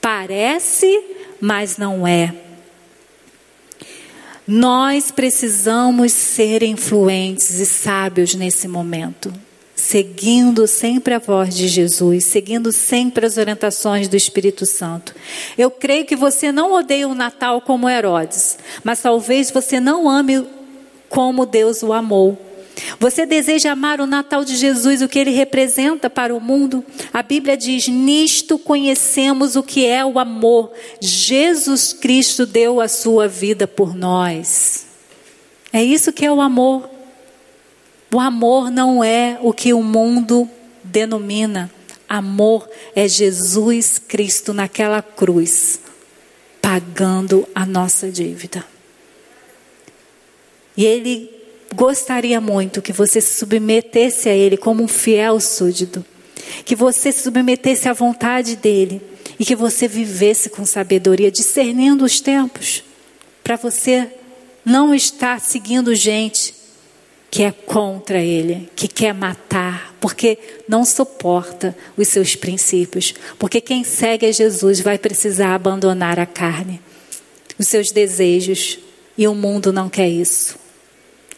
Parece, 0.00 1.04
mas 1.40 1.76
não 1.76 2.06
é. 2.06 2.34
Nós 4.46 5.10
precisamos 5.10 6.12
ser 6.12 6.62
influentes 6.62 7.60
e 7.60 7.66
sábios 7.66 8.34
nesse 8.34 8.66
momento, 8.66 9.32
seguindo 9.76 10.66
sempre 10.66 11.14
a 11.14 11.20
voz 11.20 11.54
de 11.54 11.68
Jesus, 11.68 12.24
seguindo 12.24 12.72
sempre 12.72 13.26
as 13.26 13.36
orientações 13.36 14.08
do 14.08 14.16
Espírito 14.16 14.66
Santo. 14.66 15.14
Eu 15.56 15.70
creio 15.70 16.04
que 16.04 16.16
você 16.16 16.50
não 16.50 16.72
odeia 16.72 17.06
o 17.06 17.14
Natal 17.14 17.60
como 17.60 17.88
Herodes, 17.88 18.58
mas 18.82 19.00
talvez 19.00 19.52
você 19.52 19.78
não 19.78 20.08
ame 20.08 20.44
como 21.08 21.46
Deus 21.46 21.82
o 21.82 21.92
amou. 21.92 22.36
Você 22.98 23.26
deseja 23.26 23.72
amar 23.72 24.00
o 24.00 24.06
Natal 24.06 24.44
de 24.44 24.56
Jesus, 24.56 25.02
o 25.02 25.08
que 25.08 25.18
ele 25.18 25.30
representa 25.30 26.08
para 26.10 26.34
o 26.34 26.40
mundo? 26.40 26.84
A 27.12 27.22
Bíblia 27.22 27.56
diz: 27.56 27.88
Nisto 27.88 28.58
conhecemos 28.58 29.56
o 29.56 29.62
que 29.62 29.86
é 29.86 30.04
o 30.04 30.18
amor. 30.18 30.72
Jesus 31.00 31.92
Cristo 31.92 32.46
deu 32.46 32.80
a 32.80 32.88
sua 32.88 33.26
vida 33.28 33.66
por 33.66 33.94
nós. 33.94 34.86
É 35.72 35.82
isso 35.82 36.12
que 36.12 36.24
é 36.24 36.32
o 36.32 36.40
amor. 36.40 36.88
O 38.12 38.18
amor 38.18 38.70
não 38.70 39.04
é 39.04 39.38
o 39.40 39.52
que 39.52 39.72
o 39.72 39.82
mundo 39.82 40.48
denomina. 40.82 41.70
Amor 42.08 42.68
é 42.94 43.06
Jesus 43.06 43.98
Cristo 43.98 44.52
naquela 44.52 45.00
cruz, 45.00 45.80
pagando 46.60 47.48
a 47.54 47.64
nossa 47.64 48.10
dívida. 48.10 48.64
E 50.76 50.84
ele 50.84 51.39
gostaria 51.74 52.40
muito 52.40 52.82
que 52.82 52.92
você 52.92 53.20
se 53.20 53.38
submetesse 53.38 54.28
a 54.28 54.34
Ele 54.34 54.56
como 54.56 54.82
um 54.82 54.88
fiel 54.88 55.40
súdito, 55.40 56.04
que 56.64 56.76
você 56.76 57.12
se 57.12 57.22
submetesse 57.22 57.88
à 57.88 57.92
vontade 57.92 58.56
dEle. 58.56 59.00
E 59.38 59.44
que 59.44 59.56
você 59.56 59.88
vivesse 59.88 60.50
com 60.50 60.66
sabedoria, 60.66 61.30
discernindo 61.30 62.04
os 62.04 62.20
tempos, 62.20 62.84
para 63.42 63.56
você 63.56 64.06
não 64.62 64.94
está 64.94 65.38
seguindo 65.38 65.94
gente 65.94 66.54
que 67.30 67.44
é 67.44 67.52
contra 67.52 68.20
ele, 68.20 68.68
que 68.74 68.88
quer 68.88 69.14
matar, 69.14 69.94
porque 70.00 70.36
não 70.68 70.84
suporta 70.84 71.76
os 71.96 72.08
seus 72.08 72.34
princípios. 72.34 73.14
Porque 73.38 73.60
quem 73.60 73.84
segue 73.84 74.26
a 74.26 74.32
Jesus 74.32 74.80
vai 74.80 74.98
precisar 74.98 75.54
abandonar 75.54 76.18
a 76.18 76.26
carne, 76.26 76.80
os 77.56 77.68
seus 77.68 77.92
desejos, 77.92 78.78
e 79.16 79.28
o 79.28 79.34
mundo 79.34 79.72
não 79.72 79.88
quer 79.88 80.08
isso. 80.08 80.59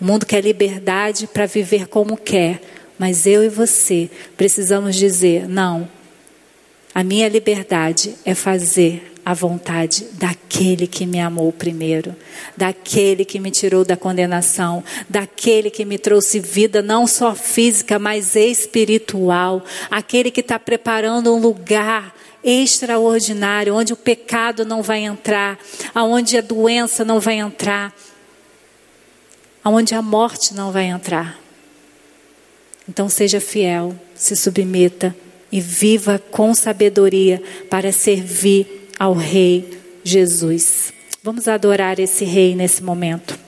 O 0.02 0.04
mundo 0.04 0.26
quer 0.26 0.42
liberdade 0.42 1.28
para 1.28 1.46
viver 1.46 1.86
como 1.86 2.16
quer, 2.16 2.60
mas 2.98 3.24
eu 3.24 3.44
e 3.44 3.48
você 3.48 4.10
precisamos 4.36 4.96
dizer: 4.96 5.48
não, 5.48 5.88
a 6.92 7.04
minha 7.04 7.28
liberdade 7.28 8.16
é 8.24 8.34
fazer 8.34 9.12
a 9.24 9.32
vontade 9.32 10.08
daquele 10.14 10.88
que 10.88 11.06
me 11.06 11.20
amou 11.20 11.52
primeiro, 11.52 12.16
daquele 12.56 13.24
que 13.24 13.38
me 13.38 13.52
tirou 13.52 13.84
da 13.84 13.96
condenação, 13.96 14.82
daquele 15.08 15.70
que 15.70 15.84
me 15.84 15.96
trouxe 15.98 16.40
vida 16.40 16.82
não 16.82 17.06
só 17.06 17.32
física, 17.32 17.96
mas 17.96 18.34
espiritual, 18.34 19.64
aquele 19.88 20.32
que 20.32 20.40
está 20.40 20.58
preparando 20.58 21.32
um 21.32 21.38
lugar 21.38 22.12
extraordinário, 22.42 23.76
onde 23.76 23.92
o 23.92 23.96
pecado 23.96 24.64
não 24.64 24.82
vai 24.82 25.04
entrar, 25.04 25.60
aonde 25.94 26.36
a 26.36 26.40
doença 26.40 27.04
não 27.04 27.20
vai 27.20 27.36
entrar, 27.36 27.94
aonde 29.62 29.94
a 29.94 30.02
morte 30.02 30.54
não 30.54 30.72
vai 30.72 30.86
entrar. 30.86 31.38
Então 32.88 33.08
seja 33.08 33.40
fiel, 33.40 33.94
se 34.14 34.34
submeta 34.34 35.14
e 35.50 35.60
viva 35.60 36.18
com 36.30 36.54
sabedoria 36.54 37.42
para 37.70 37.92
servir 37.92 38.88
ao 38.98 39.12
Rei 39.12 39.80
Jesus. 40.02 40.92
Vamos 41.22 41.46
adorar 41.46 42.00
esse 42.00 42.24
Rei 42.24 42.56
nesse 42.56 42.82
momento. 42.82 43.41